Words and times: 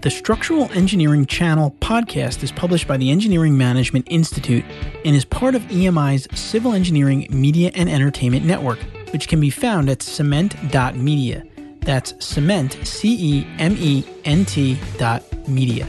The 0.00 0.10
Structural 0.10 0.70
Engineering 0.74 1.26
Channel 1.26 1.74
podcast 1.80 2.44
is 2.44 2.52
published 2.52 2.86
by 2.86 2.96
the 2.96 3.10
Engineering 3.10 3.58
Management 3.58 4.06
Institute 4.08 4.64
and 5.04 5.16
is 5.16 5.24
part 5.24 5.56
of 5.56 5.62
EMI's 5.62 6.28
Civil 6.38 6.72
Engineering 6.72 7.26
Media 7.30 7.72
and 7.74 7.88
Entertainment 7.90 8.44
Network, 8.44 8.78
which 9.12 9.26
can 9.26 9.40
be 9.40 9.50
found 9.50 9.90
at 9.90 10.00
cement.media. 10.00 11.42
That's 11.80 12.14
cement, 12.24 12.78
C 12.84 13.40
E 13.40 13.46
M 13.58 13.74
E 13.76 14.04
N 14.24 14.44
T 14.44 14.78
dot 14.98 15.24
media. 15.48 15.88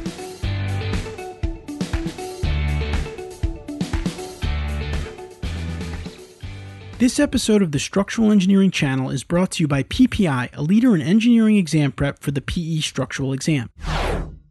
This 6.98 7.20
episode 7.20 7.62
of 7.62 7.72
the 7.72 7.80
Structural 7.80 8.32
Engineering 8.32 8.72
Channel 8.72 9.12
is 9.12 9.24
brought 9.24 9.52
to 9.52 9.64
you 9.64 9.68
by 9.68 9.84
PPI, 9.84 10.50
a 10.54 10.62
leader 10.64 10.96
in 10.96 11.02
engineering 11.02 11.58
exam 11.58 11.92
prep 11.92 12.20
for 12.20 12.32
the 12.32 12.42
PE 12.42 12.80
structural 12.80 13.34
exam. 13.34 13.70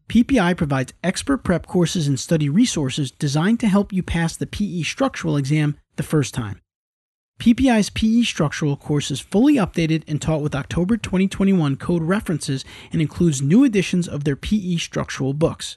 PPI 0.09 0.57
provides 0.57 0.95
expert 1.05 1.45
prep 1.45 1.67
courses 1.67 2.09
and 2.09 2.19
study 2.19 2.48
resources 2.48 3.11
designed 3.11 3.61
to 3.61 3.69
help 3.69 3.93
you 3.93 4.03
pass 4.03 4.37
the 4.37 4.47
PE 4.47 4.83
structural 4.83 5.37
exam 5.37 5.77
the 5.97 6.03
first 6.03 6.33
time. 6.33 6.62
PPI's 7.39 7.91
PE 7.91 8.23
structural 8.23 8.77
course 8.77 9.11
is 9.11 9.21
fully 9.21 9.55
updated 9.57 10.03
and 10.09 10.21
taught 10.21 10.41
with 10.41 10.55
October 10.55 10.97
2021 10.97 11.77
code 11.77 12.03
references 12.03 12.65
and 12.91 13.03
includes 13.03 13.43
new 13.43 13.65
editions 13.65 14.09
of 14.09 14.25
their 14.25 14.34
PE 14.34 14.77
structural 14.77 15.34
books. 15.34 15.77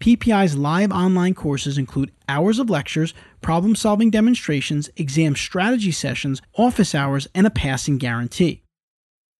PPI's 0.00 0.56
live 0.56 0.92
online 0.92 1.34
courses 1.34 1.78
include 1.78 2.12
hours 2.28 2.58
of 2.58 2.68
lectures, 2.68 3.14
problem 3.40 3.76
solving 3.76 4.10
demonstrations, 4.10 4.90
exam 4.96 5.36
strategy 5.36 5.92
sessions, 5.92 6.42
office 6.56 6.94
hours, 6.94 7.28
and 7.34 7.46
a 7.46 7.50
passing 7.50 7.98
guarantee. 7.98 8.62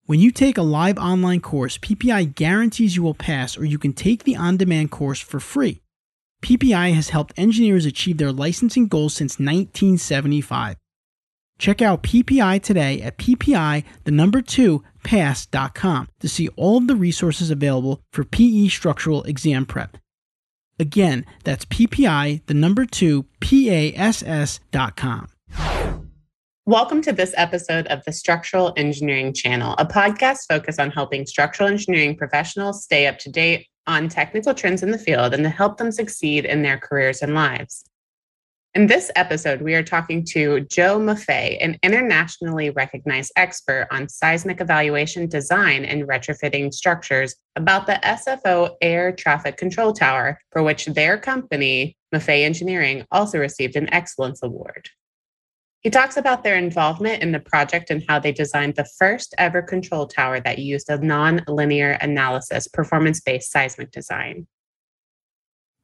When 0.08 0.20
you 0.20 0.30
take 0.30 0.56
a 0.56 0.62
live 0.62 0.96
online 0.96 1.42
course, 1.42 1.76
PPI 1.76 2.34
guarantees 2.34 2.96
you 2.96 3.02
will 3.02 3.12
pass 3.12 3.58
or 3.58 3.66
you 3.66 3.78
can 3.78 3.92
take 3.92 4.24
the 4.24 4.36
on 4.36 4.56
demand 4.56 4.90
course 4.90 5.20
for 5.20 5.38
free. 5.38 5.82
PPI 6.42 6.95
has 6.95 7.10
helped 7.10 7.34
engineers 7.37 7.84
achieve 7.84 8.16
their 8.16 8.32
licensing 8.32 8.88
goals 8.88 9.12
since 9.12 9.34
1975. 9.34 10.76
Check 11.59 11.82
out 11.82 12.02
PPI 12.04 12.62
today 12.62 13.02
at 13.02 13.18
PPI, 13.18 13.84
the 14.04 14.10
number 14.10 14.40
two, 14.40 14.82
pass.com 15.04 16.09
to 16.20 16.28
see 16.30 16.48
all 16.56 16.78
of 16.78 16.87
the 16.87 16.96
resources 16.96 17.50
available 17.50 18.00
for 18.10 18.24
PE 18.24 18.68
structural 18.68 19.24
exam 19.24 19.66
prep. 19.66 19.98
Again, 20.78 21.26
that's 21.45 21.66
PPI, 21.66 22.46
the 22.46 22.54
number 22.54 22.87
two, 22.87 23.26
PASS.com. 23.40 25.28
Welcome 26.69 27.01
to 27.05 27.15
this 27.15 27.33
episode 27.38 27.87
of 27.87 28.02
the 28.05 28.13
Structural 28.13 28.74
Engineering 28.77 29.33
Channel, 29.33 29.74
a 29.79 29.87
podcast 29.87 30.41
focused 30.51 30.79
on 30.79 30.91
helping 30.91 31.24
structural 31.24 31.71
engineering 31.71 32.15
professionals 32.15 32.85
stay 32.85 33.07
up 33.07 33.16
to 33.21 33.30
date 33.30 33.69
on 33.87 34.11
technical 34.11 34.52
trends 34.52 34.83
in 34.83 34.91
the 34.91 34.99
field 34.99 35.33
and 35.33 35.43
to 35.45 35.49
help 35.49 35.79
them 35.79 35.91
succeed 35.91 36.45
in 36.45 36.61
their 36.61 36.77
careers 36.77 37.23
and 37.23 37.33
lives. 37.33 37.87
In 38.74 38.87
this 38.87 39.11
episode, 39.16 39.63
we 39.63 39.74
are 39.77 39.83
talking 39.83 40.23
to 40.33 40.61
Joe 40.71 40.99
Maffei, 40.99 41.57
an 41.63 41.79
internationally 41.83 42.69
recognized 42.69 43.33
expert 43.35 43.89
on 43.91 44.11
seismic 44.11 44.61
evaluation 44.61 45.27
design 45.27 45.87
and 45.87 46.07
retrofitting 46.07 46.74
structures, 46.74 47.35
about 47.57 47.87
the 47.87 47.99
SFO 48.05 48.77
Air 48.83 49.13
Traffic 49.13 49.57
Control 49.57 49.95
Tower, 49.95 50.39
for 50.52 50.63
which 50.63 50.85
their 50.85 51.16
company, 51.16 51.96
Maffei 52.15 52.45
Engineering, 52.45 53.07
also 53.11 53.39
received 53.39 53.74
an 53.74 53.91
Excellence 53.91 54.43
Award. 54.43 54.91
He 55.80 55.90
talks 55.90 56.16
about 56.16 56.43
their 56.43 56.57
involvement 56.57 57.23
in 57.23 57.30
the 57.30 57.38
project 57.38 57.90
and 57.90 58.02
how 58.09 58.18
they 58.18 58.32
designed 58.32 58.74
the 58.74 58.88
first 58.98 59.34
ever 59.38 59.62
control 59.62 60.07
tower 60.07 60.40
that 60.40 60.59
used 60.59 60.90
a 60.90 60.98
non-linear 60.98 61.93
analysis 62.01 62.66
performance 62.66 63.21
based 63.21 63.52
seismic 63.52 63.93
design. 63.93 64.49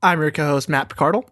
I'm 0.03 0.21
your 0.21 0.33
co 0.33 0.47
host, 0.47 0.69
Matt 0.69 0.89
Picardal. 0.89 1.29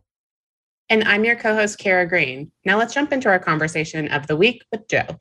And 0.88 1.02
I'm 1.04 1.24
your 1.24 1.36
co 1.36 1.54
host, 1.54 1.78
Kara 1.78 2.06
Green. 2.06 2.52
Now 2.64 2.78
let's 2.78 2.94
jump 2.94 3.12
into 3.12 3.28
our 3.28 3.38
conversation 3.38 4.08
of 4.08 4.28
the 4.28 4.36
week 4.36 4.62
with 4.70 4.88
Joe. 4.88 5.18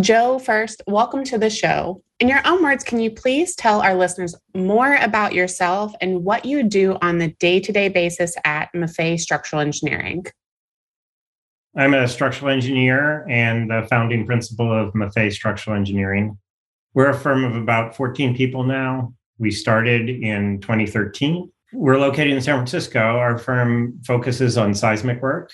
Joe, 0.00 0.38
first, 0.38 0.80
welcome 0.86 1.24
to 1.24 1.38
the 1.38 1.50
show. 1.50 2.02
In 2.20 2.28
your 2.28 2.40
own 2.44 2.62
words, 2.62 2.84
can 2.84 3.00
you 3.00 3.10
please 3.10 3.56
tell 3.56 3.80
our 3.80 3.96
listeners 3.96 4.34
more 4.54 4.94
about 4.96 5.32
yourself 5.32 5.92
and 6.00 6.24
what 6.24 6.44
you 6.44 6.62
do 6.62 6.96
on 7.02 7.18
the 7.18 7.28
day 7.40 7.58
to 7.58 7.72
day 7.72 7.88
basis 7.88 8.36
at 8.44 8.72
Maffei 8.74 9.18
Structural 9.18 9.60
Engineering? 9.60 10.24
I'm 11.76 11.94
a 11.94 12.06
structural 12.06 12.52
engineer 12.52 13.26
and 13.28 13.70
the 13.70 13.86
founding 13.90 14.24
principal 14.24 14.72
of 14.72 14.92
Maffei 14.92 15.32
Structural 15.32 15.76
Engineering. 15.76 16.38
We're 16.94 17.10
a 17.10 17.18
firm 17.18 17.44
of 17.44 17.56
about 17.56 17.96
14 17.96 18.36
people 18.36 18.62
now. 18.62 19.14
We 19.38 19.50
started 19.50 20.08
in 20.10 20.60
2013. 20.60 21.50
We're 21.72 21.98
located 21.98 22.34
in 22.34 22.40
San 22.40 22.56
Francisco. 22.56 23.00
Our 23.00 23.36
firm 23.36 24.00
focuses 24.06 24.58
on 24.58 24.74
seismic 24.74 25.20
work 25.22 25.50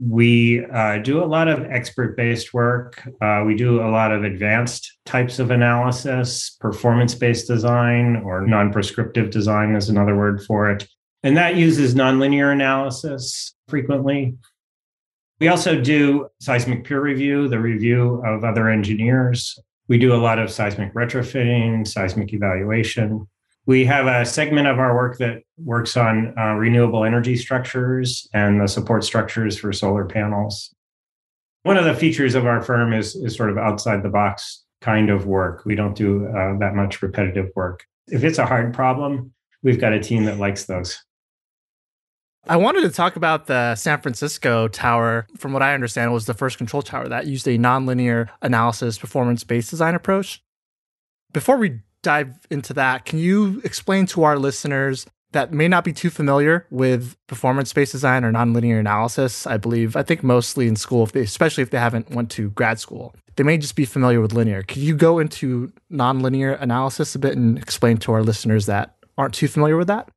we 0.00 0.64
uh, 0.64 0.98
do 0.98 1.22
a 1.22 1.26
lot 1.26 1.48
of 1.48 1.64
expert 1.64 2.16
based 2.16 2.54
work. 2.54 3.06
Uh, 3.20 3.44
we 3.46 3.54
do 3.54 3.82
a 3.82 3.90
lot 3.90 4.12
of 4.12 4.24
advanced 4.24 4.98
types 5.04 5.38
of 5.38 5.50
analysis, 5.50 6.56
performance 6.60 7.14
based 7.14 7.46
design, 7.46 8.16
or 8.24 8.46
non 8.46 8.72
prescriptive 8.72 9.30
design 9.30 9.74
is 9.74 9.88
another 9.88 10.16
word 10.16 10.42
for 10.42 10.70
it. 10.70 10.88
And 11.22 11.36
that 11.36 11.56
uses 11.56 11.94
nonlinear 11.94 12.52
analysis 12.52 13.54
frequently. 13.68 14.36
We 15.38 15.48
also 15.48 15.80
do 15.80 16.28
seismic 16.40 16.84
peer 16.84 17.00
review, 17.00 17.48
the 17.48 17.60
review 17.60 18.22
of 18.26 18.44
other 18.44 18.68
engineers. 18.68 19.58
We 19.88 19.98
do 19.98 20.14
a 20.14 20.16
lot 20.16 20.38
of 20.38 20.50
seismic 20.50 20.94
retrofitting, 20.94 21.86
seismic 21.86 22.32
evaluation. 22.32 23.26
We 23.66 23.84
have 23.84 24.06
a 24.06 24.24
segment 24.24 24.66
of 24.66 24.78
our 24.78 24.94
work 24.94 25.18
that 25.18 25.42
works 25.58 25.96
on 25.96 26.34
uh, 26.38 26.54
renewable 26.54 27.04
energy 27.04 27.36
structures 27.36 28.28
and 28.32 28.60
the 28.60 28.66
support 28.66 29.04
structures 29.04 29.58
for 29.58 29.72
solar 29.72 30.06
panels. 30.06 30.74
One 31.62 31.76
of 31.76 31.84
the 31.84 31.94
features 31.94 32.34
of 32.34 32.46
our 32.46 32.62
firm 32.62 32.92
is, 32.92 33.14
is 33.14 33.36
sort 33.36 33.50
of 33.50 33.58
outside 33.58 34.02
the 34.02 34.08
box 34.08 34.64
kind 34.80 35.10
of 35.10 35.26
work. 35.26 35.64
We 35.66 35.74
don't 35.74 35.94
do 35.94 36.26
uh, 36.26 36.58
that 36.58 36.74
much 36.74 37.02
repetitive 37.02 37.50
work. 37.54 37.84
If 38.08 38.24
it's 38.24 38.38
a 38.38 38.46
hard 38.46 38.72
problem, 38.72 39.32
we've 39.62 39.78
got 39.78 39.92
a 39.92 40.00
team 40.00 40.24
that 40.24 40.38
likes 40.38 40.64
those. 40.64 40.98
I 42.46 42.56
wanted 42.56 42.80
to 42.82 42.90
talk 42.90 43.16
about 43.16 43.46
the 43.46 43.74
San 43.74 44.00
Francisco 44.00 44.66
tower. 44.68 45.26
From 45.36 45.52
what 45.52 45.62
I 45.62 45.74
understand, 45.74 46.12
was 46.12 46.24
the 46.24 46.34
first 46.34 46.56
control 46.56 46.82
tower 46.82 47.06
that 47.08 47.26
used 47.26 47.46
a 47.46 47.58
nonlinear 47.58 48.30
analysis 48.40 48.98
performance 48.98 49.44
based 49.44 49.68
design 49.68 49.94
approach. 49.94 50.42
Before 51.32 51.58
we 51.58 51.80
dive 52.02 52.46
into 52.50 52.74
that, 52.74 53.04
can 53.04 53.18
you 53.18 53.60
explain 53.64 54.06
to 54.06 54.24
our 54.24 54.38
listeners 54.38 55.06
that 55.32 55.52
may 55.52 55.68
not 55.68 55.84
be 55.84 55.92
too 55.92 56.10
familiar 56.10 56.66
with 56.70 57.16
performance 57.26 57.72
based 57.72 57.92
design 57.92 58.24
or 58.24 58.32
nonlinear 58.32 58.80
analysis? 58.80 59.46
I 59.46 59.56
believe, 59.56 59.96
I 59.96 60.02
think 60.02 60.22
mostly 60.22 60.66
in 60.66 60.76
school, 60.76 61.04
if 61.04 61.12
they, 61.12 61.20
especially 61.20 61.62
if 61.62 61.70
they 61.70 61.78
haven't 61.78 62.10
went 62.10 62.30
to 62.32 62.50
grad 62.50 62.80
school, 62.80 63.14
they 63.36 63.44
may 63.44 63.58
just 63.58 63.76
be 63.76 63.84
familiar 63.84 64.20
with 64.20 64.32
linear. 64.32 64.62
Could 64.62 64.78
you 64.78 64.96
go 64.96 65.18
into 65.18 65.72
nonlinear 65.90 66.60
analysis 66.60 67.14
a 67.14 67.18
bit 67.18 67.36
and 67.36 67.58
explain 67.58 67.98
to 67.98 68.12
our 68.12 68.22
listeners 68.22 68.66
that 68.66 68.96
aren't 69.16 69.34
too 69.34 69.48
familiar 69.48 69.76
with 69.76 69.88
that? 69.88 70.08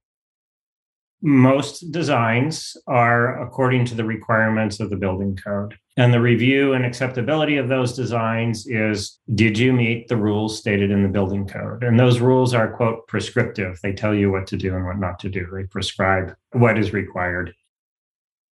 most 1.23 1.89
designs 1.91 2.75
are 2.85 3.41
according 3.41 3.85
to 3.85 3.95
the 3.95 4.03
requirements 4.03 4.81
of 4.81 4.89
the 4.89 4.97
building 4.97 5.37
code. 5.41 5.75
And 5.95 6.11
the 6.11 6.19
review 6.19 6.73
and 6.73 6.85
acceptability 6.85 7.57
of 7.57 7.69
those 7.69 7.93
designs 7.93 8.65
is 8.65 9.19
did 9.35 9.59
you 9.59 9.71
meet 9.73 10.07
the 10.07 10.17
rules 10.17 10.57
stated 10.57 10.89
in 10.89 11.03
the 11.03 11.09
building 11.09 11.47
code? 11.47 11.83
And 11.83 11.99
those 11.99 12.19
rules 12.19 12.53
are, 12.55 12.71
quote, 12.71 13.07
prescriptive. 13.07 13.79
They 13.83 13.93
tell 13.93 14.15
you 14.15 14.31
what 14.31 14.47
to 14.47 14.57
do 14.57 14.75
and 14.75 14.85
what 14.85 14.97
not 14.97 15.19
to 15.19 15.29
do, 15.29 15.47
they 15.53 15.65
prescribe 15.65 16.35
what 16.51 16.79
is 16.79 16.93
required. 16.93 17.53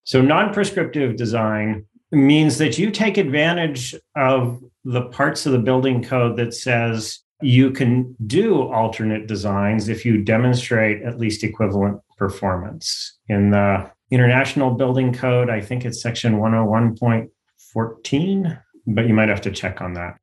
So, 0.04 0.22
non 0.22 0.54
prescriptive 0.54 1.16
design 1.16 1.86
means 2.12 2.58
that 2.60 2.78
you 2.78 2.92
take 2.92 3.18
advantage 3.18 3.96
of 4.16 4.62
the 4.84 5.04
parts 5.04 5.46
of 5.46 5.52
the 5.52 5.60
building 5.60 6.04
code 6.04 6.38
that 6.38 6.54
says 6.54 7.20
you 7.42 7.72
can 7.72 8.16
do 8.28 8.62
alternate 8.62 9.28
designs 9.28 9.90
if 9.90 10.06
you 10.06 10.24
demonstrate 10.24 11.02
at 11.04 11.20
least 11.20 11.44
equivalent 11.44 12.00
performance. 12.18 13.18
In 13.30 13.52
the 13.52 13.90
International 14.12 14.72
Building 14.72 15.13
Code, 15.13 15.50
I 15.50 15.62
think 15.62 15.86
it's 15.86 16.02
section 16.02 16.38
101.14, 16.38 18.62
but 18.88 19.08
you 19.08 19.13
might 19.13 19.30
have 19.30 19.42
to 19.42 19.52
check 19.52 19.81
on 19.81 19.94
that. 19.94 20.16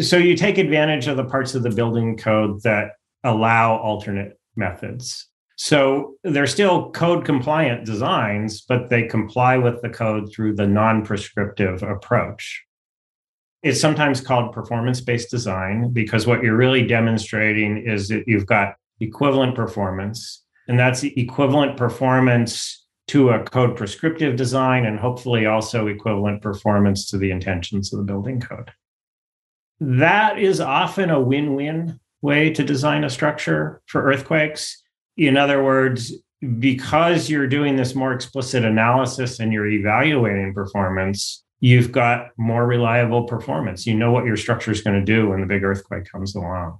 So 0.00 0.16
you 0.16 0.36
take 0.36 0.58
advantage 0.58 1.06
of 1.06 1.16
the 1.16 1.24
parts 1.24 1.54
of 1.54 1.62
the 1.62 1.70
building 1.70 2.16
code 2.16 2.62
that 2.64 2.92
allow 3.22 3.76
alternate 3.76 4.40
methods. 4.56 5.28
So 5.56 6.14
they're 6.24 6.46
still 6.46 6.90
code 6.90 7.24
compliant 7.24 7.84
designs, 7.84 8.62
but 8.62 8.88
they 8.88 9.06
comply 9.06 9.58
with 9.58 9.82
the 9.82 9.90
code 9.90 10.32
through 10.32 10.56
the 10.56 10.66
non 10.66 11.04
prescriptive 11.04 11.82
approach. 11.82 12.64
It's 13.62 13.80
sometimes 13.80 14.22
called 14.22 14.54
performance 14.54 15.02
based 15.02 15.30
design 15.30 15.92
because 15.92 16.26
what 16.26 16.42
you're 16.42 16.56
really 16.56 16.86
demonstrating 16.86 17.76
is 17.76 18.08
that 18.08 18.24
you've 18.26 18.46
got 18.46 18.76
equivalent 19.00 19.54
performance 19.54 20.44
And 20.68 20.78
that's 20.78 21.02
equivalent 21.02 21.76
performance 21.76 22.86
to 23.08 23.30
a 23.30 23.42
code 23.42 23.76
prescriptive 23.76 24.36
design 24.36 24.86
and 24.86 24.98
hopefully 24.98 25.46
also 25.46 25.88
equivalent 25.88 26.42
performance 26.42 27.10
to 27.10 27.18
the 27.18 27.32
intentions 27.32 27.92
of 27.92 27.98
the 27.98 28.04
building 28.04 28.40
code. 28.40 28.70
That 29.80 30.38
is 30.38 30.60
often 30.60 31.10
a 31.10 31.20
win 31.20 31.54
win 31.54 31.98
way 32.22 32.50
to 32.52 32.62
design 32.62 33.02
a 33.02 33.10
structure 33.10 33.82
for 33.86 34.04
earthquakes. 34.04 34.80
In 35.16 35.36
other 35.36 35.64
words, 35.64 36.12
because 36.58 37.28
you're 37.28 37.46
doing 37.46 37.76
this 37.76 37.94
more 37.94 38.12
explicit 38.12 38.64
analysis 38.64 39.40
and 39.40 39.52
you're 39.52 39.66
evaluating 39.66 40.54
performance, 40.54 41.44
you've 41.60 41.92
got 41.92 42.28
more 42.36 42.66
reliable 42.66 43.24
performance. 43.24 43.86
You 43.86 43.94
know 43.94 44.12
what 44.12 44.24
your 44.24 44.36
structure 44.36 44.70
is 44.70 44.82
going 44.82 44.98
to 44.98 45.04
do 45.04 45.30
when 45.30 45.40
the 45.40 45.46
big 45.46 45.64
earthquake 45.64 46.10
comes 46.10 46.34
along. 46.34 46.78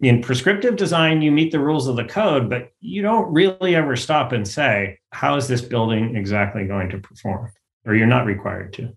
In 0.00 0.22
prescriptive 0.22 0.76
design, 0.76 1.20
you 1.20 1.30
meet 1.30 1.52
the 1.52 1.60
rules 1.60 1.86
of 1.86 1.96
the 1.96 2.04
code, 2.04 2.48
but 2.48 2.72
you 2.80 3.02
don't 3.02 3.30
really 3.32 3.76
ever 3.76 3.96
stop 3.96 4.32
and 4.32 4.48
say, 4.48 4.98
how 5.10 5.36
is 5.36 5.46
this 5.46 5.60
building 5.60 6.16
exactly 6.16 6.66
going 6.66 6.88
to 6.90 6.98
perform? 6.98 7.52
Or 7.84 7.94
you're 7.94 8.06
not 8.06 8.24
required 8.24 8.72
to. 8.74 8.96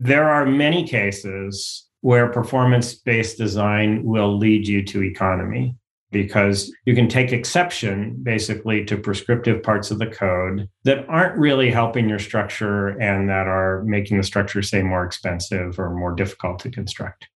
There 0.00 0.28
are 0.28 0.44
many 0.44 0.86
cases 0.88 1.88
where 2.00 2.32
performance 2.32 2.94
based 2.94 3.38
design 3.38 4.02
will 4.02 4.36
lead 4.36 4.66
you 4.66 4.84
to 4.86 5.04
economy 5.04 5.76
because 6.10 6.74
you 6.84 6.96
can 6.96 7.08
take 7.08 7.32
exception 7.32 8.18
basically 8.24 8.84
to 8.84 8.96
prescriptive 8.96 9.62
parts 9.62 9.92
of 9.92 10.00
the 10.00 10.08
code 10.08 10.68
that 10.82 11.08
aren't 11.08 11.38
really 11.38 11.70
helping 11.70 12.08
your 12.08 12.18
structure 12.18 12.88
and 13.00 13.28
that 13.28 13.46
are 13.46 13.84
making 13.84 14.18
the 14.18 14.24
structure, 14.24 14.62
say, 14.62 14.82
more 14.82 15.04
expensive 15.04 15.78
or 15.78 15.94
more 15.94 16.12
difficult 16.12 16.58
to 16.58 16.70
construct. 16.70 17.28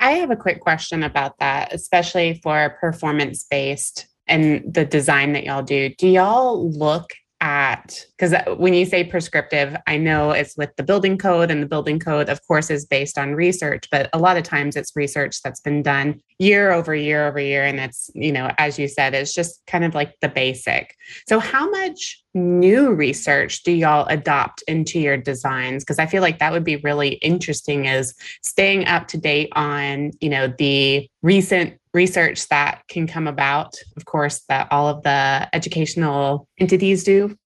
I 0.00 0.12
have 0.12 0.30
a 0.30 0.36
quick 0.36 0.60
question 0.60 1.02
about 1.02 1.38
that, 1.38 1.72
especially 1.72 2.40
for 2.42 2.76
performance 2.80 3.46
based 3.50 4.06
and 4.26 4.62
the 4.72 4.84
design 4.84 5.32
that 5.32 5.44
y'all 5.44 5.62
do. 5.62 5.88
Do 5.96 6.08
y'all 6.08 6.70
look 6.70 7.12
at 7.40 8.06
because 8.16 8.32
uh, 8.32 8.54
when 8.56 8.72
you 8.72 8.86
say 8.86 9.04
prescriptive 9.04 9.76
i 9.86 9.98
know 9.98 10.30
it's 10.30 10.56
with 10.56 10.74
the 10.76 10.82
building 10.82 11.18
code 11.18 11.50
and 11.50 11.62
the 11.62 11.66
building 11.66 11.98
code 11.98 12.30
of 12.30 12.40
course 12.46 12.70
is 12.70 12.86
based 12.86 13.18
on 13.18 13.34
research 13.34 13.84
but 13.90 14.08
a 14.14 14.18
lot 14.18 14.38
of 14.38 14.42
times 14.42 14.74
it's 14.74 14.96
research 14.96 15.42
that's 15.42 15.60
been 15.60 15.82
done 15.82 16.18
year 16.38 16.72
over 16.72 16.94
year 16.94 17.28
over 17.28 17.38
year 17.38 17.62
and 17.62 17.78
it's 17.78 18.10
you 18.14 18.32
know 18.32 18.50
as 18.56 18.78
you 18.78 18.88
said 18.88 19.14
it's 19.14 19.34
just 19.34 19.60
kind 19.66 19.84
of 19.84 19.94
like 19.94 20.14
the 20.22 20.30
basic 20.30 20.94
so 21.28 21.38
how 21.38 21.68
much 21.68 22.22
new 22.36 22.92
research 22.92 23.62
do 23.62 23.72
y'all 23.72 24.06
adopt 24.06 24.62
into 24.68 25.00
your 25.00 25.16
designs 25.16 25.82
because 25.82 25.98
i 25.98 26.06
feel 26.06 26.22
like 26.22 26.38
that 26.38 26.52
would 26.52 26.64
be 26.64 26.76
really 26.76 27.14
interesting 27.14 27.86
is 27.86 28.14
staying 28.42 28.86
up 28.86 29.08
to 29.08 29.18
date 29.18 29.48
on 29.56 30.10
you 30.20 30.28
know 30.28 30.52
the 30.58 31.08
recent 31.22 31.78
research 31.96 32.46
that 32.48 32.82
can 32.88 33.08
come 33.08 33.26
about, 33.26 33.74
of 33.96 34.04
course, 34.04 34.42
that 34.48 34.68
all 34.70 34.86
of 34.86 35.02
the 35.02 35.48
educational 35.52 36.46
entities 36.60 37.02
do? 37.02 37.36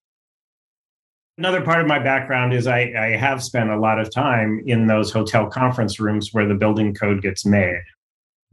Another 1.37 1.61
part 1.61 1.81
of 1.81 1.87
my 1.87 1.97
background 1.97 2.53
is 2.53 2.67
I, 2.67 2.91
I, 2.95 3.17
have 3.17 3.41
spent 3.41 3.71
a 3.71 3.79
lot 3.79 3.99
of 3.99 4.13
time 4.13 4.61
in 4.67 4.85
those 4.85 5.11
hotel 5.11 5.47
conference 5.47 5.99
rooms 5.99 6.29
where 6.33 6.45
the 6.45 6.53
building 6.53 6.93
code 6.93 7.21
gets 7.23 7.45
made. 7.45 7.81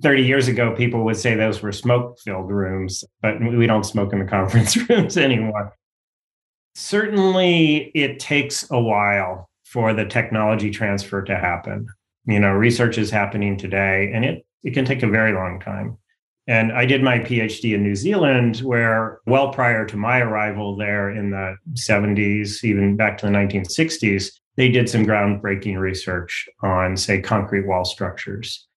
30 0.01 0.23
years 0.23 0.47
ago, 0.47 0.75
people 0.75 1.05
would 1.05 1.17
say 1.17 1.35
those 1.35 1.61
were 1.61 1.73
smoke 1.73 2.19
filled 2.21 2.51
rooms, 2.51 3.05
but 3.21 3.41
we 3.41 3.67
don't 3.67 3.85
smoke 3.85 4.13
in 4.13 4.21
the 4.21 4.25
conference 4.37 4.77
rooms 4.89 5.19
anymore. 5.19 5.75
Certainly, 6.79 7.91
it 7.93 8.21
takes 8.21 8.65
a 8.71 8.81
while 8.81 9.51
for 9.65 9.93
the 9.93 10.05
technology 10.05 10.71
transfer 10.71 11.23
to 11.23 11.37
happen. 11.37 11.89
You 12.25 12.39
know, 12.39 12.53
research 12.53 12.99
is 12.99 13.11
happening 13.11 13.57
today, 13.57 14.13
and 14.15 14.25
it 14.25 14.47
it 14.63 14.75
can 14.75 14.85
take 14.85 15.03
a 15.03 15.09
very 15.09 15.33
long 15.33 15.59
time. 15.59 15.99
And 16.47 16.71
I 16.71 16.87
did 16.87 17.03
my 17.03 17.19
PhD 17.19 17.75
in 17.75 17.83
New 17.83 17.97
Zealand, 17.97 18.59
where 18.59 19.19
well 19.27 19.53
prior 19.53 19.87
to 19.87 19.97
my 19.97 20.21
arrival 20.21 20.77
there 20.77 21.11
in 21.11 21.31
the 21.31 21.57
70s, 21.73 22.63
even 22.63 22.95
back 22.95 23.19
to 23.19 23.27
the 23.27 23.33
1960s, 23.33 24.31
they 24.57 24.69
did 24.69 24.89
some 24.89 25.05
groundbreaking 25.05 25.81
research 25.81 26.49
on, 26.63 26.97
say, 26.97 27.21
concrete 27.21 27.67
wall 27.67 27.85
structures. 27.85 28.69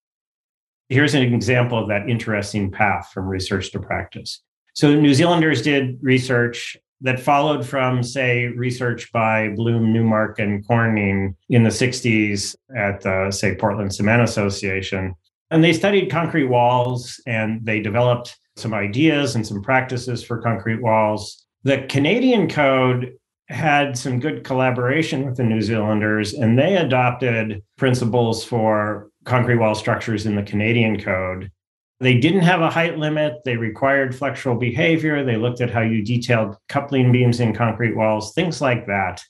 Here's 0.89 1.13
an 1.13 1.21
example 1.21 1.77
of 1.77 1.87
that 1.89 2.09
interesting 2.09 2.71
path 2.71 3.11
from 3.13 3.27
research 3.27 3.71
to 3.73 3.79
practice. 3.79 4.41
So, 4.73 4.99
New 4.99 5.13
Zealanders 5.13 5.61
did 5.61 5.99
research 6.01 6.77
that 7.01 7.19
followed 7.19 7.65
from, 7.65 8.03
say, 8.03 8.47
research 8.47 9.11
by 9.11 9.49
Blume, 9.49 9.91
Newmark, 9.91 10.39
and 10.39 10.65
Corning 10.65 11.35
in 11.49 11.63
the 11.63 11.69
60s 11.69 12.55
at 12.75 13.01
the, 13.01 13.31
say, 13.31 13.55
Portland 13.55 13.93
Cement 13.93 14.21
Association 14.21 15.15
and 15.51 15.61
they 15.63 15.73
studied 15.73 16.09
concrete 16.09 16.45
walls 16.45 17.21
and 17.27 17.63
they 17.65 17.81
developed 17.81 18.37
some 18.55 18.73
ideas 18.73 19.35
and 19.35 19.45
some 19.45 19.61
practices 19.61 20.23
for 20.23 20.41
concrete 20.41 20.81
walls. 20.81 21.45
The 21.63 21.85
Canadian 21.89 22.49
code 22.49 23.13
had 23.49 23.97
some 23.97 24.19
good 24.19 24.45
collaboration 24.45 25.25
with 25.25 25.35
the 25.35 25.43
New 25.43 25.61
Zealanders, 25.61 26.33
and 26.33 26.57
they 26.57 26.77
adopted 26.77 27.61
principles 27.77 28.45
for 28.45 29.09
concrete 29.25 29.57
wall 29.57 29.75
structures 29.75 30.25
in 30.25 30.37
the 30.37 30.43
Canadian 30.43 30.99
code. 31.01 31.51
They 32.01 32.17
didn't 32.17 32.41
have 32.41 32.61
a 32.61 32.69
height 32.69 32.97
limit. 32.97 33.43
They 33.45 33.57
required 33.57 34.13
flexural 34.13 34.59
behavior. 34.59 35.23
They 35.23 35.37
looked 35.37 35.61
at 35.61 35.69
how 35.69 35.81
you 35.81 36.03
detailed 36.03 36.57
coupling 36.67 37.11
beams 37.11 37.39
in 37.39 37.53
concrete 37.53 37.95
walls, 37.95 38.33
things 38.33 38.59
like 38.59 38.87
that. 38.87 39.23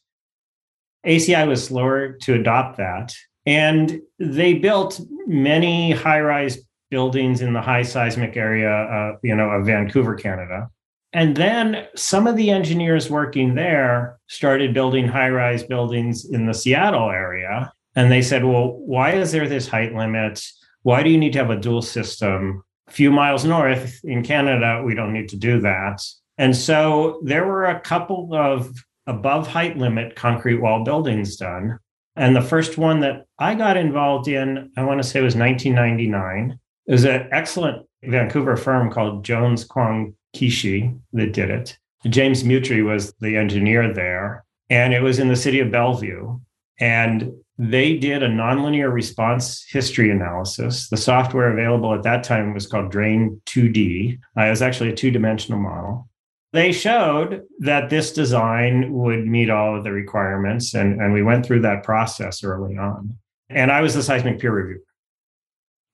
ACI 1.05 1.45
was 1.47 1.65
slower 1.65 2.13
to 2.21 2.35
adopt 2.35 2.77
that. 2.77 3.13
And 3.45 3.99
they 4.19 4.53
built 4.53 5.01
many 5.27 5.91
high 5.91 6.21
rise 6.21 6.59
buildings 6.89 7.41
in 7.41 7.51
the 7.51 7.61
high 7.61 7.83
seismic 7.83 8.37
area, 8.37 8.71
uh, 8.71 9.17
you 9.21 9.35
know, 9.35 9.49
of 9.49 9.65
Vancouver, 9.65 10.15
Canada. 10.15 10.69
And 11.11 11.35
then 11.35 11.87
some 11.97 12.25
of 12.25 12.37
the 12.37 12.51
engineers 12.51 13.09
working 13.09 13.55
there 13.55 14.17
started 14.27 14.73
building 14.73 15.09
high 15.09 15.29
rise 15.29 15.63
buildings 15.63 16.23
in 16.23 16.45
the 16.45 16.53
Seattle 16.53 17.09
area. 17.09 17.73
And 17.97 18.09
they 18.09 18.21
said, 18.21 18.45
well, 18.45 18.77
why 18.77 19.11
is 19.11 19.33
there 19.33 19.49
this 19.49 19.67
height 19.67 19.93
limit? 19.93 20.41
Why 20.83 21.03
do 21.03 21.09
you 21.09 21.17
need 21.17 21.33
to 21.33 21.39
have 21.39 21.49
a 21.49 21.59
dual 21.59 21.81
system? 21.81 22.63
A 22.87 22.91
few 22.91 23.11
miles 23.11 23.45
north 23.45 23.99
in 24.03 24.23
Canada, 24.23 24.83
we 24.85 24.95
don't 24.95 25.13
need 25.13 25.29
to 25.29 25.37
do 25.37 25.61
that. 25.61 26.01
And 26.37 26.55
so 26.55 27.21
there 27.23 27.45
were 27.45 27.65
a 27.65 27.79
couple 27.79 28.33
of 28.33 28.73
above 29.07 29.47
height 29.47 29.77
limit 29.77 30.15
concrete 30.15 30.59
wall 30.59 30.83
buildings 30.83 31.35
done. 31.35 31.77
And 32.15 32.35
the 32.35 32.41
first 32.41 32.77
one 32.77 32.99
that 33.01 33.25
I 33.39 33.55
got 33.55 33.77
involved 33.77 34.27
in, 34.27 34.71
I 34.75 34.83
want 34.83 35.01
to 35.01 35.07
say 35.07 35.21
was 35.21 35.35
1999. 35.35 36.59
It 36.87 36.91
was 36.91 37.05
an 37.05 37.27
excellent 37.31 37.85
Vancouver 38.03 38.57
firm 38.57 38.91
called 38.91 39.23
Jones 39.23 39.63
Kwong 39.63 40.15
Kishi 40.35 40.99
that 41.13 41.33
did 41.33 41.49
it. 41.49 41.77
James 42.09 42.43
Mutrie 42.43 42.83
was 42.83 43.13
the 43.19 43.37
engineer 43.37 43.93
there. 43.93 44.43
And 44.69 44.93
it 44.93 45.01
was 45.01 45.19
in 45.19 45.27
the 45.27 45.35
city 45.35 45.59
of 45.59 45.71
Bellevue. 45.71 46.39
And 46.79 47.31
they 47.69 47.97
did 47.97 48.23
a 48.23 48.27
nonlinear 48.27 48.91
response 48.91 49.63
history 49.69 50.09
analysis. 50.09 50.89
The 50.89 50.97
software 50.97 51.51
available 51.51 51.93
at 51.93 52.03
that 52.03 52.23
time 52.23 52.53
was 52.53 52.67
called 52.67 52.91
Drain 52.91 53.41
2D. 53.45 54.19
Uh, 54.37 54.41
it 54.41 54.49
was 54.49 54.61
actually 54.61 54.89
a 54.89 54.95
two 54.95 55.11
dimensional 55.11 55.59
model 55.59 56.09
they 56.53 56.71
showed 56.71 57.43
that 57.59 57.89
this 57.89 58.11
design 58.11 58.91
would 58.91 59.25
meet 59.25 59.49
all 59.49 59.77
of 59.77 59.83
the 59.83 59.91
requirements. 59.91 60.73
And, 60.73 61.01
and 61.01 61.13
we 61.13 61.23
went 61.23 61.45
through 61.45 61.61
that 61.61 61.83
process 61.83 62.43
early 62.43 62.77
on. 62.77 63.17
And 63.49 63.71
I 63.71 63.81
was 63.81 63.93
the 63.93 64.03
seismic 64.03 64.39
peer 64.39 64.51
reviewer. 64.51 64.81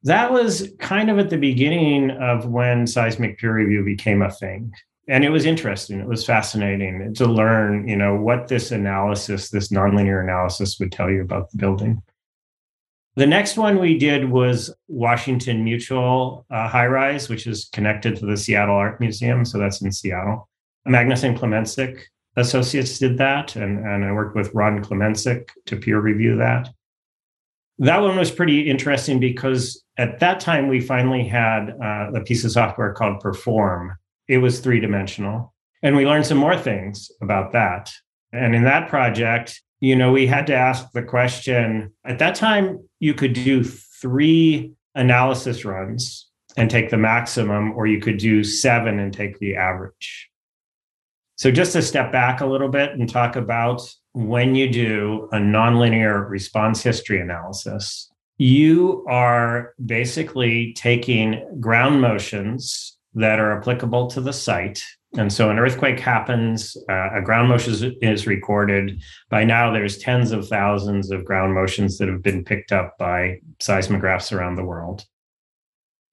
That 0.04 0.32
was 0.32 0.72
kind 0.80 1.10
of 1.10 1.20
at 1.20 1.30
the 1.30 1.38
beginning 1.38 2.12
of 2.12 2.46
when 2.46 2.88
seismic 2.88 3.40
peer 3.40 3.54
review 3.54 3.84
became 3.84 4.22
a 4.22 4.32
thing. 4.32 4.72
And 5.10 5.24
it 5.24 5.30
was 5.30 5.46
interesting. 5.46 6.00
It 6.02 6.08
was 6.08 6.26
fascinating 6.26 7.14
to 7.14 7.26
learn, 7.26 7.88
you 7.88 7.96
know, 7.96 8.16
what 8.16 8.50
this 8.50 8.72
analysis, 8.72 9.50
this 9.50 9.70
nonlinear 9.70 10.22
analysis 10.22 10.80
would 10.80 10.92
tell 10.92 11.10
you 11.10 11.22
about 11.22 11.50
the 11.52 11.58
building. 11.58 12.02
The 13.16 13.26
next 13.26 13.58
one 13.58 13.80
we 13.80 13.98
did 13.98 14.30
was 14.30 14.72
Washington 14.88 15.64
Mutual 15.64 16.46
uh, 16.52 16.68
High 16.68 16.86
Rise, 16.88 17.30
which 17.30 17.48
is 17.48 17.70
connected 17.72 18.16
to 18.18 18.26
the 18.26 18.38
Seattle 18.38 18.76
Art 18.76 19.00
Museum. 19.00 19.46
So 19.46 19.58
that's 19.58 19.82
in 19.82 19.92
Seattle. 19.92 20.48
Magnusson 20.88 21.38
Klemencic 21.38 22.02
Associates 22.36 23.00
did 23.00 23.18
that. 23.18 23.56
And, 23.56 23.80
and 23.86 24.06
I 24.06 24.12
worked 24.12 24.36
with 24.36 24.54
Ron 24.54 24.84
Klemencic 24.84 25.50
to 25.66 25.78
peer 25.78 26.00
review 26.00 26.36
that. 26.38 26.70
That 27.80 28.02
one 28.02 28.18
was 28.18 28.30
pretty 28.30 28.70
interesting 28.70 29.20
because 29.20 29.84
at 29.98 30.20
that 30.20 30.40
time 30.40 30.68
we 30.68 30.80
finally 30.80 31.28
had 31.28 31.72
uh, 31.82 32.12
a 32.14 32.22
piece 32.22 32.44
of 32.44 32.52
software 32.52 32.94
called 32.94 33.20
Perform. 33.20 33.98
It 34.28 34.40
was 34.40 34.60
three 34.60 34.80
dimensional. 34.80 35.54
And 35.84 35.96
we 35.96 36.06
learned 36.06 36.26
some 36.26 36.38
more 36.38 36.58
things 36.58 37.12
about 37.22 37.54
that. 37.54 37.92
And 38.34 38.56
in 38.56 38.64
that 38.64 38.90
project, 38.90 39.62
you 39.80 39.96
know, 39.96 40.12
we 40.12 40.28
had 40.28 40.48
to 40.48 40.56
ask 40.56 40.92
the 40.92 41.04
question 41.04 41.94
at 42.04 42.20
that 42.20 42.36
time, 42.36 42.88
you 43.00 43.14
could 43.14 43.34
do 43.34 43.64
three 43.64 44.74
analysis 44.96 45.64
runs 45.64 46.28
and 46.56 46.72
take 46.72 46.90
the 46.90 46.98
maximum, 46.98 47.72
or 47.74 47.86
you 47.86 48.02
could 48.02 48.18
do 48.18 48.44
seven 48.44 49.00
and 49.00 49.14
take 49.14 49.38
the 49.38 49.56
average. 49.56 50.30
So, 51.36 51.52
just 51.52 51.74
to 51.74 51.84
step 51.84 52.12
back 52.12 52.42
a 52.42 52.48
little 52.48 52.70
bit 52.70 52.94
and 52.94 53.08
talk 53.08 53.36
about 53.36 53.88
when 54.14 54.56
you 54.56 54.68
do 54.68 55.30
a 55.32 55.38
nonlinear 55.38 56.28
response 56.28 56.82
history 56.82 57.22
analysis, 57.22 58.12
you 58.40 59.06
are 59.08 59.76
basically 59.86 60.74
taking 60.74 61.60
ground 61.60 62.02
motions 62.02 62.97
that 63.18 63.40
are 63.40 63.58
applicable 63.58 64.08
to 64.08 64.22
the 64.22 64.34
site. 64.34 64.84
And 65.18 65.32
so 65.32 65.50
an 65.50 65.58
earthquake 65.58 66.00
happens, 66.00 66.76
uh, 66.90 67.10
a 67.16 67.22
ground 67.22 67.50
motion 67.50 67.74
is, 67.74 67.84
is, 68.02 68.28
recorded. 68.28 69.02
By 69.30 69.44
now, 69.44 69.72
there's 69.72 69.98
tens 69.98 70.32
of 70.32 70.48
thousands 70.48 71.12
of 71.12 71.26
ground 71.26 71.54
motions 71.54 71.98
that 71.98 72.10
have 72.10 72.22
been 72.22 72.44
picked 72.44 72.72
up 72.72 72.98
by 72.98 73.40
seismographs 73.60 74.32
around 74.32 74.56
the 74.56 74.66
world. 74.66 75.06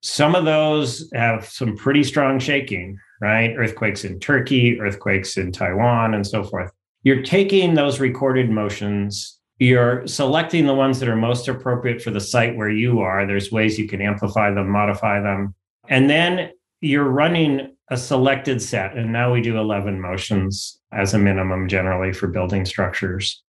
Some 0.02 0.34
of 0.34 0.44
those 0.44 1.10
have 1.14 1.46
some 1.46 1.76
pretty 1.76 2.04
strong 2.04 2.38
shaking, 2.38 2.98
right? 3.20 3.54
Earthquakes 3.56 4.04
in 4.04 4.20
Turkey, 4.20 4.80
earthquakes 4.80 5.36
in 5.36 5.50
Taiwan, 5.50 6.14
and 6.14 6.26
so 6.26 6.44
forth. 6.44 6.70
You're 7.02 7.22
taking 7.22 7.74
those 7.74 8.00
recorded 8.00 8.50
motions 8.50 9.40
you're 9.58 10.06
selecting 10.06 10.66
the 10.66 10.74
ones 10.74 10.98
that 11.00 11.08
are 11.08 11.16
most 11.16 11.46
appropriate 11.46 12.02
for 12.02 12.10
the 12.10 12.20
site 12.20 12.56
where 12.56 12.70
you 12.70 13.00
are. 13.00 13.26
There's 13.26 13.52
ways 13.52 13.78
you 13.78 13.86
can 13.86 14.02
amplify 14.02 14.52
them, 14.52 14.68
modify 14.68 15.20
them. 15.20 15.54
And 15.88 16.10
then 16.10 16.50
you're 16.84 17.08
running 17.08 17.74
a 17.88 17.96
selected 17.96 18.60
set. 18.60 18.96
And 18.96 19.12
now 19.12 19.32
we 19.32 19.40
do 19.40 19.58
11 19.58 20.00
motions 20.00 20.80
as 20.92 21.14
a 21.14 21.18
minimum 21.18 21.68
generally 21.68 22.12
for 22.12 22.28
building 22.28 22.64
structures. 22.64 23.42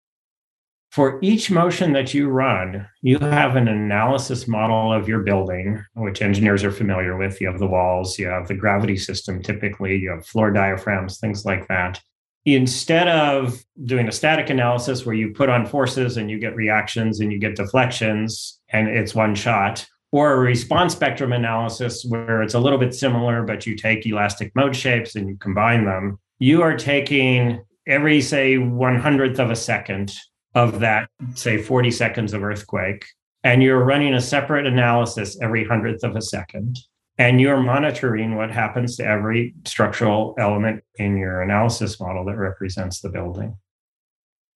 For 0.90 1.18
each 1.20 1.50
motion 1.50 1.92
that 1.92 2.14
you 2.14 2.28
run, 2.28 2.86
you 3.02 3.18
have 3.18 3.56
an 3.56 3.68
analysis 3.68 4.48
model 4.48 4.92
of 4.92 5.08
your 5.08 5.20
building, 5.20 5.84
which 5.94 6.22
engineers 6.22 6.64
are 6.64 6.70
familiar 6.72 7.18
with. 7.18 7.40
You 7.40 7.48
have 7.50 7.58
the 7.58 7.66
walls, 7.66 8.18
you 8.18 8.26
have 8.26 8.48
the 8.48 8.54
gravity 8.54 8.96
system 8.96 9.42
typically, 9.42 9.96
you 9.96 10.10
have 10.10 10.24
floor 10.24 10.50
diaphragms, 10.50 11.18
things 11.18 11.44
like 11.44 11.68
that 11.68 12.00
instead 12.46 13.08
of 13.08 13.60
doing 13.84 14.06
a 14.06 14.12
static 14.12 14.48
analysis 14.48 15.04
where 15.04 15.16
you 15.16 15.32
put 15.32 15.48
on 15.48 15.66
forces 15.66 16.16
and 16.16 16.30
you 16.30 16.38
get 16.38 16.54
reactions 16.54 17.18
and 17.18 17.32
you 17.32 17.40
get 17.40 17.56
deflections 17.56 18.60
and 18.68 18.88
it's 18.88 19.16
one 19.16 19.34
shot, 19.34 19.84
or 20.12 20.32
a 20.32 20.38
response 20.38 20.92
spectrum 20.92 21.32
analysis 21.32 22.04
where 22.08 22.42
it's 22.42 22.54
a 22.54 22.60
little 22.60 22.78
bit 22.78 22.94
similar, 22.94 23.42
but 23.42 23.66
you 23.66 23.76
take 23.76 24.06
elastic 24.06 24.52
mode 24.54 24.74
shapes 24.74 25.16
and 25.16 25.28
you 25.28 25.36
combine 25.36 25.84
them, 25.84 26.18
you 26.38 26.62
are 26.62 26.76
taking 26.76 27.62
every, 27.86 28.20
say, 28.20 28.58
one 28.58 28.98
hundredth 28.98 29.38
of 29.38 29.50
a 29.50 29.56
second 29.56 30.12
of 30.54 30.80
that, 30.80 31.08
say, 31.34 31.60
40 31.60 31.90
seconds 31.90 32.32
of 32.32 32.42
earthquake, 32.42 33.04
and 33.44 33.62
you're 33.62 33.84
running 33.84 34.14
a 34.14 34.20
separate 34.20 34.66
analysis 34.66 35.38
every 35.40 35.64
hundredth 35.64 36.02
of 36.02 36.16
a 36.16 36.22
second 36.22 36.78
and 37.18 37.40
you're 37.40 37.60
monitoring 37.60 38.36
what 38.36 38.50
happens 38.50 38.96
to 38.96 39.04
every 39.04 39.54
structural 39.64 40.34
element 40.38 40.82
in 40.96 41.16
your 41.16 41.42
analysis 41.42 41.98
model 41.98 42.24
that 42.26 42.36
represents 42.36 43.00
the 43.00 43.08
building. 43.08 43.56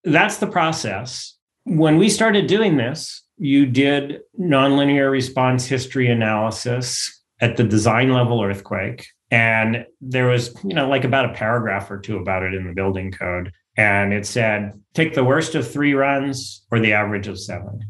That's 0.04 0.38
the 0.38 0.46
process. 0.46 1.36
When 1.64 1.98
we 1.98 2.08
started 2.08 2.46
doing 2.46 2.76
this, 2.76 3.22
you 3.40 3.64
did 3.64 4.20
nonlinear 4.38 5.10
response 5.10 5.66
history 5.66 6.10
analysis 6.10 7.22
at 7.40 7.56
the 7.56 7.64
design 7.64 8.12
level 8.12 8.42
earthquake. 8.42 9.06
And 9.30 9.86
there 10.02 10.26
was, 10.26 10.54
you 10.62 10.74
know, 10.74 10.88
like 10.88 11.04
about 11.04 11.24
a 11.24 11.32
paragraph 11.32 11.90
or 11.90 11.98
two 11.98 12.18
about 12.18 12.42
it 12.42 12.52
in 12.52 12.66
the 12.66 12.74
building 12.74 13.10
code. 13.10 13.50
And 13.78 14.12
it 14.12 14.26
said, 14.26 14.78
take 14.92 15.14
the 15.14 15.24
worst 15.24 15.54
of 15.54 15.70
three 15.70 15.94
runs 15.94 16.66
or 16.70 16.80
the 16.80 16.92
average 16.92 17.28
of 17.28 17.40
seven. 17.40 17.80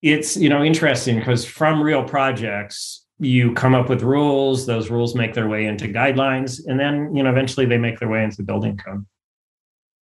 It's, 0.00 0.36
you 0.36 0.48
know, 0.48 0.62
interesting 0.62 1.18
because 1.18 1.44
from 1.44 1.82
real 1.82 2.04
projects, 2.04 3.04
you 3.18 3.52
come 3.54 3.74
up 3.74 3.88
with 3.88 4.02
rules 4.02 4.66
those 4.66 4.90
rules 4.90 5.14
make 5.14 5.32
their 5.32 5.48
way 5.48 5.64
into 5.64 5.86
guidelines 5.86 6.60
and 6.66 6.78
then 6.78 7.14
you 7.14 7.22
know 7.22 7.30
eventually 7.30 7.64
they 7.64 7.78
make 7.78 7.98
their 7.98 8.10
way 8.10 8.22
into 8.22 8.36
the 8.36 8.42
building 8.42 8.76
code 8.76 9.06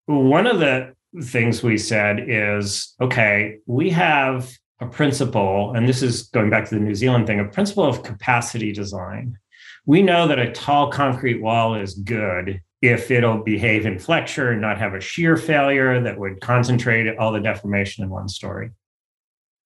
one 0.06 0.48
of 0.48 0.58
the 0.58 0.92
things 1.22 1.62
we 1.62 1.78
said 1.78 2.24
is 2.28 2.94
okay 3.00 3.58
we 3.66 3.90
have 3.90 4.50
a 4.80 4.86
principle 4.86 5.72
and 5.74 5.88
this 5.88 6.02
is 6.02 6.24
going 6.24 6.50
back 6.50 6.68
to 6.68 6.74
the 6.74 6.80
new 6.80 6.94
zealand 6.94 7.26
thing 7.26 7.40
a 7.40 7.44
principle 7.44 7.84
of 7.84 8.02
capacity 8.02 8.72
design 8.72 9.38
we 9.86 10.02
know 10.02 10.26
that 10.26 10.38
a 10.38 10.52
tall 10.52 10.90
concrete 10.90 11.40
wall 11.40 11.74
is 11.74 11.94
good 11.94 12.60
if 12.82 13.10
it'll 13.10 13.42
behave 13.42 13.86
in 13.86 13.98
flexure 13.98 14.50
and 14.50 14.60
not 14.60 14.78
have 14.78 14.94
a 14.94 15.00
shear 15.00 15.36
failure 15.36 16.02
that 16.02 16.18
would 16.18 16.40
concentrate 16.40 17.16
all 17.16 17.32
the 17.32 17.40
deformation 17.40 18.02
in 18.02 18.10
one 18.10 18.28
story 18.28 18.70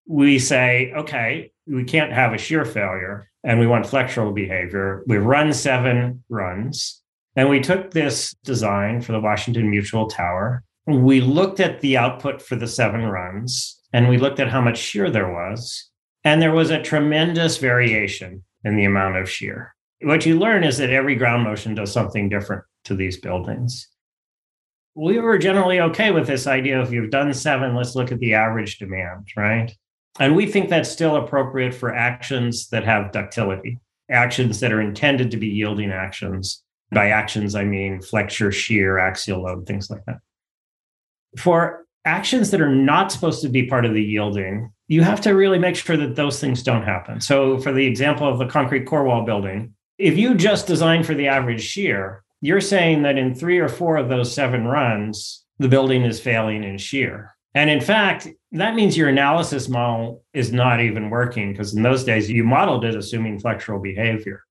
we 0.06 0.38
say 0.38 0.92
okay 0.96 1.50
we 1.66 1.84
can't 1.84 2.12
have 2.12 2.32
a 2.32 2.38
shear 2.38 2.64
failure 2.64 3.28
and 3.44 3.58
we 3.58 3.66
want 3.66 3.86
flexural 3.86 4.34
behavior. 4.34 5.02
We 5.06 5.18
run 5.18 5.52
seven 5.52 6.24
runs. 6.28 7.02
And 7.36 7.48
we 7.48 7.60
took 7.60 7.92
this 7.92 8.34
design 8.42 9.00
for 9.00 9.12
the 9.12 9.20
Washington 9.20 9.70
Mutual 9.70 10.08
Tower. 10.08 10.64
We 10.88 11.20
looked 11.20 11.60
at 11.60 11.82
the 11.82 11.98
output 11.98 12.40
for 12.40 12.56
the 12.56 12.66
seven 12.66 13.04
runs 13.04 13.78
and 13.92 14.08
we 14.08 14.16
looked 14.16 14.40
at 14.40 14.48
how 14.48 14.62
much 14.62 14.78
shear 14.78 15.10
there 15.10 15.30
was. 15.30 15.90
And 16.24 16.40
there 16.40 16.52
was 16.52 16.70
a 16.70 16.80
tremendous 16.80 17.58
variation 17.58 18.42
in 18.64 18.74
the 18.74 18.86
amount 18.86 19.18
of 19.18 19.30
shear. 19.30 19.74
What 20.00 20.24
you 20.24 20.38
learn 20.38 20.64
is 20.64 20.78
that 20.78 20.88
every 20.88 21.14
ground 21.14 21.44
motion 21.44 21.74
does 21.74 21.92
something 21.92 22.30
different 22.30 22.64
to 22.84 22.96
these 22.96 23.18
buildings. 23.18 23.86
We 24.94 25.20
were 25.20 25.36
generally 25.36 25.78
okay 25.78 26.10
with 26.10 26.26
this 26.26 26.46
idea 26.46 26.80
if 26.80 26.90
you've 26.90 27.10
done 27.10 27.34
seven, 27.34 27.74
let's 27.74 27.94
look 27.94 28.10
at 28.10 28.18
the 28.18 28.32
average 28.32 28.78
demand, 28.78 29.28
right? 29.36 29.70
And 30.18 30.34
we 30.34 30.46
think 30.46 30.70
that's 30.70 30.90
still 30.90 31.16
appropriate 31.16 31.74
for 31.74 31.94
actions 31.94 32.70
that 32.70 32.84
have 32.84 33.12
ductility, 33.12 33.78
actions 34.10 34.60
that 34.60 34.72
are 34.72 34.80
intended 34.80 35.30
to 35.32 35.36
be 35.36 35.48
yielding 35.48 35.92
actions. 35.92 36.62
By 36.90 37.10
actions, 37.10 37.54
I 37.54 37.64
mean 37.64 38.00
flexure, 38.00 38.52
shear, 38.52 38.98
axial 38.98 39.42
load, 39.42 39.66
things 39.66 39.90
like 39.90 40.04
that. 40.06 40.20
For 41.36 41.84
actions 42.04 42.50
that 42.50 42.60
are 42.60 42.74
not 42.74 43.12
supposed 43.12 43.42
to 43.42 43.48
be 43.48 43.66
part 43.66 43.84
of 43.84 43.94
the 43.94 44.02
yielding, 44.02 44.72
you 44.86 45.02
have 45.02 45.20
to 45.22 45.32
really 45.32 45.58
make 45.58 45.76
sure 45.76 45.96
that 45.96 46.16
those 46.16 46.40
things 46.40 46.62
don't 46.62 46.82
happen. 46.82 47.20
So, 47.20 47.58
for 47.58 47.72
the 47.72 47.86
example 47.86 48.26
of 48.26 48.38
the 48.38 48.46
concrete 48.46 48.86
core 48.86 49.04
wall 49.04 49.24
building, 49.24 49.74
if 49.98 50.16
you 50.16 50.34
just 50.34 50.66
design 50.66 51.02
for 51.02 51.14
the 51.14 51.28
average 51.28 51.62
shear, 51.62 52.22
you're 52.40 52.60
saying 52.60 53.02
that 53.02 53.18
in 53.18 53.34
three 53.34 53.58
or 53.58 53.68
four 53.68 53.96
of 53.96 54.08
those 54.08 54.32
seven 54.32 54.64
runs, 54.64 55.44
the 55.58 55.68
building 55.68 56.02
is 56.04 56.20
failing 56.20 56.64
in 56.64 56.78
shear. 56.78 57.34
And 57.54 57.68
in 57.68 57.80
fact, 57.80 58.28
that 58.52 58.74
means 58.74 58.96
your 58.96 59.08
analysis 59.08 59.68
model 59.68 60.22
is 60.32 60.52
not 60.52 60.80
even 60.80 61.10
working 61.10 61.52
because 61.52 61.74
in 61.74 61.82
those 61.82 62.04
days 62.04 62.30
you 62.30 62.44
modeled 62.44 62.84
it 62.84 62.94
assuming 62.94 63.40
flexural 63.40 63.82
behavior. 63.82 64.44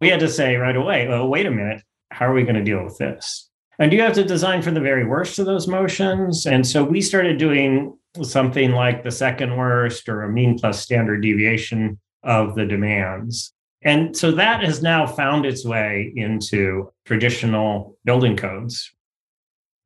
We 0.00 0.08
had 0.08 0.20
to 0.20 0.28
say 0.28 0.56
right 0.56 0.76
away, 0.76 1.06
well, 1.06 1.28
wait 1.28 1.46
a 1.46 1.50
minute, 1.50 1.82
how 2.10 2.26
are 2.26 2.32
we 2.32 2.42
going 2.42 2.56
to 2.56 2.64
deal 2.64 2.82
with 2.82 2.98
this? 2.98 3.49
And 3.80 3.92
you 3.92 4.00
have 4.02 4.12
to 4.12 4.24
design 4.24 4.62
for 4.62 4.70
the 4.70 4.80
very 4.80 5.04
worst 5.04 5.40
of 5.40 5.46
those 5.46 5.66
motions. 5.66 6.46
And 6.46 6.64
so 6.64 6.84
we 6.84 7.00
started 7.00 7.38
doing 7.38 7.98
something 8.22 8.70
like 8.70 9.02
the 9.02 9.10
second 9.10 9.56
worst 9.56 10.08
or 10.08 10.22
a 10.22 10.30
mean 10.30 10.58
plus 10.58 10.80
standard 10.80 11.22
deviation 11.22 11.98
of 12.22 12.54
the 12.54 12.66
demands. 12.66 13.52
And 13.82 14.16
so 14.16 14.30
that 14.32 14.62
has 14.62 14.82
now 14.82 15.06
found 15.06 15.44
its 15.44 15.64
way 15.64 16.12
into 16.14 16.92
traditional 17.04 17.96
building 18.04 18.36
codes 18.36 18.92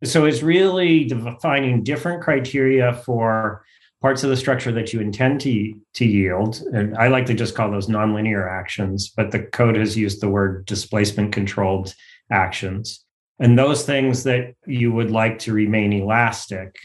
so 0.04 0.24
it's 0.24 0.42
really 0.42 1.04
defining 1.04 1.82
different 1.82 2.22
criteria 2.22 2.92
for 2.92 3.64
parts 4.02 4.22
of 4.22 4.30
the 4.30 4.36
structure 4.36 4.72
that 4.72 4.92
you 4.92 5.00
intend 5.00 5.40
to, 5.40 5.74
to 5.94 6.04
yield. 6.04 6.62
And 6.72 6.96
I 6.96 7.08
like 7.08 7.26
to 7.26 7.34
just 7.34 7.54
call 7.54 7.70
those 7.70 7.86
nonlinear 7.86 8.50
actions, 8.50 9.10
but 9.16 9.30
the 9.30 9.40
code 9.40 9.76
has 9.76 9.96
used 9.96 10.20
the 10.20 10.28
word 10.28 10.66
displacement 10.66 11.32
controlled 11.32 11.94
actions. 12.30 13.02
And 13.38 13.58
those 13.58 13.84
things 13.84 14.22
that 14.24 14.54
you 14.66 14.92
would 14.92 15.10
like 15.10 15.38
to 15.40 15.52
remain 15.52 15.92
elastic, 15.92 16.76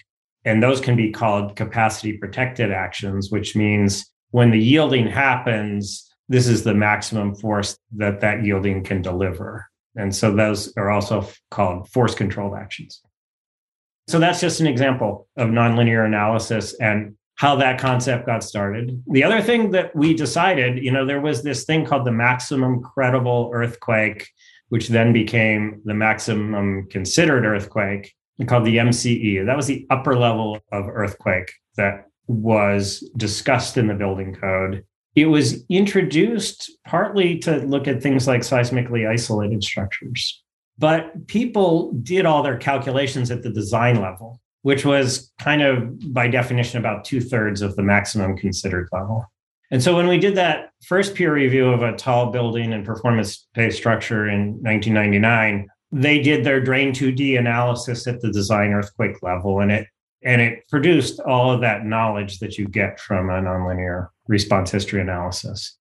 and 0.46 0.64
those 0.64 0.82
can 0.82 0.96
be 0.96 1.12
called 1.12 1.56
capacity 1.56 2.18
protected 2.18 2.72
actions, 2.72 3.30
which 3.30 3.56
means 3.56 4.12
when 4.32 4.52
the 4.52 4.60
yielding 4.60 5.08
happens, 5.08 6.10
this 6.28 6.48
is 6.48 6.64
the 6.64 6.74
maximum 6.74 7.36
force 7.36 7.78
that 7.98 8.22
that 8.22 8.44
yielding 8.44 8.84
can 8.84 9.02
deliver. 9.02 9.68
And 9.96 10.16
so 10.16 10.34
those 10.34 10.74
are 10.78 10.90
also 10.90 11.28
called 11.52 11.90
force 11.90 12.16
controlled 12.16 12.56
actions. 12.56 13.02
So 14.08 14.18
that's 14.18 14.42
just 14.42 14.60
an 14.60 14.68
example 14.68 15.28
of 15.38 15.50
nonlinear 15.50 16.06
analysis 16.06 16.74
and 16.80 17.16
how 17.36 17.56
that 17.56 17.80
concept 17.80 18.26
got 18.26 18.44
started. 18.44 19.02
The 19.08 19.24
other 19.24 19.42
thing 19.42 19.72
that 19.72 19.96
we 19.96 20.14
decided, 20.14 20.84
you 20.84 20.92
know, 20.92 21.06
there 21.06 21.22
was 21.22 21.42
this 21.42 21.64
thing 21.64 21.86
called 21.86 22.06
the 22.06 22.12
maximum 22.12 22.82
credible 22.82 23.52
earthquake, 23.54 24.28
which 24.70 24.88
then 24.88 25.14
became 25.14 25.82
the 25.86 25.94
maximum 25.94 26.88
considered 26.90 27.46
earthquake 27.46 28.14
called 28.48 28.66
the 28.66 28.78
MCE. 28.78 29.46
That 29.46 29.58
was 29.58 29.68
the 29.68 29.86
upper 29.90 30.16
level 30.16 30.60
of 30.72 30.88
earthquake 30.88 31.52
that 31.76 32.06
was 32.28 33.02
discussed 33.18 33.78
in 33.78 33.88
the 33.88 33.94
building 33.94 34.36
code. 34.36 34.86
It 35.16 35.26
was 35.26 35.66
introduced 35.68 36.72
partly 36.86 37.38
to 37.40 37.58
look 37.58 37.88
at 37.88 38.02
things 38.02 38.28
like 38.28 38.42
seismically 38.42 39.10
isolated 39.10 39.64
structures. 39.64 40.42
But 40.78 41.28
people 41.28 41.92
did 42.04 42.26
all 42.26 42.42
their 42.42 42.58
calculations 42.58 43.32
at 43.32 43.44
the 43.44 43.50
design 43.50 44.00
level, 44.00 44.40
which 44.62 44.86
was 44.86 45.34
kind 45.40 45.62
of 45.62 46.14
by 46.14 46.30
definition 46.30 46.80
about 46.80 47.04
two 47.04 47.20
thirds 47.20 47.62
of 47.62 47.76
the 47.76 47.84
maximum 47.84 48.38
considered 48.38 48.88
level. 48.94 49.26
And 49.72 49.84
so 49.84 49.96
when 49.96 50.08
we 50.08 50.18
did 50.18 50.36
that 50.36 50.72
first 50.84 51.14
peer 51.16 51.34
review 51.34 51.70
of 51.70 51.84
a 51.84 51.96
tall 51.96 52.32
building 52.32 52.74
and 52.74 52.86
performance 52.86 53.48
based 53.54 53.78
structure 53.78 54.28
in 54.28 54.54
1999, 54.64 55.68
they 55.92 56.22
did 56.22 56.44
their 56.44 56.62
drain 56.62 56.92
2D 56.92 57.38
analysis 57.38 58.08
at 58.08 58.22
the 58.22 58.32
design 58.32 58.72
earthquake 58.72 59.22
level 59.22 59.60
and 59.60 59.72
it 59.72 59.88
and 60.22 60.42
it 60.42 60.68
produced 60.68 61.22
all 61.22 61.50
of 61.50 61.62
that 61.62 61.86
knowledge 61.86 62.40
that 62.40 62.58
you 62.58 62.68
get 62.68 63.00
from 63.00 63.30
a 63.30 63.42
nonlinear 63.42 64.10
response 64.28 64.70
history 64.70 65.00
analysis. 65.00 65.78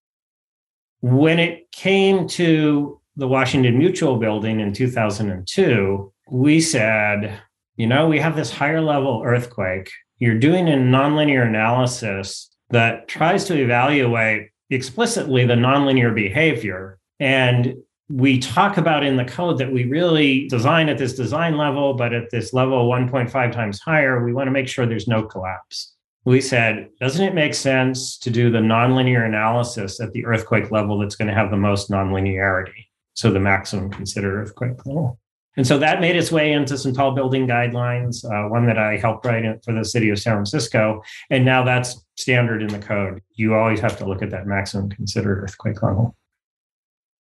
When 1.01 1.41
it 1.41 1.71
came 1.73 2.29
to 2.29 3.01
the 3.17 3.27
Washington 3.27 3.79
Mutual 3.79 4.17
building 4.17 4.61
in 4.61 4.73
2002, 4.73 6.13
we 6.31 6.61
said, 6.61 7.41
you 7.77 7.89
know, 7.89 8.09
we 8.09 8.21
have 8.21 8.37
this 8.37 8.53
higher 8.53 8.81
level 8.81 9.23
earthquake. 9.25 9.91
You're 10.19 10.39
doing 10.39 10.69
a 10.69 10.77
nonlinear 10.77 11.47
analysis 11.47 12.49
that 12.71 13.09
tries 13.09 13.45
to 13.45 13.61
evaluate 13.61 14.51
explicitly 14.71 15.47
the 15.47 15.55
nonlinear 15.55 16.15
behavior. 16.15 16.99
And 17.21 17.75
we 18.11 18.39
talk 18.39 18.77
about 18.77 19.05
in 19.05 19.17
the 19.17 19.25
code 19.25 19.59
that 19.59 19.73
we 19.73 19.85
really 19.85 20.49
design 20.49 20.89
at 20.89 20.99
this 20.99 21.15
design 21.15 21.57
level, 21.57 21.95
but 21.95 22.15
at 22.15 22.31
this 22.31 22.53
level 22.53 22.89
1.5 22.89 23.53
times 23.53 23.81
higher, 23.81 24.25
we 24.25 24.33
want 24.33 24.47
to 24.47 24.53
make 24.53 24.69
sure 24.69 24.87
there's 24.87 25.09
no 25.09 25.23
collapse 25.25 25.95
we 26.29 26.43
said, 26.43 26.91
doesn't 27.01 27.25
it 27.25 27.35
make 27.35 27.55
sense 27.55 28.19
to 28.19 28.31
do 28.31 28.51
the 28.51 28.59
nonlinear 28.59 29.25
analysis 29.25 29.99
at 29.99 30.13
the 30.13 30.27
earthquake 30.27 30.71
level 30.71 30.99
that's 30.99 31.17
going 31.17 31.29
to 31.29 31.35
have 31.35 31.51
the 31.51 31.57
most 31.57 31.91
nonlinearity? 31.91 32.87
So 33.15 33.31
the 33.31 33.41
maximum 33.41 33.91
considered 33.91 34.43
earthquake 34.43 34.85
level. 34.85 35.19
And 35.59 35.67
so 35.67 35.77
that 35.79 36.01
made 36.01 36.15
its 36.15 36.31
way 36.31 36.53
into 36.53 36.79
some 36.79 36.95
tall 36.95 37.11
building 37.17 37.49
guidelines, 37.49 38.25
uh, 38.25 38.49
one 38.49 38.65
that 38.67 38.79
I 38.79 38.97
helped 38.97 39.27
write 39.27 39.45
for 39.65 39.75
the 39.75 39.85
city 39.85 40.09
of 40.09 40.21
San 40.21 40.35
Francisco. 40.35 41.03
And 41.31 41.45
now 41.45 41.65
that's 41.65 42.07
standard 42.17 42.63
in 42.63 42.69
the 42.69 42.79
code. 42.79 43.21
You 43.35 43.55
always 43.57 43.81
have 43.81 43.99
to 43.99 44.05
look 44.05 44.23
at 44.23 44.31
that 44.31 44.47
maximum 44.47 44.89
considered 44.89 45.43
earthquake 45.43 45.83
level. 45.83 46.15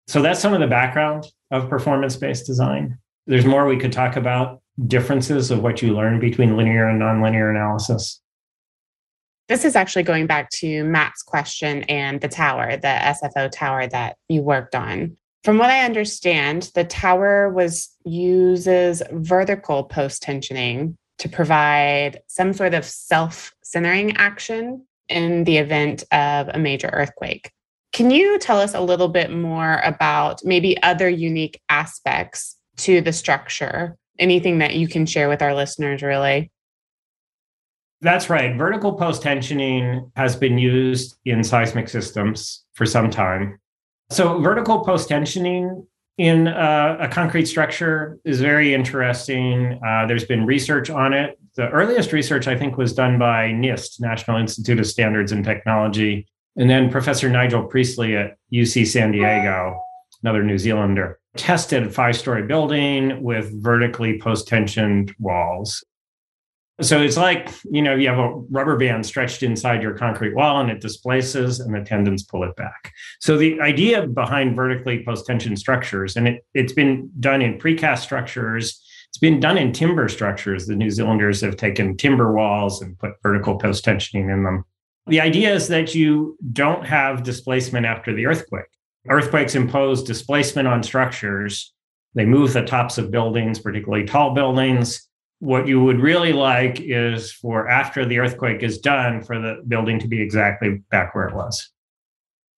So 0.05 0.21
that's 0.21 0.39
some 0.39 0.53
of 0.53 0.59
the 0.59 0.67
background 0.67 1.25
of 1.49 1.67
performance 1.67 2.15
based 2.15 2.45
design. 2.45 2.99
There's 3.25 3.45
more 3.45 3.65
we 3.65 3.77
could 3.77 3.91
talk 3.91 4.15
about 4.15 4.61
differences 4.85 5.49
of 5.49 5.63
what 5.63 5.81
you 5.81 5.95
learn 5.95 6.19
between 6.19 6.55
linear 6.55 6.87
and 6.87 7.01
nonlinear 7.01 7.49
analysis. 7.49 8.21
This 9.47 9.65
is 9.65 9.75
actually 9.75 10.03
going 10.03 10.27
back 10.27 10.51
to 10.51 10.83
Matt's 10.83 11.23
question 11.23 11.81
and 11.85 12.21
the 12.21 12.27
tower, 12.27 12.77
the 12.77 12.87
SFO 12.87 13.49
tower 13.51 13.87
that 13.87 14.17
you 14.29 14.43
worked 14.43 14.75
on. 14.75 15.17
From 15.47 15.59
what 15.59 15.69
I 15.69 15.85
understand, 15.85 16.71
the 16.75 16.83
tower 16.83 17.47
was 17.47 17.95
uses 18.03 19.01
vertical 19.11 19.85
post 19.85 20.21
tensioning 20.21 20.95
to 21.19 21.29
provide 21.29 22.19
some 22.27 22.51
sort 22.51 22.73
of 22.73 22.83
self-centering 22.83 24.17
action 24.17 24.85
in 25.07 25.45
the 25.45 25.55
event 25.55 26.03
of 26.11 26.49
a 26.49 26.59
major 26.59 26.89
earthquake. 26.91 27.49
Can 27.93 28.11
you 28.11 28.37
tell 28.39 28.59
us 28.59 28.73
a 28.73 28.81
little 28.81 29.07
bit 29.07 29.31
more 29.31 29.79
about 29.85 30.43
maybe 30.43 30.83
other 30.83 31.07
unique 31.07 31.61
aspects 31.69 32.57
to 32.79 32.99
the 32.99 33.13
structure? 33.13 33.95
Anything 34.19 34.57
that 34.57 34.75
you 34.75 34.89
can 34.89 35.05
share 35.05 35.29
with 35.29 35.41
our 35.41 35.55
listeners, 35.55 36.01
really? 36.03 36.51
That's 38.01 38.29
right. 38.29 38.57
Vertical 38.57 38.95
post 38.95 39.23
tensioning 39.23 40.11
has 40.17 40.35
been 40.35 40.57
used 40.57 41.15
in 41.23 41.41
seismic 41.41 41.87
systems 41.87 42.65
for 42.73 42.85
some 42.85 43.09
time. 43.09 43.61
So, 44.09 44.39
vertical 44.39 44.85
post 44.85 45.09
tensioning 45.09 45.85
in 46.17 46.47
uh, 46.47 46.97
a 46.99 47.07
concrete 47.09 47.45
structure 47.45 48.19
is 48.23 48.39
very 48.39 48.73
interesting. 48.73 49.79
Uh, 49.85 50.05
there's 50.07 50.25
been 50.25 50.45
research 50.45 50.89
on 50.89 51.13
it. 51.13 51.37
The 51.55 51.69
earliest 51.69 52.13
research, 52.13 52.47
I 52.47 52.57
think, 52.57 52.77
was 52.77 52.93
done 52.93 53.19
by 53.19 53.47
NIST, 53.49 53.99
National 53.99 54.37
Institute 54.37 54.79
of 54.79 54.87
Standards 54.87 55.31
and 55.31 55.43
Technology, 55.43 56.25
and 56.55 56.69
then 56.69 56.89
Professor 56.89 57.29
Nigel 57.29 57.65
Priestley 57.65 58.15
at 58.15 58.37
UC 58.51 58.87
San 58.87 59.11
Diego, 59.11 59.79
another 60.23 60.43
New 60.43 60.57
Zealander, 60.57 61.19
tested 61.35 61.83
a 61.83 61.89
five 61.89 62.15
story 62.15 62.43
building 62.43 63.21
with 63.21 63.61
vertically 63.61 64.19
post 64.19 64.47
tensioned 64.47 65.13
walls. 65.19 65.83
So 66.81 67.01
it's 67.01 67.17
like, 67.17 67.49
you 67.71 67.81
know, 67.81 67.95
you 67.95 68.07
have 68.07 68.19
a 68.19 68.35
rubber 68.51 68.77
band 68.77 69.03
stretched 69.03 69.41
inside 69.41 69.81
your 69.81 69.97
concrete 69.97 70.35
wall 70.35 70.61
and 70.61 70.69
it 70.69 70.79
displaces 70.79 71.59
and 71.59 71.73
the 71.73 71.81
tendons 71.81 72.23
pull 72.23 72.43
it 72.43 72.55
back. 72.55 72.93
So 73.19 73.35
the 73.35 73.59
idea 73.61 74.05
behind 74.05 74.55
vertically 74.55 75.03
post-tension 75.03 75.55
structures, 75.57 76.15
and 76.15 76.27
it, 76.27 76.45
it's 76.53 76.73
been 76.73 77.09
done 77.19 77.41
in 77.41 77.57
precast 77.57 77.99
structures, 77.99 78.79
it's 79.09 79.17
been 79.17 79.39
done 79.39 79.57
in 79.57 79.71
timber 79.71 80.07
structures. 80.07 80.67
The 80.67 80.75
New 80.75 80.91
Zealanders 80.91 81.41
have 81.41 81.55
taken 81.55 81.97
timber 81.97 82.31
walls 82.33 82.79
and 82.81 82.97
put 82.99 83.13
vertical 83.23 83.57
post-tensioning 83.57 84.31
in 84.31 84.43
them. 84.43 84.63
The 85.07 85.21
idea 85.21 85.55
is 85.55 85.69
that 85.69 85.95
you 85.95 86.37
don't 86.51 86.85
have 86.85 87.23
displacement 87.23 87.87
after 87.87 88.13
the 88.13 88.27
earthquake. 88.27 88.65
Earthquakes 89.09 89.55
impose 89.55 90.03
displacement 90.03 90.67
on 90.67 90.83
structures. 90.83 91.73
They 92.13 92.25
move 92.25 92.53
the 92.53 92.65
tops 92.65 92.99
of 92.99 93.09
buildings, 93.09 93.57
particularly 93.57 94.05
tall 94.05 94.35
buildings 94.35 95.07
what 95.39 95.67
you 95.67 95.83
would 95.83 95.99
really 95.99 96.33
like 96.33 96.79
is 96.79 97.31
for 97.31 97.69
after 97.69 98.05
the 98.05 98.19
earthquake 98.19 98.63
is 98.63 98.79
done 98.79 99.21
for 99.21 99.39
the 99.39 99.63
building 99.67 99.99
to 99.99 100.07
be 100.07 100.21
exactly 100.21 100.81
back 100.89 101.13
where 101.13 101.27
it 101.27 101.35
was. 101.35 101.69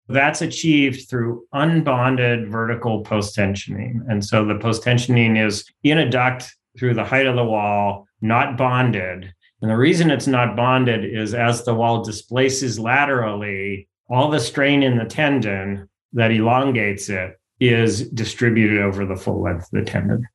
That's 0.07 0.41
achieved 0.41 1.09
through 1.09 1.45
unbonded 1.53 2.49
vertical 2.49 3.03
post 3.03 3.37
tensioning 3.37 3.99
and 4.07 4.23
so 4.23 4.45
the 4.45 4.57
post 4.57 4.83
tensioning 4.83 5.43
is 5.43 5.65
in 5.83 5.99
a 5.99 6.09
duct 6.09 6.55
through 6.77 6.93
the 6.93 7.03
height 7.03 7.27
of 7.27 7.35
the 7.35 7.43
wall 7.43 8.07
not 8.21 8.57
bonded. 8.57 9.33
And 9.61 9.69
the 9.69 9.77
reason 9.77 10.09
it's 10.09 10.27
not 10.27 10.55
bonded 10.55 11.03
is 11.03 11.33
as 11.33 11.63
the 11.63 11.75
wall 11.75 12.03
displaces 12.03 12.79
laterally 12.79 13.87
all 14.09 14.29
the 14.29 14.39
strain 14.39 14.83
in 14.83 14.97
the 14.97 15.05
tendon 15.05 15.89
that 16.13 16.31
elongates 16.31 17.09
it 17.09 17.39
is 17.59 18.09
distributed 18.09 18.81
over 18.81 19.05
the 19.05 19.17
full 19.17 19.43
length 19.43 19.65
of 19.65 19.71
the 19.71 19.83
tendon 19.83 20.25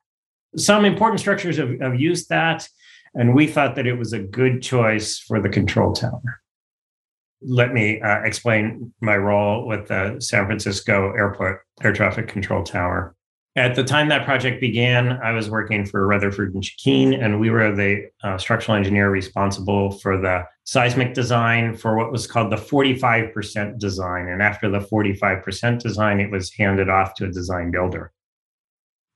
some 0.57 0.85
important 0.85 1.19
structures 1.19 1.57
have, 1.57 1.79
have 1.79 1.99
used 1.99 2.29
that, 2.29 2.67
and 3.13 3.33
we 3.33 3.47
thought 3.47 3.75
that 3.75 3.87
it 3.87 3.97
was 3.97 4.13
a 4.13 4.19
good 4.19 4.61
choice 4.61 5.19
for 5.19 5.41
the 5.41 5.49
control 5.49 5.93
tower. 5.93 6.41
Let 7.41 7.73
me 7.73 8.01
uh, 8.01 8.21
explain 8.23 8.93
my 9.01 9.17
role 9.17 9.67
with 9.67 9.87
the 9.87 10.17
San 10.19 10.45
Francisco 10.45 11.13
Airport 11.13 11.61
Air 11.83 11.93
Traffic 11.93 12.27
Control 12.27 12.63
Tower. 12.63 13.15
At 13.57 13.75
the 13.75 13.85
time 13.85 14.09
that 14.09 14.25
project 14.25 14.59
began, 14.59 15.13
I 15.23 15.31
was 15.31 15.49
working 15.49 15.85
for 15.85 16.05
Rutherford 16.05 16.53
and 16.53 16.61
Chekene, 16.61 17.23
and 17.23 17.39
we 17.39 17.49
were 17.49 17.73
the 17.73 18.09
uh, 18.21 18.37
structural 18.37 18.75
engineer 18.75 19.09
responsible 19.09 19.91
for 19.91 20.19
the 20.19 20.43
seismic 20.65 21.13
design 21.13 21.77
for 21.77 21.95
what 21.95 22.11
was 22.11 22.27
called 22.27 22.51
the 22.51 22.57
45% 22.57 23.79
design. 23.79 24.27
And 24.27 24.41
after 24.41 24.69
the 24.69 24.79
45% 24.79 25.79
design, 25.79 26.19
it 26.19 26.31
was 26.31 26.51
handed 26.51 26.89
off 26.89 27.13
to 27.15 27.25
a 27.25 27.31
design 27.31 27.71
builder. 27.71 28.11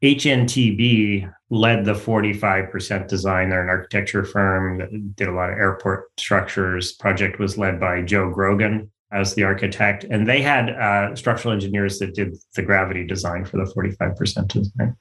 HNTB 0.03 1.31
led 1.49 1.83
the 1.83 1.93
45% 1.93 3.07
design. 3.07 3.49
They're 3.49 3.63
an 3.63 3.69
architecture 3.69 4.23
firm 4.23 4.77
that 4.77 5.15
did 5.15 5.27
a 5.27 5.33
lot 5.33 5.49
of 5.49 5.57
airport 5.57 6.07
structures. 6.17 6.93
Project 6.93 7.39
was 7.39 7.57
led 7.57 7.79
by 7.79 8.01
Joe 8.01 8.29
Grogan 8.29 8.91
as 9.12 9.33
the 9.33 9.43
architect, 9.43 10.05
and 10.05 10.27
they 10.27 10.41
had 10.41 10.69
uh, 10.69 11.15
structural 11.15 11.53
engineers 11.53 11.99
that 11.99 12.13
did 12.13 12.38
the 12.55 12.62
gravity 12.62 13.05
design 13.05 13.43
for 13.43 13.57
the 13.57 13.71
45% 13.73 14.47
design. 14.47 14.95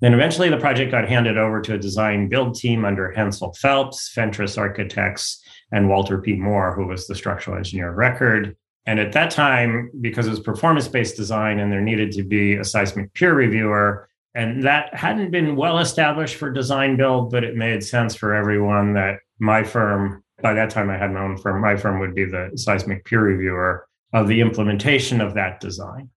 Then 0.00 0.14
eventually 0.14 0.48
the 0.48 0.58
project 0.58 0.92
got 0.92 1.08
handed 1.08 1.38
over 1.38 1.60
to 1.62 1.74
a 1.74 1.78
design 1.78 2.28
build 2.28 2.54
team 2.54 2.84
under 2.84 3.10
Hensel 3.10 3.52
Phelps, 3.54 4.12
Fentress 4.12 4.56
Architects, 4.56 5.42
and 5.72 5.88
Walter 5.88 6.18
P. 6.18 6.34
Moore, 6.34 6.74
who 6.74 6.86
was 6.86 7.06
the 7.06 7.16
structural 7.16 7.56
engineer 7.56 7.90
of 7.90 7.96
record. 7.96 8.56
And 8.88 8.98
at 8.98 9.12
that 9.12 9.30
time, 9.30 9.90
because 10.00 10.26
it 10.26 10.30
was 10.30 10.40
performance 10.40 10.88
based 10.88 11.14
design 11.14 11.58
and 11.58 11.70
there 11.70 11.82
needed 11.82 12.10
to 12.12 12.22
be 12.22 12.54
a 12.54 12.64
seismic 12.64 13.12
peer 13.12 13.34
reviewer, 13.34 14.08
and 14.34 14.62
that 14.62 14.94
hadn't 14.94 15.30
been 15.30 15.56
well 15.56 15.78
established 15.78 16.36
for 16.36 16.50
design 16.50 16.96
build, 16.96 17.30
but 17.30 17.44
it 17.44 17.54
made 17.54 17.84
sense 17.84 18.14
for 18.14 18.34
everyone 18.34 18.94
that 18.94 19.18
my 19.40 19.62
firm, 19.62 20.24
by 20.40 20.54
that 20.54 20.70
time 20.70 20.88
I 20.88 20.96
had 20.96 21.12
my 21.12 21.20
own 21.20 21.36
firm, 21.36 21.60
my 21.60 21.76
firm 21.76 22.00
would 22.00 22.14
be 22.14 22.24
the 22.24 22.50
seismic 22.54 23.04
peer 23.04 23.20
reviewer 23.20 23.86
of 24.14 24.26
the 24.26 24.40
implementation 24.40 25.20
of 25.20 25.34
that 25.34 25.60
design. 25.60 26.08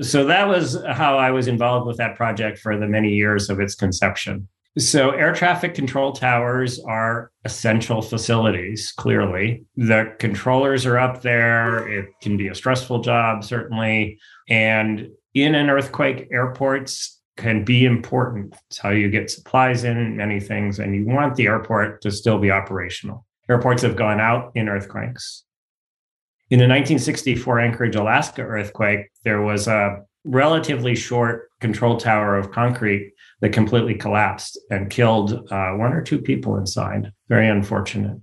So 0.00 0.24
that 0.24 0.48
was 0.48 0.76
how 0.88 1.18
I 1.18 1.30
was 1.30 1.46
involved 1.46 1.86
with 1.86 1.98
that 1.98 2.16
project 2.16 2.58
for 2.58 2.76
the 2.76 2.88
many 2.88 3.10
years 3.10 3.48
of 3.48 3.60
its 3.60 3.76
conception. 3.76 4.48
So, 4.78 5.10
air 5.10 5.34
traffic 5.34 5.74
control 5.74 6.12
towers 6.12 6.78
are 6.78 7.32
essential 7.44 8.02
facilities, 8.02 8.92
clearly. 8.92 9.64
The 9.76 10.14
controllers 10.20 10.86
are 10.86 10.96
up 10.96 11.22
there. 11.22 11.88
It 11.88 12.10
can 12.22 12.36
be 12.36 12.46
a 12.46 12.54
stressful 12.54 13.00
job, 13.00 13.42
certainly. 13.42 14.18
And 14.48 15.08
in 15.34 15.56
an 15.56 15.70
earthquake, 15.70 16.28
airports 16.30 17.20
can 17.36 17.64
be 17.64 17.84
important. 17.84 18.54
It's 18.68 18.78
how 18.78 18.90
you 18.90 19.10
get 19.10 19.30
supplies 19.30 19.82
in, 19.82 20.16
many 20.16 20.38
things. 20.38 20.78
And 20.78 20.94
you 20.94 21.04
want 21.04 21.34
the 21.34 21.46
airport 21.46 22.02
to 22.02 22.12
still 22.12 22.38
be 22.38 22.52
operational. 22.52 23.26
Airports 23.48 23.82
have 23.82 23.96
gone 23.96 24.20
out 24.20 24.52
in 24.54 24.68
earthquakes. 24.68 25.42
In 26.50 26.58
the 26.58 26.64
1964 26.64 27.60
Anchorage, 27.60 27.96
Alaska 27.96 28.42
earthquake, 28.42 29.10
there 29.24 29.40
was 29.40 29.66
a 29.66 30.02
relatively 30.24 30.94
short 30.94 31.48
control 31.60 31.96
tower 31.96 32.36
of 32.36 32.52
concrete 32.52 33.14
that 33.40 33.52
completely 33.52 33.94
collapsed 33.94 34.58
and 34.70 34.90
killed 34.90 35.32
uh, 35.50 35.72
one 35.72 35.92
or 35.92 36.02
two 36.02 36.18
people 36.18 36.56
inside. 36.56 37.12
Very 37.28 37.48
unfortunate. 37.48 38.18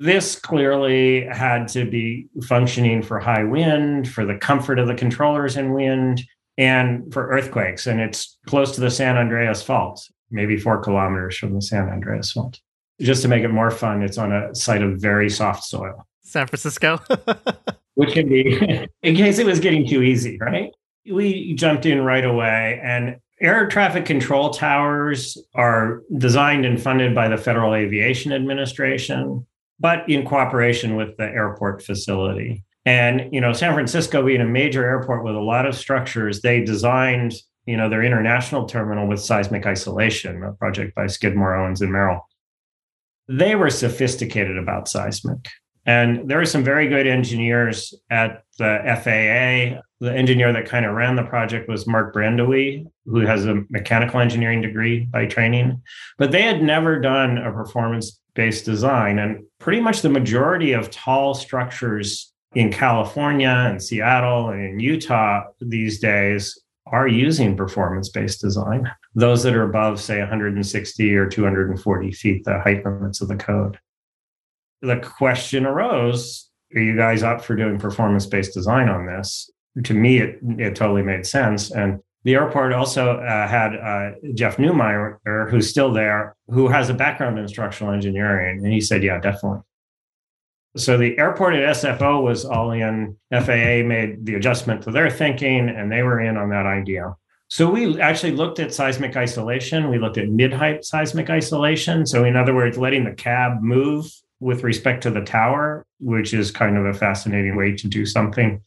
This 0.00 0.36
clearly 0.36 1.24
had 1.24 1.68
to 1.68 1.84
be 1.84 2.28
functioning 2.44 3.02
for 3.02 3.18
high 3.18 3.44
wind, 3.44 4.08
for 4.08 4.24
the 4.24 4.36
comfort 4.36 4.78
of 4.78 4.86
the 4.86 4.94
controllers 4.94 5.56
in 5.56 5.72
wind, 5.72 6.22
and 6.56 7.12
for 7.12 7.28
earthquakes. 7.28 7.86
And 7.86 8.00
it's 8.00 8.38
close 8.46 8.74
to 8.74 8.80
the 8.80 8.90
San 8.90 9.16
Andreas 9.16 9.62
Fault, 9.62 10.08
maybe 10.30 10.56
four 10.56 10.80
kilometers 10.80 11.36
from 11.36 11.54
the 11.54 11.62
San 11.62 11.88
Andreas 11.88 12.32
Fault. 12.32 12.60
Just 13.00 13.22
to 13.22 13.28
make 13.28 13.44
it 13.44 13.48
more 13.48 13.70
fun, 13.70 14.02
it's 14.02 14.18
on 14.18 14.32
a 14.32 14.54
site 14.54 14.82
of 14.82 15.00
very 15.00 15.30
soft 15.30 15.64
soil. 15.64 16.06
San 16.22 16.46
Francisco. 16.46 17.00
which 17.98 18.12
can 18.12 18.28
be 18.28 18.86
in 19.02 19.16
case 19.16 19.40
it 19.40 19.46
was 19.46 19.58
getting 19.58 19.84
too 19.84 20.04
easy, 20.04 20.38
right? 20.38 20.72
We 21.10 21.54
jumped 21.54 21.84
in 21.84 22.00
right 22.02 22.24
away 22.24 22.80
and 22.80 23.16
air 23.40 23.66
traffic 23.68 24.04
control 24.04 24.50
towers 24.50 25.38
are 25.54 26.02
designed 26.16 26.64
and 26.64 26.80
funded 26.80 27.14
by 27.14 27.28
the 27.28 27.36
Federal 27.36 27.74
Aviation 27.74 28.32
Administration, 28.32 29.46
but 29.78 30.08
in 30.08 30.26
cooperation 30.26 30.96
with 30.96 31.16
the 31.16 31.24
airport 31.24 31.82
facility. 31.82 32.64
And 32.84 33.32
you 33.32 33.40
know, 33.40 33.52
San 33.52 33.74
Francisco 33.74 34.24
being 34.24 34.40
a 34.40 34.46
major 34.46 34.84
airport 34.84 35.24
with 35.24 35.34
a 35.34 35.40
lot 35.40 35.66
of 35.66 35.76
structures, 35.76 36.40
they 36.40 36.64
designed 36.64 37.34
you 37.66 37.76
know 37.76 37.90
their 37.90 38.02
international 38.02 38.64
terminal 38.64 39.06
with 39.06 39.20
seismic 39.20 39.66
isolation, 39.66 40.42
a 40.42 40.52
project 40.52 40.94
by 40.94 41.06
Skidmore, 41.06 41.54
Owings, 41.54 41.82
and 41.82 41.92
Merrill. 41.92 42.26
They 43.28 43.54
were 43.54 43.70
sophisticated 43.70 44.56
about 44.56 44.88
seismic. 44.88 45.48
And 45.86 46.28
there 46.28 46.38
were 46.38 46.44
some 46.44 46.64
very 46.64 46.88
good 46.88 47.06
engineers 47.06 47.94
at 48.10 48.42
the 48.58 48.80
FAA. 48.84 49.80
The 50.00 50.14
engineer 50.14 50.52
that 50.52 50.66
kind 50.66 50.86
of 50.86 50.94
ran 50.94 51.16
the 51.16 51.24
project 51.24 51.68
was 51.68 51.86
Mark 51.86 52.14
Brandewie, 52.14 52.86
who 53.06 53.20
has 53.20 53.46
a 53.46 53.64
mechanical 53.70 54.20
engineering 54.20 54.62
degree 54.62 55.06
by 55.06 55.26
training. 55.26 55.82
But 56.18 56.30
they 56.30 56.42
had 56.42 56.62
never 56.62 57.00
done 57.00 57.38
a 57.38 57.52
performance 57.52 58.20
based 58.34 58.64
design. 58.64 59.18
And 59.18 59.44
pretty 59.58 59.80
much 59.80 60.02
the 60.02 60.08
majority 60.08 60.72
of 60.72 60.90
tall 60.90 61.34
structures 61.34 62.32
in 62.54 62.72
California 62.72 63.48
and 63.48 63.82
Seattle 63.82 64.50
and 64.50 64.64
in 64.64 64.80
Utah 64.80 65.44
these 65.60 65.98
days 65.98 66.58
are 66.86 67.08
using 67.08 67.56
performance 67.56 68.08
based 68.08 68.40
design. 68.40 68.90
Those 69.14 69.42
that 69.42 69.54
are 69.54 69.64
above, 69.64 70.00
say, 70.00 70.20
160 70.20 71.14
or 71.16 71.28
240 71.28 72.12
feet, 72.12 72.44
the 72.44 72.60
height 72.60 72.84
limits 72.84 73.20
of 73.20 73.28
the 73.28 73.36
code. 73.36 73.78
The 74.82 74.96
question 74.98 75.66
arose 75.66 76.48
are 76.74 76.80
you 76.80 76.96
guys 76.96 77.22
up 77.22 77.42
for 77.42 77.56
doing 77.56 77.78
performance 77.78 78.26
based 78.26 78.54
design 78.54 78.88
on 78.88 79.06
this? 79.06 79.50
To 79.84 79.94
me, 79.94 80.18
it, 80.18 80.38
it 80.58 80.76
totally 80.76 81.02
made 81.02 81.26
sense. 81.26 81.70
And 81.70 82.00
the 82.24 82.34
airport 82.34 82.72
also 82.72 83.18
uh, 83.18 83.48
had 83.48 83.74
uh, 83.74 84.10
Jeff 84.34 84.56
Neumeyer, 84.56 85.50
who's 85.50 85.70
still 85.70 85.92
there, 85.92 86.36
who 86.48 86.68
has 86.68 86.90
a 86.90 86.94
background 86.94 87.38
in 87.38 87.48
structural 87.48 87.92
engineering. 87.92 88.58
And 88.64 88.72
he 88.72 88.80
said, 88.80 89.02
yeah, 89.02 89.20
definitely. 89.20 89.60
So 90.76 90.98
the 90.98 91.18
airport 91.18 91.54
at 91.54 91.76
SFO 91.76 92.22
was 92.22 92.44
all 92.44 92.72
in. 92.72 93.16
FAA 93.32 93.82
made 93.86 94.26
the 94.26 94.34
adjustment 94.34 94.82
to 94.82 94.90
their 94.90 95.10
thinking, 95.10 95.68
and 95.68 95.90
they 95.90 96.02
were 96.02 96.20
in 96.20 96.36
on 96.36 96.50
that 96.50 96.66
idea. 96.66 97.14
So 97.48 97.70
we 97.70 97.98
actually 98.00 98.32
looked 98.32 98.58
at 98.58 98.74
seismic 98.74 99.16
isolation. 99.16 99.88
We 99.88 99.98
looked 99.98 100.18
at 100.18 100.28
mid-height 100.28 100.84
seismic 100.84 101.30
isolation. 101.30 102.04
So 102.04 102.24
in 102.24 102.36
other 102.36 102.54
words, 102.54 102.76
letting 102.76 103.04
the 103.04 103.14
cab 103.14 103.62
move 103.62 104.06
with 104.40 104.64
respect 104.64 105.02
to 105.02 105.10
the 105.10 105.20
tower, 105.20 105.84
which 106.00 106.32
is 106.32 106.50
kind 106.50 106.76
of 106.76 106.86
a 106.86 106.94
fascinating 106.94 107.56
way 107.56 107.72
to 107.76 107.88
do 107.88 108.06
something. 108.06 108.62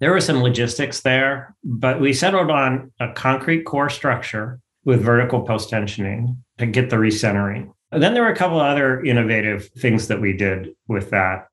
There 0.00 0.12
were 0.12 0.20
some 0.20 0.42
logistics 0.42 1.00
there, 1.00 1.56
but 1.64 2.00
we 2.00 2.12
settled 2.12 2.50
on 2.50 2.92
a 3.00 3.12
concrete 3.12 3.64
core 3.64 3.90
structure 3.90 4.60
with 4.84 5.02
vertical 5.02 5.42
post 5.42 5.70
tensioning 5.70 6.36
to 6.58 6.66
get 6.66 6.90
the 6.90 6.96
recentering. 6.96 7.72
And 7.90 8.02
then 8.02 8.14
there 8.14 8.22
were 8.22 8.32
a 8.32 8.36
couple 8.36 8.60
other 8.60 9.02
innovative 9.02 9.68
things 9.78 10.08
that 10.08 10.20
we 10.20 10.34
did 10.34 10.68
with 10.86 11.10
that. 11.10 11.48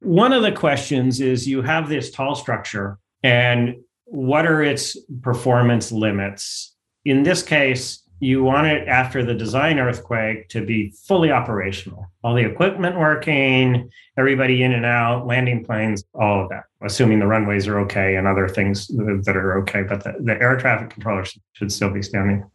One 0.00 0.32
of 0.32 0.42
the 0.42 0.52
questions 0.52 1.20
is 1.20 1.46
you 1.46 1.62
have 1.62 1.88
this 1.88 2.10
tall 2.10 2.34
structure 2.34 2.98
and 3.22 3.76
what 4.04 4.46
are 4.46 4.62
its 4.62 4.96
performance 5.22 5.92
limits? 5.92 6.74
In 7.04 7.22
this 7.22 7.42
case, 7.42 8.01
you 8.22 8.44
want 8.44 8.68
it 8.68 8.86
after 8.86 9.24
the 9.24 9.34
design 9.34 9.80
earthquake 9.80 10.48
to 10.48 10.64
be 10.64 10.94
fully 11.08 11.32
operational. 11.32 12.06
All 12.22 12.36
the 12.36 12.46
equipment 12.46 12.96
working, 12.96 13.90
everybody 14.16 14.62
in 14.62 14.72
and 14.72 14.86
out, 14.86 15.26
landing 15.26 15.64
planes, 15.64 16.04
all 16.14 16.44
of 16.44 16.48
that, 16.50 16.66
assuming 16.84 17.18
the 17.18 17.26
runways 17.26 17.66
are 17.66 17.80
okay 17.80 18.14
and 18.14 18.28
other 18.28 18.48
things 18.48 18.86
that 18.86 19.36
are 19.36 19.58
okay, 19.62 19.82
but 19.82 20.04
the, 20.04 20.14
the 20.20 20.40
air 20.40 20.56
traffic 20.56 20.90
controllers 20.90 21.36
should 21.54 21.72
still 21.72 21.90
be 21.90 22.00
standing. 22.00 22.48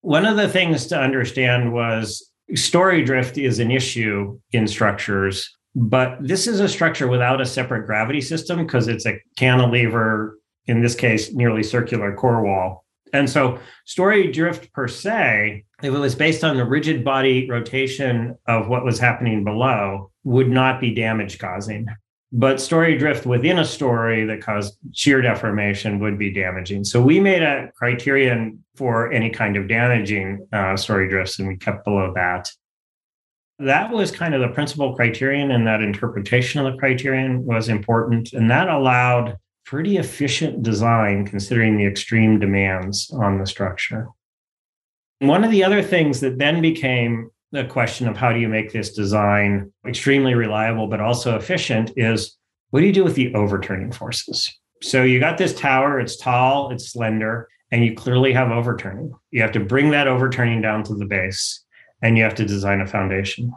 One 0.00 0.24
of 0.24 0.38
the 0.38 0.48
things 0.48 0.86
to 0.86 0.98
understand 0.98 1.74
was 1.74 2.30
story 2.54 3.04
drift 3.04 3.36
is 3.36 3.58
an 3.58 3.70
issue 3.70 4.40
in 4.52 4.66
structures, 4.66 5.54
but 5.76 6.16
this 6.22 6.46
is 6.46 6.60
a 6.60 6.70
structure 6.70 7.06
without 7.06 7.38
a 7.38 7.46
separate 7.46 7.84
gravity 7.84 8.22
system 8.22 8.64
because 8.64 8.88
it's 8.88 9.04
a 9.04 9.20
cantilever, 9.36 10.38
in 10.66 10.80
this 10.80 10.94
case, 10.94 11.34
nearly 11.34 11.62
circular 11.62 12.14
core 12.14 12.42
wall. 12.42 12.83
And 13.14 13.30
so, 13.30 13.60
story 13.84 14.32
drift 14.32 14.72
per 14.72 14.88
se, 14.88 15.64
if 15.82 15.94
it 15.94 15.98
was 15.98 16.16
based 16.16 16.42
on 16.42 16.56
the 16.56 16.64
rigid 16.64 17.04
body 17.04 17.48
rotation 17.48 18.36
of 18.48 18.66
what 18.66 18.84
was 18.84 18.98
happening 18.98 19.44
below, 19.44 20.10
would 20.24 20.50
not 20.50 20.80
be 20.80 20.92
damage 20.92 21.38
causing. 21.38 21.86
But 22.32 22.60
story 22.60 22.98
drift 22.98 23.24
within 23.24 23.60
a 23.60 23.64
story 23.64 24.24
that 24.24 24.42
caused 24.42 24.76
shear 24.92 25.22
deformation 25.22 26.00
would 26.00 26.18
be 26.18 26.32
damaging. 26.32 26.82
So 26.82 27.00
we 27.00 27.20
made 27.20 27.42
a 27.42 27.70
criterion 27.76 28.64
for 28.74 29.12
any 29.12 29.30
kind 29.30 29.56
of 29.56 29.68
damaging 29.68 30.48
uh, 30.52 30.76
story 30.76 31.08
drifts, 31.08 31.38
and 31.38 31.46
we 31.46 31.56
kept 31.56 31.84
below 31.84 32.12
that. 32.16 32.50
That 33.60 33.92
was 33.92 34.10
kind 34.10 34.34
of 34.34 34.40
the 34.40 34.48
principal 34.48 34.96
criterion, 34.96 35.52
and 35.52 35.64
that 35.68 35.82
interpretation 35.82 36.66
of 36.66 36.72
the 36.72 36.78
criterion 36.80 37.44
was 37.44 37.68
important. 37.68 38.32
And 38.32 38.50
that 38.50 38.68
allowed 38.68 39.36
pretty 39.64 39.96
efficient 39.96 40.62
design 40.62 41.26
considering 41.26 41.76
the 41.76 41.86
extreme 41.86 42.38
demands 42.38 43.10
on 43.14 43.38
the 43.38 43.46
structure. 43.46 44.08
One 45.20 45.44
of 45.44 45.50
the 45.50 45.64
other 45.64 45.82
things 45.82 46.20
that 46.20 46.38
then 46.38 46.60
became 46.60 47.30
the 47.52 47.64
question 47.64 48.08
of 48.08 48.16
how 48.16 48.32
do 48.32 48.40
you 48.40 48.48
make 48.48 48.72
this 48.72 48.92
design 48.92 49.72
extremely 49.86 50.34
reliable 50.34 50.88
but 50.88 51.00
also 51.00 51.36
efficient 51.36 51.92
is 51.96 52.36
what 52.70 52.80
do 52.80 52.86
you 52.86 52.92
do 52.92 53.04
with 53.04 53.14
the 53.14 53.32
overturning 53.34 53.92
forces? 53.92 54.52
So 54.82 55.02
you 55.02 55.20
got 55.20 55.38
this 55.38 55.54
tower, 55.54 56.00
it's 56.00 56.16
tall, 56.16 56.70
it's 56.72 56.92
slender, 56.92 57.48
and 57.70 57.84
you 57.84 57.94
clearly 57.94 58.32
have 58.32 58.50
overturning. 58.50 59.12
You 59.30 59.40
have 59.42 59.52
to 59.52 59.60
bring 59.60 59.90
that 59.90 60.08
overturning 60.08 60.60
down 60.60 60.82
to 60.84 60.94
the 60.94 61.06
base 61.06 61.64
and 62.02 62.18
you 62.18 62.24
have 62.24 62.34
to 62.34 62.44
design 62.44 62.80
a 62.80 62.86
foundation. 62.86 63.52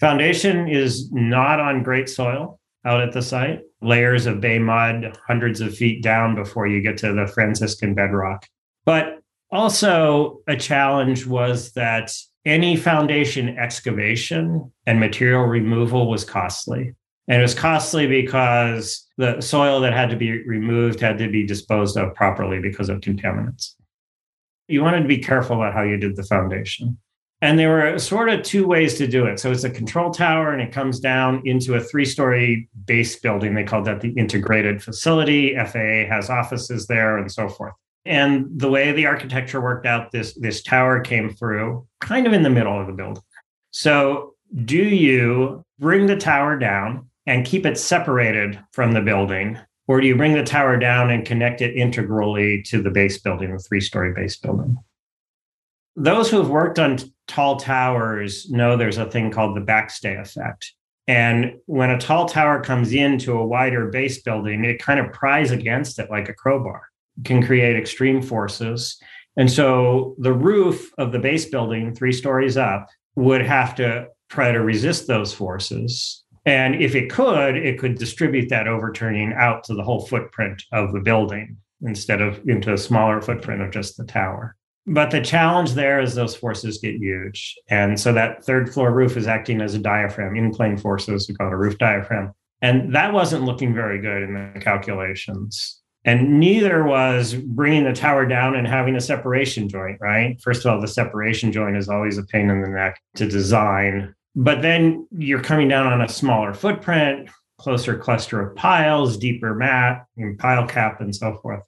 Foundation 0.00 0.68
is 0.68 1.12
not 1.12 1.60
on 1.60 1.82
great 1.82 2.08
soil 2.08 2.58
out 2.84 3.00
at 3.00 3.12
the 3.12 3.22
site, 3.22 3.60
layers 3.80 4.26
of 4.26 4.40
bay 4.40 4.58
mud, 4.58 5.16
hundreds 5.26 5.60
of 5.60 5.74
feet 5.74 6.02
down 6.02 6.34
before 6.34 6.66
you 6.66 6.82
get 6.82 6.98
to 6.98 7.12
the 7.12 7.26
Franciscan 7.26 7.94
bedrock. 7.94 8.46
But 8.84 9.20
also, 9.50 10.40
a 10.46 10.56
challenge 10.56 11.26
was 11.26 11.72
that 11.72 12.12
any 12.44 12.76
foundation 12.76 13.56
excavation 13.58 14.72
and 14.86 15.00
material 15.00 15.42
removal 15.42 16.08
was 16.10 16.24
costly. 16.24 16.94
And 17.28 17.40
it 17.40 17.42
was 17.42 17.54
costly 17.54 18.06
because 18.06 19.06
the 19.18 19.40
soil 19.40 19.80
that 19.80 19.92
had 19.92 20.08
to 20.10 20.16
be 20.16 20.42
removed 20.46 21.00
had 21.00 21.18
to 21.18 21.28
be 21.28 21.46
disposed 21.46 21.96
of 21.96 22.14
properly 22.14 22.58
because 22.60 22.88
of 22.88 23.00
contaminants. 23.00 23.74
You 24.66 24.82
wanted 24.82 25.02
to 25.02 25.08
be 25.08 25.18
careful 25.18 25.56
about 25.56 25.74
how 25.74 25.82
you 25.82 25.98
did 25.98 26.16
the 26.16 26.22
foundation. 26.22 26.98
And 27.40 27.58
there 27.58 27.70
were 27.70 27.98
sort 27.98 28.28
of 28.30 28.42
two 28.42 28.66
ways 28.66 28.94
to 28.98 29.06
do 29.06 29.26
it. 29.26 29.38
So 29.38 29.52
it's 29.52 29.62
a 29.62 29.70
control 29.70 30.10
tower 30.10 30.52
and 30.52 30.60
it 30.60 30.72
comes 30.72 30.98
down 30.98 31.40
into 31.44 31.74
a 31.74 31.80
three 31.80 32.04
story 32.04 32.68
base 32.84 33.16
building. 33.16 33.54
They 33.54 33.62
called 33.62 33.84
that 33.84 34.00
the 34.00 34.10
integrated 34.10 34.82
facility. 34.82 35.54
FAA 35.54 36.12
has 36.12 36.30
offices 36.30 36.86
there 36.88 37.16
and 37.16 37.30
so 37.30 37.48
forth. 37.48 37.74
And 38.04 38.46
the 38.58 38.70
way 38.70 38.90
the 38.90 39.06
architecture 39.06 39.60
worked 39.60 39.86
out, 39.86 40.10
this, 40.10 40.34
this 40.34 40.62
tower 40.62 41.00
came 41.00 41.30
through 41.30 41.86
kind 42.00 42.26
of 42.26 42.32
in 42.32 42.42
the 42.42 42.50
middle 42.50 42.80
of 42.80 42.86
the 42.86 42.92
building. 42.92 43.22
So, 43.70 44.34
do 44.64 44.82
you 44.82 45.62
bring 45.78 46.06
the 46.06 46.16
tower 46.16 46.58
down 46.58 47.08
and 47.26 47.44
keep 47.44 47.66
it 47.66 47.78
separated 47.78 48.58
from 48.72 48.92
the 48.92 49.02
building? 49.02 49.58
Or 49.86 50.00
do 50.00 50.06
you 50.06 50.16
bring 50.16 50.32
the 50.32 50.42
tower 50.42 50.78
down 50.78 51.10
and 51.10 51.26
connect 51.26 51.60
it 51.60 51.76
integrally 51.76 52.62
to 52.62 52.82
the 52.82 52.90
base 52.90 53.18
building, 53.18 53.52
the 53.52 53.58
three 53.58 53.82
story 53.82 54.12
base 54.14 54.36
building? 54.38 54.78
Those 56.00 56.30
who 56.30 56.38
have 56.38 56.48
worked 56.48 56.78
on 56.78 56.98
tall 57.26 57.56
towers 57.56 58.48
know 58.48 58.76
there's 58.76 58.98
a 58.98 59.10
thing 59.10 59.32
called 59.32 59.56
the 59.56 59.60
backstay 59.60 60.20
effect. 60.20 60.72
And 61.08 61.54
when 61.66 61.90
a 61.90 61.98
tall 61.98 62.26
tower 62.26 62.62
comes 62.62 62.92
into 62.92 63.36
a 63.36 63.44
wider 63.44 63.88
base 63.88 64.22
building, 64.22 64.64
it 64.64 64.80
kind 64.80 65.00
of 65.00 65.12
pries 65.12 65.50
against 65.50 65.98
it 65.98 66.08
like 66.08 66.28
a 66.28 66.34
crowbar 66.34 66.82
can 67.24 67.44
create 67.44 67.76
extreme 67.76 68.22
forces. 68.22 68.96
And 69.36 69.50
so 69.50 70.14
the 70.18 70.32
roof 70.32 70.92
of 70.98 71.10
the 71.10 71.18
base 71.18 71.46
building, 71.46 71.94
three 71.94 72.12
stories 72.12 72.56
up, 72.56 72.88
would 73.16 73.42
have 73.42 73.74
to 73.76 74.06
try 74.28 74.52
to 74.52 74.60
resist 74.60 75.08
those 75.08 75.34
forces. 75.34 76.22
And 76.46 76.76
if 76.76 76.94
it 76.94 77.10
could, 77.10 77.56
it 77.56 77.78
could 77.80 77.98
distribute 77.98 78.50
that 78.50 78.68
overturning 78.68 79.32
out 79.32 79.64
to 79.64 79.74
the 79.74 79.82
whole 79.82 80.06
footprint 80.06 80.62
of 80.70 80.92
the 80.92 81.00
building 81.00 81.56
instead 81.82 82.20
of 82.20 82.40
into 82.48 82.72
a 82.72 82.78
smaller 82.78 83.20
footprint 83.20 83.62
of 83.62 83.72
just 83.72 83.96
the 83.96 84.04
tower. 84.04 84.54
But 84.88 85.10
the 85.10 85.20
challenge 85.20 85.74
there 85.74 86.00
is 86.00 86.14
those 86.14 86.34
forces 86.34 86.78
get 86.78 86.96
huge. 86.96 87.54
And 87.68 88.00
so 88.00 88.12
that 88.14 88.44
third 88.44 88.72
floor 88.72 88.92
roof 88.92 89.16
is 89.16 89.26
acting 89.26 89.60
as 89.60 89.74
a 89.74 89.78
diaphragm, 89.78 90.34
in 90.34 90.52
plane 90.52 90.76
forces, 90.76 91.28
we 91.28 91.34
call 91.34 91.48
it 91.48 91.52
a 91.52 91.56
roof 91.56 91.76
diaphragm. 91.78 92.32
And 92.62 92.94
that 92.94 93.12
wasn't 93.12 93.44
looking 93.44 93.74
very 93.74 94.00
good 94.00 94.22
in 94.22 94.34
the 94.54 94.60
calculations. 94.60 95.80
And 96.04 96.40
neither 96.40 96.84
was 96.84 97.34
bringing 97.34 97.84
the 97.84 97.92
tower 97.92 98.24
down 98.24 98.56
and 98.56 98.66
having 98.66 98.96
a 98.96 99.00
separation 99.00 99.68
joint, 99.68 99.98
right? 100.00 100.40
First 100.40 100.64
of 100.64 100.72
all, 100.72 100.80
the 100.80 100.88
separation 100.88 101.52
joint 101.52 101.76
is 101.76 101.88
always 101.88 102.16
a 102.16 102.24
pain 102.24 102.48
in 102.48 102.62
the 102.62 102.68
neck 102.68 103.00
to 103.16 103.28
design. 103.28 104.14
But 104.34 104.62
then 104.62 105.06
you're 105.10 105.42
coming 105.42 105.68
down 105.68 105.86
on 105.86 106.00
a 106.00 106.08
smaller 106.08 106.54
footprint. 106.54 107.28
closer 107.58 107.98
cluster 107.98 108.40
of 108.40 108.56
piles, 108.56 109.16
deeper 109.16 109.54
mat, 109.54 110.06
and 110.16 110.38
pile 110.38 110.66
cap, 110.66 111.00
and 111.00 111.14
so 111.14 111.36
forth. 111.42 111.64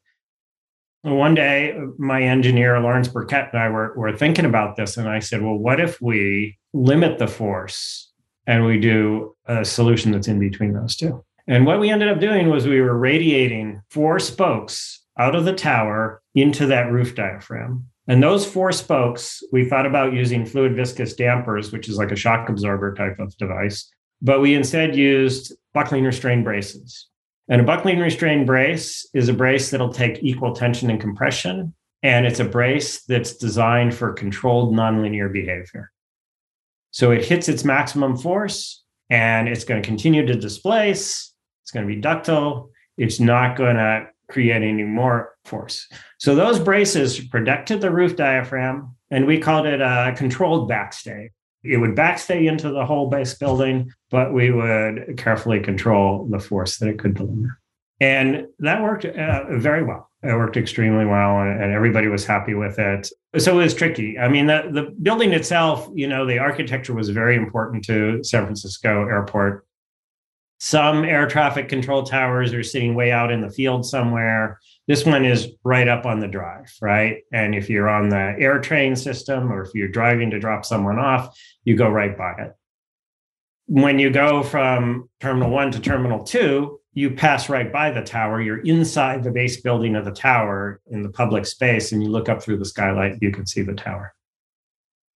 One 1.02 1.34
day, 1.34 1.74
my 1.98 2.22
engineer, 2.22 2.78
Lawrence 2.80 3.08
Burkett, 3.08 3.48
and 3.52 3.62
I 3.62 3.68
were, 3.70 3.94
were 3.96 4.16
thinking 4.16 4.44
about 4.44 4.76
this. 4.76 4.96
And 4.96 5.08
I 5.08 5.18
said, 5.18 5.42
well, 5.42 5.56
what 5.56 5.80
if 5.80 6.00
we 6.00 6.58
limit 6.74 7.18
the 7.18 7.26
force 7.26 8.12
and 8.46 8.66
we 8.66 8.78
do 8.78 9.34
a 9.46 9.64
solution 9.64 10.12
that's 10.12 10.28
in 10.28 10.38
between 10.38 10.74
those 10.74 10.96
two? 10.96 11.24
And 11.46 11.66
what 11.66 11.80
we 11.80 11.90
ended 11.90 12.08
up 12.08 12.20
doing 12.20 12.48
was 12.48 12.66
we 12.66 12.80
were 12.80 12.96
radiating 12.96 13.82
four 13.90 14.18
spokes 14.18 15.02
out 15.18 15.34
of 15.34 15.44
the 15.44 15.54
tower 15.54 16.22
into 16.34 16.66
that 16.66 16.92
roof 16.92 17.14
diaphragm. 17.14 17.86
And 18.06 18.22
those 18.22 18.46
four 18.46 18.72
spokes, 18.72 19.42
we 19.52 19.64
thought 19.64 19.86
about 19.86 20.12
using 20.12 20.44
fluid 20.44 20.74
viscous 20.74 21.14
dampers, 21.14 21.72
which 21.72 21.88
is 21.88 21.96
like 21.96 22.10
a 22.10 22.16
shock 22.16 22.48
absorber 22.48 22.94
type 22.94 23.18
of 23.18 23.36
device, 23.36 23.90
but 24.22 24.40
we 24.40 24.54
instead 24.54 24.96
used 24.96 25.54
buckling 25.72 26.04
restrained 26.04 26.44
braces. 26.44 27.06
And 27.50 27.60
a 27.60 27.64
buckling 27.64 27.98
restrained 27.98 28.46
brace 28.46 29.06
is 29.12 29.28
a 29.28 29.34
brace 29.34 29.70
that'll 29.70 29.92
take 29.92 30.22
equal 30.22 30.54
tension 30.54 30.88
and 30.88 31.00
compression. 31.00 31.74
And 32.02 32.24
it's 32.24 32.40
a 32.40 32.44
brace 32.44 33.02
that's 33.02 33.36
designed 33.36 33.94
for 33.94 34.12
controlled 34.12 34.72
nonlinear 34.72 35.30
behavior. 35.30 35.90
So 36.92 37.10
it 37.10 37.24
hits 37.24 37.48
its 37.48 37.64
maximum 37.64 38.16
force 38.16 38.84
and 39.10 39.48
it's 39.48 39.64
going 39.64 39.82
to 39.82 39.86
continue 39.86 40.24
to 40.24 40.34
displace. 40.34 41.34
It's 41.62 41.72
going 41.72 41.86
to 41.86 41.92
be 41.92 42.00
ductile. 42.00 42.70
It's 42.96 43.18
not 43.20 43.56
going 43.56 43.76
to 43.76 44.06
create 44.30 44.62
any 44.62 44.84
more 44.84 45.34
force. 45.44 45.88
So 46.18 46.34
those 46.36 46.60
braces 46.60 47.18
protected 47.18 47.80
the 47.80 47.90
roof 47.90 48.14
diaphragm, 48.14 48.94
and 49.10 49.26
we 49.26 49.38
called 49.38 49.66
it 49.66 49.80
a 49.80 50.14
controlled 50.16 50.70
backstay. 50.70 51.30
It 51.62 51.77
would 51.77 51.94
backstay 51.94 52.49
into 52.49 52.70
the 52.70 52.87
whole 52.87 53.11
base 53.11 53.35
building, 53.35 53.92
but 54.11 54.33
we 54.33 54.51
would 54.51 55.16
carefully 55.18 55.61
control 55.61 56.27
the 56.31 56.38
force 56.38 56.79
that 56.79 56.88
it 56.88 56.99
could 56.99 57.14
deliver. 57.14 57.59
And 58.01 58.46
that 58.61 58.83
worked 58.83 59.05
uh, 59.05 59.59
very 59.59 59.83
well. 59.83 60.11
It 60.23 60.35
worked 60.35 60.57
extremely 60.57 61.05
well, 61.05 61.40
and, 61.40 61.62
and, 61.62 61.73
everybody 61.73 62.09
was 62.09 62.27
happy 62.27 62.53
with 62.55 62.79
it. 62.79 63.11
So 63.38 63.59
it 63.59 63.62
was 63.62 63.75
tricky. 63.75 64.18
I 64.18 64.29
mean, 64.29 64.46
the, 64.46 64.68
the 64.70 64.94
building 65.03 65.33
itself, 65.33 65.88
you 65.94 66.07
know, 66.07 66.27
the 66.27 66.38
architecture 66.38 66.92
was 66.92 67.09
very 67.09 67.37
important 67.37 67.85
to 67.87 68.23
San 68.23 68.44
Francisco 68.44 69.07
Airport. 69.07 69.66
Some 70.59 71.05
air 71.05 71.27
traffic 71.27 71.70
control 71.70 72.03
towers 72.03 72.53
are 72.53 72.62
sitting 72.62 72.94
way 72.94 73.12
out 73.12 73.33
in 73.33 73.40
the 73.40 73.49
field 73.49 73.87
somewhere. 73.87 74.59
This 74.90 75.07
one 75.07 75.24
is 75.24 75.53
right 75.62 75.87
up 75.87 76.05
on 76.05 76.18
the 76.18 76.26
drive, 76.26 76.68
right? 76.83 77.18
And 77.33 77.55
if 77.55 77.70
you're 77.70 77.88
on 77.88 78.09
the 78.09 78.35
AirTrain 78.40 78.98
system 78.98 79.53
or 79.53 79.62
if 79.62 79.72
you're 79.72 79.87
driving 79.87 80.31
to 80.33 80.40
drop 80.40 80.64
someone 80.64 80.98
off, 80.98 81.38
you 81.62 81.76
go 81.76 81.88
right 81.88 82.18
by 82.18 82.33
it. 82.40 82.55
When 83.68 84.00
you 84.00 84.11
go 84.11 84.42
from 84.42 85.09
terminal 85.20 85.48
one 85.48 85.70
to 85.70 85.81
terminal 85.81 86.24
two, 86.24 86.81
you 86.92 87.12
pass 87.12 87.48
right 87.48 87.72
by 87.72 87.92
the 87.92 88.03
tower. 88.03 88.42
You're 88.42 88.62
inside 88.62 89.22
the 89.22 89.31
base 89.31 89.61
building 89.61 89.94
of 89.94 90.05
the 90.05 90.11
tower 90.11 90.81
in 90.90 91.05
the 91.05 91.11
public 91.11 91.46
space, 91.46 91.92
and 91.92 92.03
you 92.03 92.09
look 92.09 92.29
up 92.29 92.42
through 92.42 92.59
the 92.59 92.64
skylight, 92.64 93.18
you 93.20 93.31
can 93.31 93.46
see 93.46 93.62
the 93.62 93.74
tower. 93.74 94.12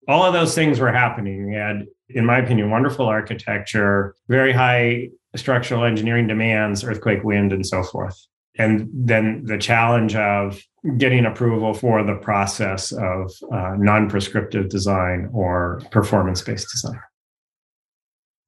All 0.07 0.23
of 0.23 0.35
those 0.35 0.55
things 0.55 0.79
were 0.79 0.93
happening. 0.93 1.49
We 1.49 1.57
had, 1.57 1.87
in 2.11 2.25
my 2.25 2.39
opinion, 2.39 2.71
wonderful 2.71 3.07
architecture, 3.07 4.15
very 4.29 4.53
high 4.53 5.09
structural 5.35 5.83
engineering 5.83 6.29
demands, 6.29 6.85
earthquake, 6.85 7.25
wind, 7.25 7.53
and 7.53 7.67
so 7.67 7.83
forth 7.83 8.25
and 8.57 8.89
then 8.93 9.45
the 9.45 9.59
challenge 9.59 10.15
of 10.15 10.61
getting 10.99 11.25
approval 11.25 11.75
for 11.75 12.03
the 12.05 12.15
process 12.15 12.93
of 12.93 13.33
uh, 13.53 13.75
non-prescriptive 13.79 14.69
design 14.69 15.31
or 15.33 15.81
performance-based 15.91 16.69
design. 16.71 17.01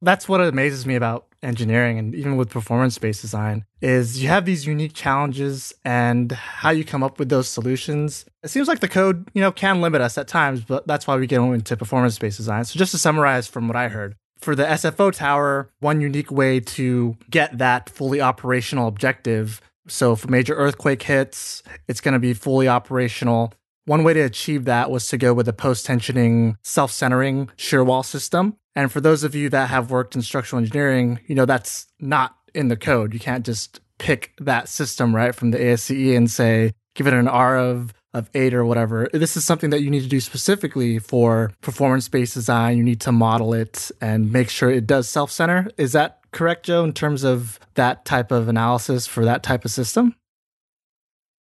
That's 0.03 0.29
what 0.29 0.43
amazes 0.43 0.87
me 0.87 0.95
about 0.95 1.27
engineering 1.43 1.99
and 1.99 2.15
even 2.15 2.37
with 2.37 2.51
performance-based 2.51 3.21
design 3.21 3.65
is 3.81 4.23
you 4.23 4.29
have 4.29 4.45
these 4.45 4.67
unique 4.67 4.93
challenges 4.95 5.73
and 5.85 6.33
how 6.33 6.71
you 6.71 6.85
come 6.85 7.03
up 7.03 7.19
with 7.19 7.29
those 7.29 7.49
solutions. 7.49 8.27
It 8.43 8.49
seems 8.49 8.69
like 8.69 8.81
the 8.81 8.89
code 8.89 9.29
you 9.33 9.41
know 9.41 9.53
can 9.53 9.81
limit 9.81 10.01
us 10.01 10.19
at 10.19 10.29
times 10.29 10.63
but 10.63 10.87
that's 10.87 11.07
why 11.07 11.17
we 11.17 11.27
get 11.27 11.41
into 11.41 11.77
performance-based 11.77 12.37
design. 12.37 12.65
So 12.65 12.79
just 12.79 12.93
to 12.93 12.99
summarize 12.99 13.47
from 13.47 13.69
what 13.69 13.77
i 13.77 13.89
heard 13.89 14.17
for 14.39 14.55
the 14.55 14.65
SFO 14.65 15.13
tower, 15.13 15.71
one 15.81 16.01
unique 16.01 16.31
way 16.31 16.61
to 16.61 17.17
get 17.31 17.59
that 17.59 17.89
fully 17.89 18.21
operational 18.21 18.89
objective 18.89 19.61
so 19.89 20.13
if 20.13 20.25
a 20.25 20.31
major 20.31 20.55
earthquake 20.55 21.03
hits, 21.03 21.63
it's 21.89 22.01
going 22.01 22.15
to 22.15 22.21
be 22.21 22.35
fully 22.35 22.69
operational. 22.69 23.53
One 23.85 24.03
way 24.03 24.15
to 24.15 24.21
achieve 24.21 24.65
that 24.65 24.91
was 24.91 25.07
to 25.09 25.19
go 25.19 25.33
with 25.33 25.49
a 25.49 25.53
post-tensioning, 25.53 26.57
self-centering 26.63 27.51
shear 27.57 27.85
wall 27.85 28.03
system. 28.03 28.57
And 28.75 28.91
for 28.91 29.01
those 29.01 29.25
of 29.25 29.35
you 29.35 29.49
that 29.51 29.71
have 29.71 29.91
worked 29.91 30.15
in 30.17 30.23
structural 30.23 30.61
engineering, 30.61 31.21
you 31.27 31.35
know 31.35 31.47
that's 31.47 31.87
not 32.01 32.37
in 32.55 32.69
the 32.69 32.77
code. 32.77 33.15
You 33.15 33.21
can't 33.21 33.47
just 33.47 33.81
pick 33.99 34.33
that 34.41 34.69
system 34.69 35.15
right 35.15 35.35
from 35.35 35.51
the 35.51 35.59
ASCE 35.59 36.17
and 36.17 36.31
say 36.31 36.73
give 36.95 37.07
it 37.07 37.15
an 37.15 37.29
R 37.29 37.57
of 37.57 37.95
of 38.13 38.31
eight 38.35 38.55
or 38.55 38.65
whatever. 38.65 39.09
This 39.13 39.37
is 39.37 39.45
something 39.45 39.69
that 39.71 39.83
you 39.83 39.91
need 39.91 40.03
to 40.03 40.09
do 40.09 40.21
specifically 40.21 40.99
for 40.99 41.53
performance 41.61 42.09
based 42.09 42.35
design. 42.35 42.79
You 42.79 42.83
need 42.83 43.01
to 43.03 43.13
model 43.13 43.53
it 43.53 43.91
and 44.01 44.33
make 44.33 44.49
sure 44.49 44.71
it 44.71 44.87
does 44.87 45.09
self 45.09 45.31
center. 45.31 45.69
Is 45.77 45.93
that 45.93 46.21
correct, 46.37 46.67
Joe, 46.67 46.85
in 46.85 46.93
terms 46.93 47.25
of 47.25 47.59
that 47.75 48.05
type 48.05 48.31
of 48.31 48.49
analysis 48.49 49.07
for 49.07 49.25
that 49.25 49.43
type 49.43 49.65
of 49.65 49.71
system? 49.71 50.15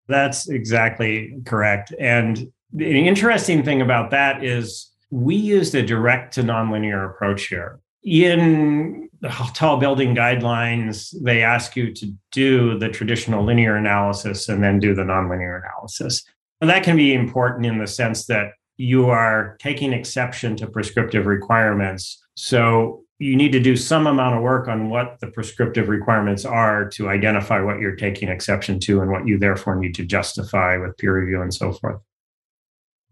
That's 0.09 0.49
exactly 0.49 1.39
correct. 1.45 1.93
And 2.01 2.51
the 2.73 3.07
interesting 3.07 3.63
thing 3.63 3.83
about 3.83 4.11
that 4.11 4.43
is 4.43 4.91
we 5.11 5.37
used 5.37 5.75
a 5.75 5.85
direct 5.85 6.35
to 6.35 6.43
nonlinear 6.43 7.09
approach 7.11 7.47
here. 7.47 7.81
In 8.03 9.09
the 9.21 9.29
tall 9.55 9.77
building 9.77 10.15
guidelines, 10.15 11.15
they 11.23 11.43
ask 11.43 11.77
you 11.77 11.93
to 11.93 12.13
do 12.33 12.79
the 12.79 12.89
traditional 12.89 13.45
linear 13.45 13.77
analysis 13.77 14.49
and 14.49 14.63
then 14.63 14.79
do 14.79 14.95
the 14.95 15.03
nonlinear 15.03 15.61
analysis. 15.63 16.25
And 16.61 16.71
that 16.71 16.85
can 16.85 16.97
be 16.97 17.13
important 17.13 17.67
in 17.67 17.79
the 17.79 17.87
sense 17.87 18.27
that 18.27 18.53
you 18.79 19.11
are 19.11 19.57
taking 19.59 19.93
exception 19.93 20.57
to 20.57 20.67
prescriptive 20.67 21.27
requirements. 21.27 22.23
So 22.35 23.03
you 23.19 23.35
need 23.35 23.53
to 23.53 23.61
do 23.61 23.77
some 23.77 24.07
amount 24.07 24.37
of 24.37 24.43
work 24.43 24.69
on 24.69 24.91
what 24.91 25.19
the 25.21 25.27
prescriptive 25.29 25.89
requirements 25.89 26.45
are 26.45 26.89
to 26.91 27.09
identify 27.09 27.61
what 27.61 27.81
you're 27.81 27.97
taking 27.97 28.29
exception 28.29 28.79
to 28.81 29.01
and 29.01 29.11
what 29.11 29.27
you 29.27 29.39
therefore 29.39 29.77
need 29.77 29.95
to 29.95 30.05
justify 30.05 30.77
with 30.77 30.97
peer 30.99 31.19
review 31.19 31.41
and 31.41 31.55
so 31.55 31.73
forth. 31.73 32.01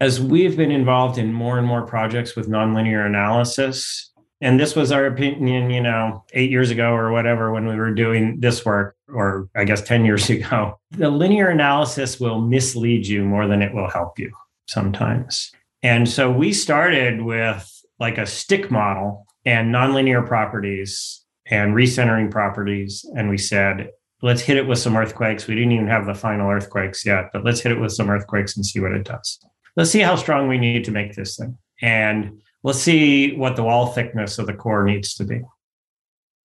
As 0.00 0.20
we've 0.20 0.56
been 0.56 0.70
involved 0.70 1.18
in 1.18 1.32
more 1.32 1.56
and 1.56 1.66
more 1.66 1.86
projects 1.86 2.36
with 2.36 2.48
nonlinear 2.48 3.06
analysis, 3.06 4.10
and 4.40 4.60
this 4.60 4.76
was 4.76 4.92
our 4.92 5.06
opinion, 5.06 5.70
you 5.70 5.80
know, 5.80 6.24
eight 6.34 6.50
years 6.50 6.70
ago 6.70 6.92
or 6.92 7.10
whatever 7.10 7.52
when 7.52 7.66
we 7.66 7.76
were 7.76 7.94
doing 7.94 8.40
this 8.40 8.64
work, 8.64 8.96
or 9.08 9.48
I 9.56 9.64
guess 9.64 9.80
10 9.80 10.04
years 10.04 10.28
ago, 10.30 10.78
the 10.90 11.08
linear 11.08 11.48
analysis 11.48 12.20
will 12.20 12.40
mislead 12.40 13.06
you 13.06 13.24
more 13.24 13.46
than 13.46 13.62
it 13.62 13.72
will 13.72 13.88
help 13.88 14.18
you 14.18 14.32
sometimes. 14.66 15.50
And 15.82 16.08
so 16.08 16.30
we 16.30 16.52
started 16.52 17.22
with 17.22 17.70
like 17.98 18.18
a 18.18 18.26
stick 18.26 18.70
model 18.70 19.26
and 19.44 19.74
nonlinear 19.74 20.26
properties 20.26 21.24
and 21.46 21.74
recentering 21.74 22.30
properties. 22.30 23.04
And 23.16 23.28
we 23.28 23.38
said, 23.38 23.90
let's 24.22 24.40
hit 24.40 24.57
it 24.57 24.66
with 24.66 24.78
some 24.78 24.96
earthquakes. 24.96 25.46
We 25.46 25.54
didn't 25.54 25.72
even 25.72 25.88
have 25.88 26.07
the 26.07 26.14
final 26.14 26.50
earthquakes 26.50 27.04
yet, 27.04 27.30
but 27.33 27.44
let's 27.44 27.61
hit 27.61 27.72
it 27.72 27.80
with 27.80 27.92
some 27.92 28.09
earthquakes 28.09 28.57
and 28.57 28.64
see 28.64 28.80
what 28.80 28.92
it 28.92 29.04
does. 29.04 29.38
Let's 29.76 29.90
see 29.90 30.00
how 30.00 30.16
strong 30.16 30.48
we 30.48 30.59
need 30.59 30.85
to 30.85 30.90
make 30.90 31.14
this 31.14 31.37
thing. 31.37 31.59
And 31.83 32.40
let's 32.62 32.78
see 32.78 33.37
what 33.37 33.57
the 33.57 33.64
wall 33.64 33.88
thickness 33.88 34.38
of 34.38 34.46
the 34.46 34.54
core 34.54 34.85
needs 34.85 35.14
to 35.14 35.24
be. 35.24 35.37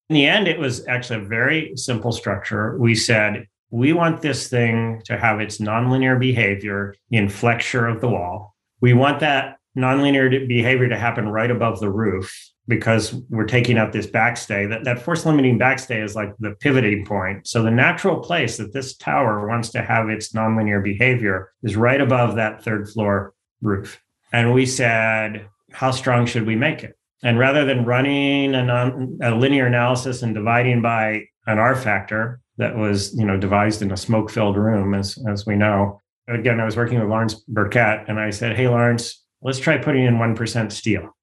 In 0.10 0.16
the 0.16 0.26
end, 0.26 0.48
it 0.48 0.60
was 0.60 0.86
actually 0.88 1.24
a 1.24 1.28
very 1.28 1.72
simple 1.76 2.12
structure. 2.12 2.78
We 2.80 2.96
said, 2.96 3.48
we 3.70 3.94
want 3.94 4.22
this 4.22 4.50
thing 4.50 5.02
to 5.06 5.18
have 5.18 5.40
its 5.40 5.60
nonlinear 5.60 6.20
behavior 6.20 6.96
in 7.12 7.30
flexure 7.30 7.88
of 7.88 8.02
the 8.02 8.10
wall. 8.10 8.56
We 8.82 8.94
want 8.94 9.20
that 9.20 9.58
nonlinear 9.78 10.48
behavior 10.48 10.90
to 10.90 10.98
happen 10.98 11.30
right 11.30 11.52
above 11.52 11.80
the 11.80 11.92
roof 11.92 12.36
because 12.70 13.14
we're 13.30 13.46
taking 13.46 13.78
out 13.78 13.92
this 13.92 14.08
backstay. 14.08 14.70
That, 14.70 14.86
that 14.86 15.02
force 15.02 15.26
limiting 15.26 15.60
backstay 15.60 16.02
is 16.02 16.16
like 16.16 16.34
the 16.40 16.52
pivoting 16.52 17.06
point. 17.06 17.48
So 17.48 17.64
the 17.64 17.72
natural 17.72 18.20
place 18.20 18.56
that 18.58 18.72
this 18.72 18.96
tower 18.96 19.48
wants 19.48 19.70
to 19.70 19.82
have 19.82 20.08
its 20.08 20.32
nonlinear 20.32 20.82
behavior 20.82 21.52
is 21.64 21.76
right 21.76 22.00
above 22.00 22.36
that 22.36 22.64
third 22.64 22.88
floor 22.88 23.34
roof. 23.62 24.00
And 24.32 24.54
we 24.54 24.66
said, 24.66 25.48
how 25.72 25.92
strong 25.92 26.28
should 26.28 26.46
we 26.46 26.56
make 26.56 26.84
it? 26.84 26.96
And 27.24 27.40
rather 27.40 27.66
than 27.66 27.86
running 27.86 28.56
a, 28.56 28.64
non, 28.64 29.18
a 29.22 29.36
linear 29.36 29.66
analysis 29.66 30.22
and 30.22 30.34
dividing 30.34 30.82
by 30.82 31.26
an 31.48 31.58
R 31.58 31.76
factor 31.76 32.40
that 32.58 32.78
was, 32.78 33.18
you 33.18 33.26
know, 33.26 33.38
devised 33.38 33.82
in 33.82 33.92
a 33.92 33.98
smoke-filled 33.98 34.56
room, 34.56 34.94
as 34.94 35.18
as 35.28 35.46
we 35.46 35.56
know. 35.56 36.00
Again, 36.28 36.60
I 36.60 36.66
was 36.66 36.78
working 36.78 37.00
with 37.00 37.10
Lawrence 37.10 37.34
Burkett, 37.34 38.08
and 38.08 38.20
I 38.20 38.30
said, 38.30 38.56
"Hey, 38.56 38.68
Lawrence, 38.68 39.24
let's 39.42 39.60
try 39.60 39.78
putting 39.78 40.06
in 40.06 40.20
one 40.20 40.36
percent 40.36 40.72
steel." 40.72 41.16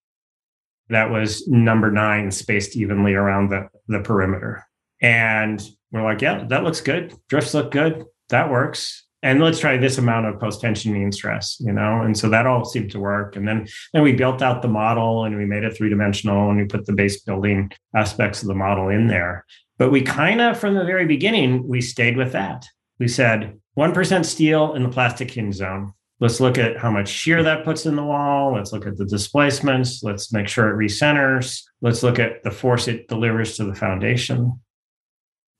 That 0.88 1.10
was 1.10 1.46
number 1.48 1.90
nine 1.90 2.30
spaced 2.30 2.76
evenly 2.76 3.14
around 3.14 3.50
the, 3.50 3.68
the 3.88 4.00
perimeter. 4.00 4.64
And 5.00 5.62
we're 5.90 6.04
like, 6.04 6.22
yeah, 6.22 6.44
that 6.48 6.64
looks 6.64 6.80
good. 6.80 7.14
Drifts 7.28 7.54
look 7.54 7.70
good. 7.70 8.04
That 8.28 8.50
works. 8.50 9.04
And 9.22 9.40
let's 9.40 9.58
try 9.58 9.76
this 9.76 9.98
amount 9.98 10.26
of 10.26 10.38
post 10.38 10.60
tension 10.60 10.92
mean 10.92 11.10
stress, 11.10 11.56
you 11.60 11.72
know? 11.72 12.02
And 12.02 12.16
so 12.16 12.28
that 12.28 12.46
all 12.46 12.64
seemed 12.64 12.90
to 12.92 13.00
work. 13.00 13.34
And 13.34 13.48
then, 13.48 13.66
then 13.92 14.02
we 14.02 14.12
built 14.12 14.42
out 14.42 14.62
the 14.62 14.68
model 14.68 15.24
and 15.24 15.36
we 15.36 15.46
made 15.46 15.64
it 15.64 15.76
three 15.76 15.88
dimensional 15.88 16.48
and 16.48 16.58
we 16.58 16.64
put 16.66 16.86
the 16.86 16.92
base 16.92 17.20
building 17.22 17.72
aspects 17.94 18.42
of 18.42 18.48
the 18.48 18.54
model 18.54 18.88
in 18.88 19.08
there. 19.08 19.44
But 19.78 19.90
we 19.90 20.02
kind 20.02 20.40
of, 20.40 20.58
from 20.58 20.74
the 20.74 20.84
very 20.84 21.06
beginning, 21.06 21.66
we 21.66 21.80
stayed 21.80 22.16
with 22.16 22.32
that. 22.32 22.66
We 22.98 23.08
said 23.08 23.58
1% 23.76 24.24
steel 24.24 24.74
in 24.74 24.82
the 24.82 24.88
plastic 24.88 25.30
hinge 25.30 25.56
zone. 25.56 25.92
Let's 26.18 26.40
look 26.40 26.56
at 26.56 26.78
how 26.78 26.90
much 26.90 27.08
shear 27.08 27.42
that 27.42 27.64
puts 27.64 27.84
in 27.84 27.94
the 27.94 28.04
wall. 28.04 28.54
Let's 28.54 28.72
look 28.72 28.86
at 28.86 28.96
the 28.96 29.04
displacements. 29.04 30.02
Let's 30.02 30.32
make 30.32 30.48
sure 30.48 30.68
it 30.68 30.76
recenters. 30.76 31.62
Let's 31.82 32.02
look 32.02 32.18
at 32.18 32.42
the 32.42 32.50
force 32.50 32.88
it 32.88 33.08
delivers 33.08 33.56
to 33.56 33.64
the 33.64 33.74
foundation. 33.74 34.60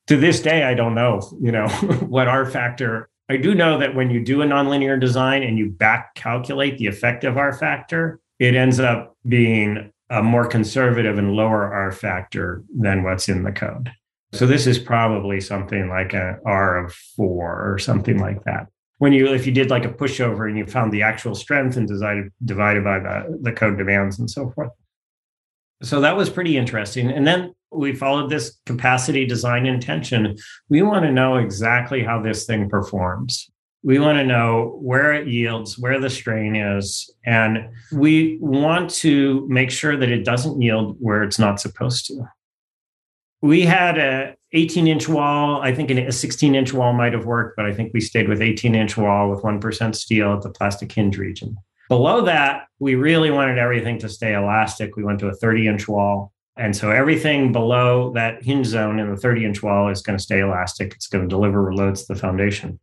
To 0.07 0.17
this 0.17 0.41
day, 0.41 0.63
I 0.63 0.75
don't 0.75 0.95
know, 0.95 1.21
you 1.41 1.53
know, 1.53 1.69
what 2.09 2.29
R 2.29 2.47
factor. 2.47 3.11
I 3.29 3.37
do 3.37 3.55
know 3.55 3.79
that 3.79 3.95
when 3.95 4.11
you 4.11 4.25
do 4.25 4.41
a 4.41 4.47
nonlinear 4.47 4.99
design 4.99 5.43
and 5.43 5.59
you 5.59 5.69
back 5.69 6.15
calculate 6.15 6.79
the 6.79 6.87
effective 6.87 7.37
R 7.37 7.53
factor, 7.53 8.21
it 8.39 8.55
ends 8.55 8.81
up 8.81 9.17
being 9.29 9.93
a 10.09 10.23
more 10.23 10.47
conservative 10.47 11.19
and 11.19 11.35
lower 11.35 11.73
R 11.73 11.93
factor 11.93 12.63
than 12.75 13.03
what's 13.03 13.29
in 13.29 13.43
the 13.43 13.53
code. 13.53 13.91
So 14.33 14.47
this 14.47 14.67
is 14.67 14.79
probably 14.79 15.41
something 15.41 15.89
like 15.89 16.15
an 16.15 16.39
R 16.47 16.85
of 16.85 16.93
four 16.93 17.73
or 17.73 17.79
something 17.79 18.19
like 18.19 18.45
that. 18.45 18.69
When 18.99 19.13
you, 19.13 19.27
if 19.33 19.47
you 19.47 19.53
did 19.53 19.71
like 19.71 19.85
a 19.85 19.91
pushover 19.91 20.49
and 20.49 20.57
you 20.57 20.67
found 20.67 20.93
the 20.93 21.03
actual 21.03 21.35
strength 21.35 21.77
and 21.77 21.87
divided, 21.87 22.33
divided 22.45 22.83
by 22.83 22.99
the, 22.99 23.39
the 23.43 23.53
code 23.53 23.77
demands 23.77 24.19
and 24.19 24.31
so 24.31 24.51
forth. 24.51 24.71
So 25.83 26.01
that 26.01 26.17
was 26.17 26.31
pretty 26.31 26.57
interesting. 26.57 27.11
And 27.11 27.27
then 27.27 27.55
we 27.71 27.95
followed 27.95 28.31
this 28.31 28.59
capacity 28.65 29.27
design 29.27 29.67
intention. 29.67 30.37
We 30.69 30.83
want 30.83 31.05
to 31.05 31.13
know 31.13 31.37
exactly 31.37 32.03
how 32.03 32.23
this 32.23 32.47
thing 32.47 32.71
performs. 32.71 33.51
We 33.83 33.99
want 33.99 34.19
to 34.19 34.25
know 34.25 34.79
where 34.81 35.13
it 35.13 35.29
yields, 35.29 35.79
where 35.79 36.01
the 36.01 36.11
strain 36.11 36.57
is, 36.57 37.15
and 37.25 37.69
we 37.93 38.39
want 38.41 38.91
to 38.91 39.47
make 39.49 39.71
sure 39.71 39.97
that 39.97 40.09
it 40.09 40.25
doesn't 40.25 40.61
yield 40.61 40.97
where 40.99 41.23
it's 41.23 41.39
not 41.39 41.61
supposed 41.61 42.07
to 42.07 42.27
we 43.47 43.63
had 43.63 43.97
a 43.99 44.35
18 44.53 44.87
inch 44.87 45.09
wall. 45.09 45.61
I 45.63 45.75
think 45.75 45.91
a 45.91 46.13
16 46.13 46.55
inch 46.55 46.73
wall 46.73 46.93
might 46.93 47.13
have 47.13 47.25
worked, 47.25 47.57
but 47.57 47.67
I 47.67 47.73
think 47.73 47.93
we 47.95 48.01
stayed 48.01 48.29
with 48.29 48.43
18 48.43 48.75
inch 48.75 48.97
wall 48.97 49.31
with 49.31 49.43
1% 49.43 49.95
steel 49.95 50.35
at 50.35 50.43
the 50.43 50.51
plastic 50.51 50.93
hinge 50.93 51.17
region. 51.17 51.57
Below 51.89 52.23
that, 52.23 52.65
we 52.79 52.97
really 52.97 53.31
wanted 53.31 53.59
everything 53.59 53.99
to 54.01 54.09
stay 54.09 54.35
elastic. 54.35 54.97
We 54.97 55.05
went 55.05 55.21
to 55.21 55.29
a 55.29 55.35
30 55.35 55.69
inch 55.69 55.89
wall. 55.89 56.33
And 56.57 56.75
so 56.75 56.91
everything 56.91 57.53
below 57.53 58.13
that 58.15 58.43
hinge 58.43 58.67
zone 58.67 58.99
in 58.99 59.11
the 59.11 59.17
30 59.17 59.45
inch 59.45 59.63
wall 59.63 59.91
is 59.91 60.03
going 60.03 60.17
to 60.17 60.23
stay 60.23 60.41
elastic. 60.41 60.95
It's 60.95 61.07
going 61.07 61.23
to 61.23 61.29
deliver 61.29 61.73
loads 61.75 62.07
to 62.07 62.15
the 62.15 62.19
foundation. 62.19 62.81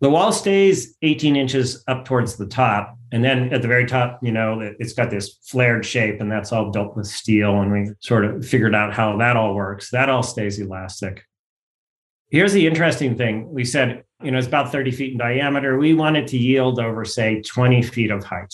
The 0.00 0.10
wall 0.10 0.32
stays 0.32 0.96
18 1.02 1.36
inches 1.36 1.82
up 1.86 2.04
towards 2.04 2.36
the 2.36 2.46
top. 2.46 2.98
And 3.14 3.22
then 3.22 3.54
at 3.54 3.62
the 3.62 3.68
very 3.68 3.86
top, 3.86 4.18
you 4.22 4.32
know, 4.32 4.58
it's 4.80 4.92
got 4.92 5.08
this 5.08 5.38
flared 5.44 5.86
shape, 5.86 6.20
and 6.20 6.28
that's 6.28 6.50
all 6.50 6.72
built 6.72 6.96
with 6.96 7.06
steel. 7.06 7.60
And 7.60 7.70
we 7.70 7.90
sort 8.00 8.24
of 8.24 8.44
figured 8.44 8.74
out 8.74 8.92
how 8.92 9.16
that 9.18 9.36
all 9.36 9.54
works. 9.54 9.90
That 9.90 10.08
all 10.10 10.24
stays 10.24 10.58
elastic. 10.58 11.22
Here's 12.30 12.52
the 12.52 12.66
interesting 12.66 13.16
thing 13.16 13.48
we 13.52 13.64
said, 13.64 14.02
you 14.20 14.32
know, 14.32 14.38
it's 14.38 14.48
about 14.48 14.72
30 14.72 14.90
feet 14.90 15.12
in 15.12 15.18
diameter. 15.18 15.78
We 15.78 15.94
want 15.94 16.16
it 16.16 16.26
to 16.28 16.36
yield 16.36 16.80
over, 16.80 17.04
say, 17.04 17.40
20 17.40 17.82
feet 17.82 18.10
of 18.10 18.24
height. 18.24 18.52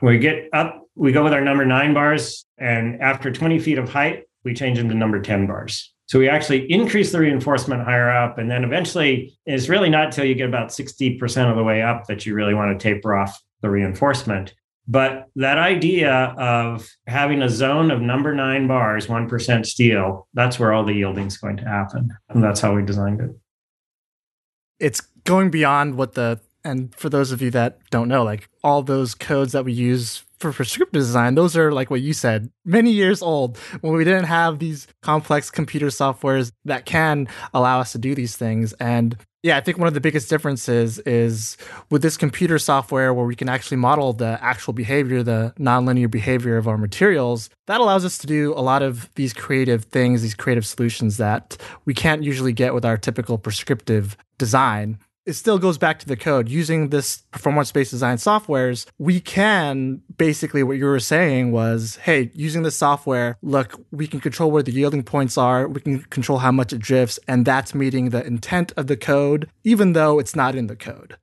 When 0.00 0.14
we 0.14 0.18
get 0.18 0.48
up, 0.52 0.88
we 0.96 1.12
go 1.12 1.22
with 1.22 1.32
our 1.32 1.40
number 1.40 1.64
nine 1.64 1.94
bars. 1.94 2.44
And 2.58 3.00
after 3.00 3.30
20 3.30 3.60
feet 3.60 3.78
of 3.78 3.88
height, 3.88 4.24
we 4.42 4.54
change 4.54 4.80
into 4.80 4.94
number 4.96 5.22
10 5.22 5.46
bars. 5.46 5.94
So 6.06 6.18
we 6.18 6.28
actually 6.28 6.68
increase 6.68 7.12
the 7.12 7.20
reinforcement 7.20 7.84
higher 7.84 8.10
up. 8.10 8.38
And 8.38 8.50
then 8.50 8.64
eventually, 8.64 9.38
it's 9.46 9.68
really 9.68 9.88
not 9.88 10.06
until 10.06 10.24
you 10.24 10.34
get 10.34 10.48
about 10.48 10.70
60% 10.70 11.48
of 11.48 11.56
the 11.56 11.62
way 11.62 11.80
up 11.80 12.06
that 12.08 12.26
you 12.26 12.34
really 12.34 12.54
want 12.54 12.76
to 12.76 12.82
taper 12.82 13.14
off 13.14 13.40
the 13.62 13.70
reinforcement. 13.70 14.54
But 14.88 15.28
that 15.36 15.58
idea 15.58 16.34
of 16.36 16.88
having 17.06 17.42
a 17.42 17.48
zone 17.48 17.92
of 17.92 18.00
number 18.00 18.34
nine 18.34 18.66
bars, 18.66 19.06
1% 19.06 19.66
steel, 19.66 20.26
that's 20.34 20.58
where 20.58 20.72
all 20.72 20.84
the 20.84 20.94
yielding 20.94 21.26
is 21.26 21.36
going 21.36 21.58
to 21.58 21.64
happen. 21.64 22.10
And 22.28 22.42
that's 22.42 22.60
how 22.60 22.74
we 22.74 22.82
designed 22.82 23.20
it. 23.20 23.30
It's 24.80 25.00
going 25.24 25.50
beyond 25.50 25.94
what 25.94 26.14
the, 26.14 26.40
and 26.64 26.92
for 26.94 27.08
those 27.08 27.30
of 27.30 27.40
you 27.40 27.50
that 27.52 27.78
don't 27.90 28.08
know, 28.08 28.24
like 28.24 28.48
all 28.64 28.82
those 28.82 29.14
codes 29.14 29.52
that 29.52 29.64
we 29.64 29.72
use 29.72 30.24
for 30.38 30.52
prescriptive 30.52 31.02
design, 31.02 31.34
those 31.36 31.56
are 31.56 31.70
like 31.70 31.90
what 31.90 32.00
you 32.00 32.12
said, 32.12 32.50
many 32.64 32.90
years 32.90 33.22
old 33.22 33.58
when 33.82 33.92
we 33.92 34.04
didn't 34.04 34.24
have 34.24 34.58
these 34.58 34.88
complex 35.02 35.50
computer 35.50 35.86
softwares 35.86 36.50
that 36.64 36.84
can 36.84 37.28
allow 37.54 37.78
us 37.78 37.92
to 37.92 37.98
do 37.98 38.14
these 38.14 38.36
things. 38.36 38.72
And 38.74 39.16
yeah, 39.42 39.56
I 39.56 39.60
think 39.60 39.78
one 39.78 39.88
of 39.88 39.94
the 39.94 40.00
biggest 40.00 40.28
differences 40.28 40.98
is 41.00 41.56
with 41.90 42.02
this 42.02 42.16
computer 42.16 42.58
software 42.58 43.14
where 43.14 43.24
we 43.24 43.34
can 43.34 43.48
actually 43.48 43.78
model 43.78 44.12
the 44.12 44.38
actual 44.42 44.74
behavior, 44.74 45.22
the 45.22 45.54
nonlinear 45.58 46.10
behavior 46.10 46.58
of 46.58 46.68
our 46.68 46.76
materials, 46.76 47.48
that 47.66 47.80
allows 47.80 48.04
us 48.04 48.18
to 48.18 48.26
do 48.26 48.52
a 48.52 48.60
lot 48.60 48.82
of 48.82 49.08
these 49.14 49.32
creative 49.32 49.84
things, 49.84 50.20
these 50.20 50.34
creative 50.34 50.66
solutions 50.66 51.16
that 51.16 51.56
we 51.86 51.94
can't 51.94 52.22
usually 52.22 52.52
get 52.52 52.74
with 52.74 52.84
our 52.84 52.98
typical 52.98 53.38
prescriptive 53.38 54.16
design 54.36 54.98
it 55.26 55.34
still 55.34 55.58
goes 55.58 55.78
back 55.78 55.98
to 56.00 56.06
the 56.06 56.16
code. 56.16 56.48
Using 56.48 56.88
this 56.88 57.18
performance 57.30 57.70
based 57.72 57.90
design 57.90 58.16
softwares, 58.16 58.86
we 58.98 59.20
can 59.20 60.02
basically 60.16 60.62
what 60.62 60.78
you 60.78 60.86
were 60.86 61.00
saying 61.00 61.52
was, 61.52 61.96
hey, 62.02 62.30
using 62.34 62.62
this 62.62 62.76
software, 62.76 63.36
look, 63.42 63.80
we 63.90 64.06
can 64.06 64.20
control 64.20 64.50
where 64.50 64.62
the 64.62 64.72
yielding 64.72 65.02
points 65.02 65.36
are, 65.36 65.68
we 65.68 65.80
can 65.80 66.00
control 66.04 66.38
how 66.38 66.52
much 66.52 66.72
it 66.72 66.78
drifts, 66.78 67.18
and 67.28 67.44
that's 67.44 67.74
meeting 67.74 68.10
the 68.10 68.24
intent 68.26 68.72
of 68.76 68.86
the 68.86 68.96
code, 68.96 69.48
even 69.64 69.92
though 69.92 70.18
it's 70.18 70.34
not 70.34 70.54
in 70.54 70.66
the 70.66 70.76
code. 70.76 71.16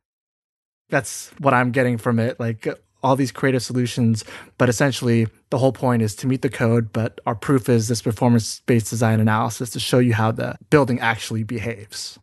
That's 0.89 1.31
what 1.39 1.53
I'm 1.53 1.71
getting 1.71 1.97
from 1.97 2.19
it. 2.19 2.39
Like 2.39 2.67
all 3.03 3.15
these 3.15 3.31
creative 3.31 3.63
solutions, 3.63 4.23
but 4.57 4.69
essentially 4.69 5.27
the 5.49 5.57
whole 5.57 5.73
point 5.73 6.01
is 6.01 6.15
to 6.15 6.27
meet 6.27 6.41
the 6.41 6.49
code. 6.49 6.93
But 6.93 7.19
our 7.25 7.35
proof 7.35 7.67
is 7.67 7.87
this 7.87 8.01
performance 8.01 8.61
based 8.65 8.89
design 8.89 9.19
analysis 9.19 9.69
to 9.71 9.79
show 9.79 9.99
you 9.99 10.13
how 10.13 10.31
the 10.31 10.55
building 10.69 10.99
actually 10.99 11.43
behaves. 11.43 12.19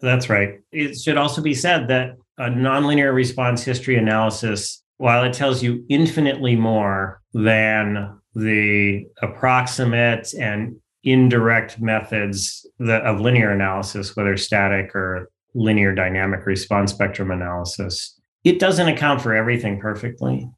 That's 0.00 0.28
right. 0.28 0.60
It 0.72 0.98
should 0.98 1.16
also 1.16 1.40
be 1.42 1.54
said 1.54 1.88
that 1.88 2.16
a 2.38 2.50
nonlinear 2.50 3.14
response 3.14 3.64
history 3.64 3.96
analysis, 3.96 4.82
while 4.98 5.24
it 5.24 5.32
tells 5.32 5.62
you 5.62 5.84
infinitely 5.88 6.56
more 6.56 7.22
than 7.32 8.18
the 8.34 9.06
approximate 9.22 10.34
and 10.34 10.76
indirect 11.02 11.80
methods 11.80 12.66
of 12.80 13.20
linear 13.20 13.50
analysis, 13.50 14.14
whether 14.16 14.36
static 14.36 14.94
or 14.94 15.30
linear 15.54 15.94
dynamic 15.94 16.44
response 16.44 16.92
spectrum 16.92 17.30
analysis, 17.30 18.20
it 18.44 18.58
doesn't 18.58 18.88
account 18.88 19.22
for 19.22 19.34
everything 19.34 19.80
perfectly. 19.80 20.48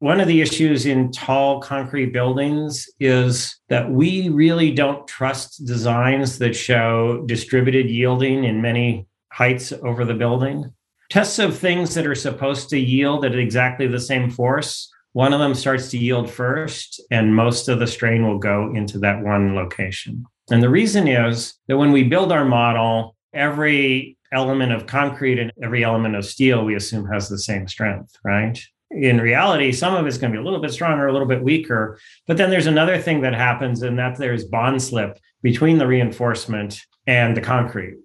One 0.00 0.20
of 0.20 0.28
the 0.28 0.40
issues 0.40 0.86
in 0.86 1.10
tall 1.10 1.60
concrete 1.60 2.12
buildings 2.12 2.88
is 3.00 3.58
that 3.68 3.90
we 3.90 4.28
really 4.28 4.70
don't 4.70 5.08
trust 5.08 5.66
designs 5.66 6.38
that 6.38 6.54
show 6.54 7.24
distributed 7.26 7.90
yielding 7.90 8.44
in 8.44 8.62
many 8.62 9.08
heights 9.32 9.72
over 9.72 10.04
the 10.04 10.14
building. 10.14 10.72
Tests 11.10 11.40
of 11.40 11.58
things 11.58 11.94
that 11.94 12.06
are 12.06 12.14
supposed 12.14 12.68
to 12.68 12.78
yield 12.78 13.24
at 13.24 13.34
exactly 13.34 13.88
the 13.88 13.98
same 13.98 14.30
force, 14.30 14.88
one 15.14 15.32
of 15.32 15.40
them 15.40 15.54
starts 15.54 15.90
to 15.90 15.98
yield 15.98 16.30
first, 16.30 17.02
and 17.10 17.34
most 17.34 17.68
of 17.68 17.80
the 17.80 17.86
strain 17.88 18.24
will 18.24 18.38
go 18.38 18.72
into 18.76 19.00
that 19.00 19.24
one 19.24 19.56
location. 19.56 20.24
And 20.48 20.62
the 20.62 20.70
reason 20.70 21.08
is 21.08 21.54
that 21.66 21.76
when 21.76 21.90
we 21.90 22.04
build 22.04 22.30
our 22.30 22.44
model, 22.44 23.16
every 23.34 24.16
element 24.32 24.70
of 24.70 24.86
concrete 24.86 25.40
and 25.40 25.52
every 25.60 25.82
element 25.82 26.14
of 26.14 26.24
steel 26.24 26.64
we 26.64 26.76
assume 26.76 27.06
has 27.06 27.28
the 27.28 27.38
same 27.38 27.66
strength, 27.66 28.14
right? 28.22 28.60
In 28.90 29.20
reality, 29.20 29.72
some 29.72 29.94
of 29.94 30.06
it's 30.06 30.18
going 30.18 30.32
to 30.32 30.38
be 30.38 30.40
a 30.40 30.44
little 30.44 30.60
bit 30.60 30.72
stronger, 30.72 31.06
a 31.06 31.12
little 31.12 31.28
bit 31.28 31.42
weaker. 31.42 31.98
But 32.26 32.36
then 32.36 32.50
there's 32.50 32.66
another 32.66 32.98
thing 32.98 33.20
that 33.22 33.34
happens, 33.34 33.82
and 33.82 33.98
that 33.98 34.16
there's 34.16 34.44
bond 34.44 34.82
slip 34.82 35.18
between 35.42 35.78
the 35.78 35.86
reinforcement 35.86 36.80
and 37.06 37.36
the 37.36 37.40
concrete. 37.40 37.96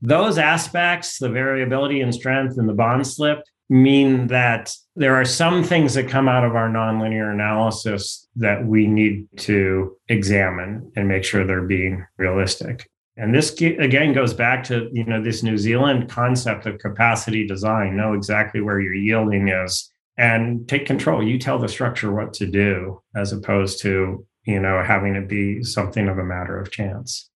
Those 0.00 0.38
aspects, 0.38 1.18
the 1.18 1.30
variability 1.30 2.00
in 2.00 2.12
strength 2.12 2.58
and 2.58 2.68
the 2.68 2.74
bond 2.74 3.06
slip, 3.06 3.42
mean 3.70 4.26
that 4.26 4.74
there 4.96 5.14
are 5.14 5.24
some 5.24 5.64
things 5.64 5.94
that 5.94 6.08
come 6.08 6.28
out 6.28 6.44
of 6.44 6.54
our 6.54 6.68
nonlinear 6.68 7.32
analysis 7.32 8.28
that 8.36 8.64
we 8.66 8.86
need 8.86 9.26
to 9.38 9.96
examine 10.08 10.92
and 10.96 11.08
make 11.08 11.24
sure 11.24 11.44
they're 11.44 11.62
being 11.62 12.04
realistic. 12.18 12.88
And 13.16 13.32
this 13.32 13.52
again 13.60 14.12
goes 14.12 14.34
back 14.34 14.64
to 14.64 14.88
you 14.92 15.04
know 15.04 15.22
this 15.22 15.42
New 15.42 15.56
Zealand 15.56 16.08
concept 16.08 16.66
of 16.66 16.78
capacity 16.78 17.46
design. 17.46 17.96
Know 17.96 18.12
exactly 18.14 18.60
where 18.60 18.80
your 18.80 18.94
yielding 18.94 19.48
is 19.48 19.90
and 20.16 20.68
take 20.68 20.86
control. 20.86 21.22
You 21.22 21.38
tell 21.38 21.58
the 21.58 21.68
structure 21.68 22.12
what 22.12 22.32
to 22.34 22.46
do, 22.46 23.00
as 23.14 23.32
opposed 23.32 23.80
to 23.82 24.26
you 24.44 24.60
know 24.60 24.82
having 24.82 25.14
it 25.14 25.28
be 25.28 25.62
something 25.62 26.08
of 26.08 26.18
a 26.18 26.24
matter 26.24 26.58
of 26.58 26.72
chance. 26.72 27.30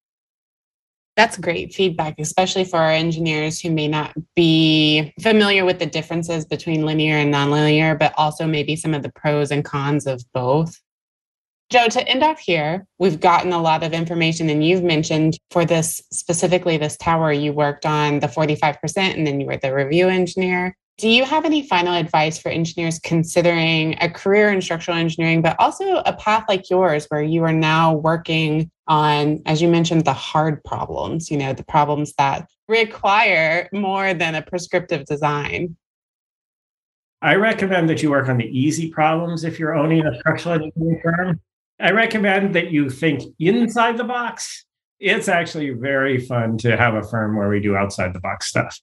That's 1.17 1.37
great 1.37 1.75
feedback, 1.75 2.15
especially 2.19 2.65
for 2.65 2.77
our 2.77 2.93
engineers 2.93 3.61
who 3.61 3.71
may 3.71 3.89
not 3.89 4.15
be 4.37 5.13
familiar 5.21 5.65
with 5.65 5.81
the 5.81 5.87
differences 5.87 6.45
between 6.45 6.87
linear 6.87 7.17
and 7.17 7.35
nonlinear, 7.35 7.99
but 7.99 8.15
also 8.17 8.47
maybe 8.47 8.77
some 8.77 8.95
of 8.95 9.03
the 9.03 9.11
pros 9.11 9.51
and 9.51 9.65
cons 9.65 10.07
of 10.07 10.25
both. 10.33 10.81
Joe, 11.71 11.87
to 11.89 12.09
end 12.09 12.23
off 12.23 12.39
here, 12.39 12.87
we've 12.99 13.21
gotten 13.21 13.53
a 13.53 13.61
lot 13.61 13.83
of 13.83 13.93
information, 13.93 14.49
and 14.49 14.65
you've 14.65 14.83
mentioned 14.83 15.39
for 15.51 15.67
this 15.67 16.01
specifically 16.11 16.79
this 16.79 16.97
tower, 16.97 17.31
you 17.31 17.53
worked 17.53 17.85
on 17.85 18.21
the 18.21 18.27
45%, 18.27 18.97
and 18.97 19.27
then 19.27 19.39
you 19.39 19.47
were 19.47 19.59
the 19.59 19.75
review 19.75 20.09
engineer. 20.09 20.75
Do 20.97 21.11
you 21.11 21.27
have 21.27 21.45
any 21.45 21.69
final 21.69 21.95
advice 21.95 22.39
for 22.39 22.49
engineers 22.49 22.99
considering 22.99 23.97
a 24.01 24.09
career 24.09 24.49
in 24.51 24.63
structural 24.63 24.97
engineering, 24.97 25.43
but 25.43 25.57
also 25.59 25.99
a 25.99 26.15
path 26.15 26.47
like 26.49 26.71
yours 26.71 27.05
where 27.11 27.23
you 27.23 27.45
are 27.45 27.53
now 27.53 27.95
working 27.95 28.71
on, 28.87 29.43
as 29.45 29.61
you 29.61 29.69
mentioned, 29.69 30.07
the 30.07 30.15
hard 30.15 30.65
problems, 30.65 31.31
you 31.31 31.37
know, 31.37 31.53
the 31.53 31.65
problems 31.65 32.15
that 32.17 32.49
require 32.67 33.69
more 33.75 34.15
than 34.15 34.35
a 34.35 34.43
prescriptive 34.43 35.05
design? 35.05 35.77
I 37.21 37.35
recommend 37.35 37.91
that 37.91 38.03
you 38.03 38.11
work 38.11 38.29
on 38.29 38.39
the 38.39 38.47
easy 38.47 38.91
problems 38.91 39.45
if 39.45 39.59
you're 39.59 39.75
owning 39.75 40.07
a 40.07 40.19
structural 40.19 40.55
engineering 40.55 41.01
firm. 41.05 41.41
I 41.81 41.91
recommend 41.93 42.55
that 42.55 42.71
you 42.71 42.91
think 42.91 43.23
inside 43.39 43.97
the 43.97 44.05
box. 44.05 44.65
It's 44.99 45.29
actually 45.29 45.71
very 45.71 46.19
fun 46.19 46.59
to 46.59 46.77
have 46.77 46.95
a 46.95 47.05
firm 47.05 47.37
where 47.37 47.49
we 47.49 47.61
do 47.61 47.77
outside 47.77 48.15
the 48.15 48.21
box 48.21 48.49
stuff. 48.49 48.81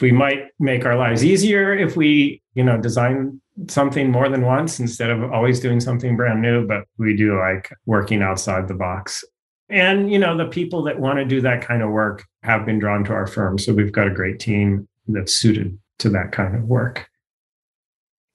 We 0.00 0.12
might 0.12 0.48
make 0.58 0.84
our 0.84 0.96
lives 0.96 1.24
easier 1.24 1.72
if 1.72 1.96
we 1.96 2.42
you 2.54 2.62
know 2.62 2.78
design 2.78 3.40
something 3.68 4.10
more 4.10 4.28
than 4.28 4.42
once 4.42 4.78
instead 4.78 5.08
of 5.08 5.32
always 5.32 5.58
doing 5.58 5.80
something 5.80 6.14
brand 6.14 6.42
new 6.42 6.66
but 6.66 6.84
we 6.98 7.16
do 7.16 7.38
like 7.38 7.72
working 7.86 8.20
outside 8.20 8.68
the 8.68 8.74
box. 8.74 9.24
And 9.70 10.12
you 10.12 10.18
know 10.18 10.36
the 10.36 10.46
people 10.46 10.82
that 10.84 11.00
want 11.00 11.18
to 11.18 11.24
do 11.24 11.40
that 11.40 11.62
kind 11.62 11.82
of 11.82 11.90
work 11.90 12.24
have 12.42 12.66
been 12.66 12.78
drawn 12.78 13.04
to 13.04 13.12
our 13.12 13.26
firm 13.26 13.58
so 13.58 13.72
we've 13.72 13.92
got 13.92 14.06
a 14.06 14.14
great 14.14 14.38
team 14.38 14.86
that's 15.08 15.34
suited 15.34 15.78
to 16.00 16.10
that 16.10 16.30
kind 16.30 16.54
of 16.54 16.64
work 16.64 17.08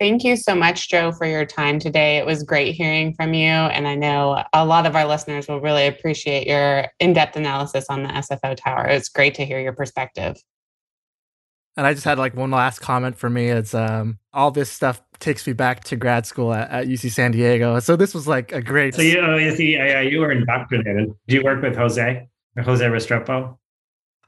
Thank 0.01 0.23
you 0.23 0.35
so 0.35 0.55
much, 0.55 0.89
Joe, 0.89 1.11
for 1.11 1.27
your 1.27 1.45
time 1.45 1.77
today. 1.77 2.17
It 2.17 2.25
was 2.25 2.41
great 2.41 2.73
hearing 2.73 3.13
from 3.13 3.35
you. 3.35 3.45
And 3.45 3.87
I 3.87 3.93
know 3.93 4.43
a 4.51 4.65
lot 4.65 4.87
of 4.87 4.95
our 4.95 5.05
listeners 5.05 5.47
will 5.47 5.61
really 5.61 5.85
appreciate 5.85 6.47
your 6.47 6.87
in 6.99 7.13
depth 7.13 7.35
analysis 7.35 7.85
on 7.87 8.01
the 8.01 8.09
SFO 8.09 8.57
tower. 8.57 8.87
It's 8.87 9.09
great 9.09 9.35
to 9.35 9.45
hear 9.45 9.59
your 9.59 9.73
perspective. 9.73 10.37
And 11.77 11.85
I 11.85 11.93
just 11.93 12.03
had 12.03 12.17
like 12.17 12.35
one 12.35 12.49
last 12.49 12.79
comment 12.79 13.15
for 13.15 13.29
me. 13.29 13.49
It's 13.49 13.75
um, 13.75 14.17
all 14.33 14.49
this 14.49 14.71
stuff 14.71 15.03
takes 15.19 15.45
me 15.45 15.53
back 15.53 15.83
to 15.83 15.95
grad 15.95 16.25
school 16.25 16.51
at, 16.51 16.71
at 16.71 16.87
UC 16.87 17.11
San 17.11 17.29
Diego. 17.29 17.79
So 17.79 17.95
this 17.95 18.15
was 18.15 18.27
like 18.27 18.51
a 18.51 18.61
great. 18.63 18.95
So 18.95 19.03
you, 19.03 19.19
oh, 19.19 19.37
you 19.37 19.55
see, 19.55 19.77
uh, 19.77 19.99
you 19.99 20.21
were 20.21 20.31
indoctrinated. 20.31 21.11
Did 21.27 21.35
you 21.35 21.43
work 21.43 21.61
with 21.61 21.75
Jose, 21.75 22.27
Jose 22.57 22.83
Restrepo? 22.83 23.55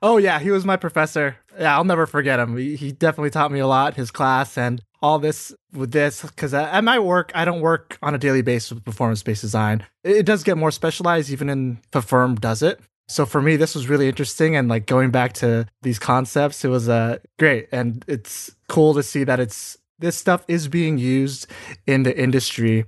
Oh 0.03 0.17
yeah, 0.17 0.37
he 0.37 0.51
was 0.51 0.65
my 0.65 0.75
professor. 0.75 1.37
Yeah, 1.57 1.75
I'll 1.75 1.85
never 1.85 2.05
forget 2.05 2.37
him. 2.37 2.57
He, 2.57 2.75
he 2.75 2.91
definitely 2.91 3.29
taught 3.29 3.51
me 3.51 3.59
a 3.59 3.67
lot. 3.67 3.95
His 3.95 4.11
class 4.11 4.57
and 4.57 4.83
all 5.03 5.19
this 5.19 5.53
with 5.73 5.91
this 5.91 6.21
because 6.21 6.53
at 6.53 6.83
my 6.83 6.97
work, 6.97 7.31
I 7.35 7.43
don't 7.43 7.59
work 7.59 7.99
on 8.01 8.15
a 8.15 8.17
daily 8.17 8.41
basis 8.41 8.71
with 8.71 8.85
performance-based 8.85 9.41
design. 9.41 9.85
It 10.03 10.25
does 10.25 10.43
get 10.43 10.57
more 10.57 10.71
specialized, 10.71 11.29
even 11.29 11.49
in 11.49 11.79
the 11.91 12.01
firm 12.01 12.35
does 12.35 12.63
it. 12.63 12.79
So 13.09 13.25
for 13.25 13.41
me, 13.41 13.57
this 13.57 13.75
was 13.75 13.89
really 13.89 14.07
interesting. 14.07 14.55
And 14.55 14.69
like 14.69 14.85
going 14.85 15.11
back 15.11 15.33
to 15.33 15.67
these 15.81 15.99
concepts, 15.99 16.63
it 16.63 16.69
was 16.69 16.87
uh, 16.87 17.17
great. 17.37 17.67
And 17.73 18.05
it's 18.07 18.55
cool 18.69 18.93
to 18.93 19.03
see 19.03 19.25
that 19.25 19.41
it's 19.41 19.77
this 19.99 20.15
stuff 20.15 20.45
is 20.47 20.69
being 20.69 20.97
used 20.97 21.47
in 21.85 22.03
the 22.03 22.17
industry. 22.17 22.85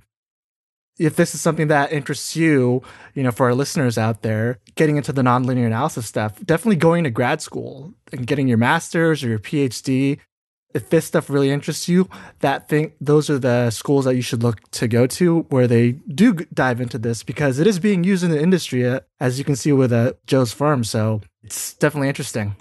If 0.98 1.16
this 1.16 1.34
is 1.34 1.42
something 1.42 1.68
that 1.68 1.92
interests 1.92 2.34
you, 2.34 2.82
you 3.14 3.22
know, 3.22 3.30
for 3.30 3.44
our 3.44 3.54
listeners 3.54 3.98
out 3.98 4.22
there, 4.22 4.58
getting 4.74 4.96
into 4.96 5.12
the 5.12 5.20
nonlinear 5.20 5.66
analysis 5.66 6.06
stuff, 6.06 6.42
definitely 6.46 6.76
going 6.76 7.04
to 7.04 7.10
grad 7.10 7.42
school 7.42 7.92
and 8.10 8.26
getting 8.26 8.48
your 8.48 8.56
master's 8.56 9.22
or 9.22 9.28
your 9.28 9.38
PhD 9.38 10.18
if 10.76 10.90
this 10.90 11.06
stuff 11.06 11.30
really 11.30 11.50
interests 11.50 11.88
you, 11.88 12.08
that 12.40 12.68
thing, 12.68 12.92
those 13.00 13.30
are 13.30 13.38
the 13.38 13.70
schools 13.70 14.04
that 14.04 14.14
you 14.14 14.20
should 14.22 14.42
look 14.42 14.60
to 14.72 14.86
go 14.86 15.06
to 15.06 15.40
where 15.48 15.66
they 15.66 15.92
do 15.92 16.34
dive 16.52 16.82
into 16.82 16.98
this 16.98 17.22
because 17.22 17.58
it 17.58 17.66
is 17.66 17.78
being 17.78 18.04
used 18.04 18.22
in 18.22 18.30
the 18.30 18.40
industry, 18.40 18.86
uh, 18.86 19.00
as 19.18 19.38
you 19.38 19.44
can 19.44 19.56
see 19.56 19.72
with 19.72 19.90
uh, 19.92 20.12
Joe's 20.26 20.52
firm. 20.52 20.84
So 20.84 21.22
it's 21.42 21.72
definitely 21.74 22.08
interesting. 22.08 22.56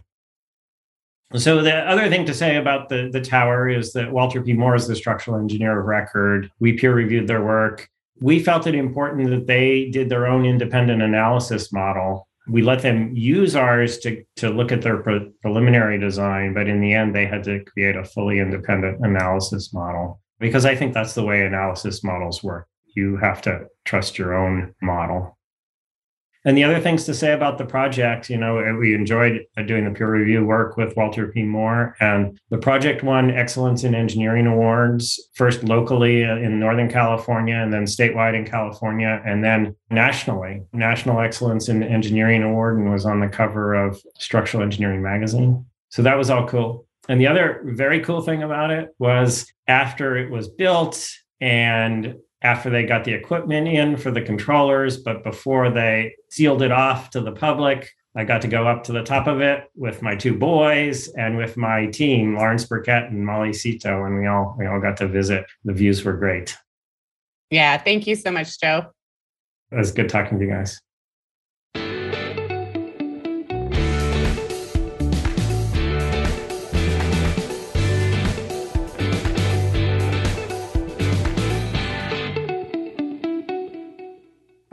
So 1.35 1.61
the 1.61 1.75
other 1.75 2.07
thing 2.07 2.25
to 2.27 2.33
say 2.33 2.55
about 2.55 2.87
the 2.87 3.09
the 3.11 3.19
tower 3.19 3.67
is 3.67 3.91
that 3.93 4.11
Walter 4.11 4.41
P. 4.41 4.53
Moore 4.53 4.75
is 4.75 4.87
the 4.87 4.95
structural 4.95 5.37
engineer 5.37 5.77
of 5.77 5.85
record. 5.85 6.49
We 6.59 6.73
peer 6.73 6.93
reviewed 6.93 7.27
their 7.27 7.43
work. 7.43 7.89
We 8.21 8.39
felt 8.39 8.67
it 8.67 8.75
important 8.75 9.29
that 9.31 9.47
they 9.47 9.89
did 9.89 10.07
their 10.07 10.27
own 10.27 10.45
independent 10.45 11.01
analysis 11.01 11.73
model 11.73 12.24
we 12.47 12.61
let 12.61 12.81
them 12.81 13.11
use 13.15 13.55
ours 13.55 13.97
to, 13.99 14.23
to 14.37 14.49
look 14.49 14.71
at 14.71 14.81
their 14.81 14.97
pre- 14.97 15.31
preliminary 15.41 15.99
design, 15.99 16.53
but 16.53 16.67
in 16.67 16.81
the 16.81 16.93
end, 16.93 17.15
they 17.15 17.25
had 17.25 17.43
to 17.45 17.63
create 17.65 17.95
a 17.95 18.05
fully 18.05 18.39
independent 18.39 19.03
analysis 19.05 19.73
model 19.73 20.21
because 20.39 20.65
I 20.65 20.75
think 20.75 20.93
that's 20.93 21.13
the 21.13 21.23
way 21.23 21.45
analysis 21.45 22.03
models 22.03 22.43
work. 22.43 22.67
You 22.95 23.17
have 23.17 23.41
to 23.43 23.67
trust 23.83 24.17
your 24.17 24.33
own 24.33 24.73
model. 24.81 25.34
And 26.45 26.55
the 26.55 26.63
other 26.63 26.79
things 26.79 27.05
to 27.05 27.13
say 27.15 27.33
about 27.33 27.57
the 27.57 27.65
project, 27.65 28.29
you 28.29 28.37
know, 28.37 28.59
uh, 28.59 28.73
we 28.73 28.93
enjoyed 28.93 29.45
uh, 29.57 29.63
doing 29.63 29.83
the 29.83 29.89
peer 29.89 30.11
review 30.11 30.45
work 30.45 30.77
with 30.77 30.95
Walter 30.95 31.27
P. 31.27 31.41
Moore, 31.41 31.95
and 31.99 32.39
the 32.51 32.59
project 32.59 33.01
won 33.01 33.31
Excellence 33.31 33.83
in 33.83 33.95
Engineering 33.95 34.45
Awards, 34.45 35.19
first 35.33 35.63
locally 35.63 36.23
uh, 36.23 36.35
in 36.35 36.59
Northern 36.59 36.89
California, 36.89 37.55
and 37.55 37.73
then 37.73 37.85
statewide 37.85 38.35
in 38.35 38.45
California, 38.45 39.21
and 39.25 39.43
then 39.43 39.75
nationally. 39.89 40.61
National 40.71 41.19
Excellence 41.19 41.67
in 41.67 41.81
Engineering 41.81 42.43
Award, 42.43 42.77
and 42.77 42.91
was 42.91 43.07
on 43.07 43.19
the 43.19 43.27
cover 43.27 43.73
of 43.73 43.99
Structural 44.19 44.61
Engineering 44.61 45.01
Magazine. 45.01 45.65
So 45.89 46.03
that 46.03 46.17
was 46.17 46.29
all 46.29 46.47
cool. 46.47 46.85
And 47.09 47.19
the 47.19 47.27
other 47.27 47.61
very 47.65 48.01
cool 48.01 48.21
thing 48.21 48.43
about 48.43 48.69
it 48.69 48.89
was 48.99 49.51
after 49.67 50.15
it 50.15 50.29
was 50.29 50.47
built 50.47 51.07
and 51.41 52.15
after 52.41 52.69
they 52.69 52.85
got 52.85 53.03
the 53.03 53.13
equipment 53.13 53.67
in 53.67 53.97
for 53.97 54.11
the 54.11 54.21
controllers, 54.21 54.97
but 54.97 55.23
before 55.23 55.69
they 55.69 56.15
sealed 56.29 56.61
it 56.61 56.71
off 56.71 57.09
to 57.11 57.21
the 57.21 57.31
public, 57.31 57.89
I 58.15 58.23
got 58.23 58.41
to 58.43 58.47
go 58.47 58.67
up 58.67 58.83
to 58.85 58.93
the 58.93 59.03
top 59.03 59.27
of 59.27 59.41
it 59.41 59.65
with 59.75 60.01
my 60.01 60.15
two 60.15 60.37
boys 60.37 61.09
and 61.09 61.37
with 61.37 61.57
my 61.57 61.87
team, 61.87 62.35
Lawrence 62.35 62.63
Burkett 62.63 63.09
and 63.09 63.25
Molly 63.25 63.49
Sito, 63.49 64.05
and 64.05 64.17
we 64.17 64.25
all 64.27 64.55
we 64.57 64.65
all 64.67 64.79
got 64.79 64.97
to 64.97 65.07
visit. 65.07 65.45
The 65.65 65.73
views 65.73 66.03
were 66.03 66.13
great. 66.13 66.55
Yeah, 67.49 67.77
thank 67.77 68.07
you 68.07 68.15
so 68.15 68.31
much, 68.31 68.59
Joe. 68.59 68.91
It 69.71 69.75
was 69.75 69.91
good 69.91 70.09
talking 70.09 70.39
to 70.39 70.45
you 70.45 70.51
guys. 70.51 70.79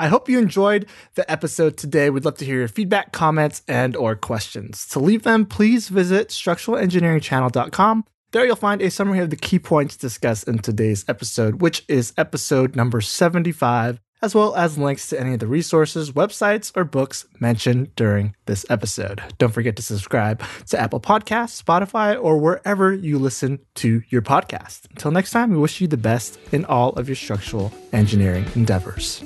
I 0.02 0.08
hope 0.08 0.28
you 0.28 0.40
enjoyed 0.40 0.86
the 1.14 1.30
episode 1.30 1.76
today. 1.76 2.10
We'd 2.10 2.24
love 2.24 2.38
to 2.38 2.44
hear 2.44 2.58
your 2.58 2.66
feedback, 2.66 3.12
comments, 3.12 3.62
and 3.68 3.94
or 3.94 4.16
questions. 4.16 4.84
To 4.88 4.98
leave 4.98 5.22
them, 5.22 5.46
please 5.46 5.88
visit 5.88 6.30
structuralengineeringchannel.com. 6.30 8.04
There 8.32 8.44
you'll 8.44 8.56
find 8.56 8.82
a 8.82 8.90
summary 8.90 9.20
of 9.20 9.30
the 9.30 9.36
key 9.36 9.60
points 9.60 9.96
discussed 9.96 10.48
in 10.48 10.58
today's 10.58 11.04
episode, 11.06 11.60
which 11.60 11.84
is 11.86 12.14
episode 12.18 12.74
number 12.74 13.00
75, 13.00 14.00
as 14.22 14.34
well 14.34 14.56
as 14.56 14.76
links 14.76 15.08
to 15.10 15.20
any 15.20 15.34
of 15.34 15.38
the 15.38 15.46
resources, 15.46 16.10
websites, 16.10 16.72
or 16.74 16.82
books 16.82 17.24
mentioned 17.38 17.94
during 17.94 18.34
this 18.46 18.66
episode. 18.68 19.22
Don't 19.38 19.54
forget 19.54 19.76
to 19.76 19.82
subscribe 19.82 20.42
to 20.70 20.80
Apple 20.80 21.00
Podcasts, 21.00 21.62
Spotify, 21.62 22.20
or 22.20 22.38
wherever 22.38 22.92
you 22.92 23.20
listen 23.20 23.60
to 23.76 24.02
your 24.08 24.22
podcast. 24.22 24.90
Until 24.90 25.12
next 25.12 25.30
time, 25.30 25.50
we 25.50 25.58
wish 25.58 25.80
you 25.80 25.86
the 25.86 25.96
best 25.96 26.40
in 26.50 26.64
all 26.64 26.90
of 26.94 27.08
your 27.08 27.14
structural 27.14 27.72
engineering 27.92 28.46
endeavors. 28.56 29.22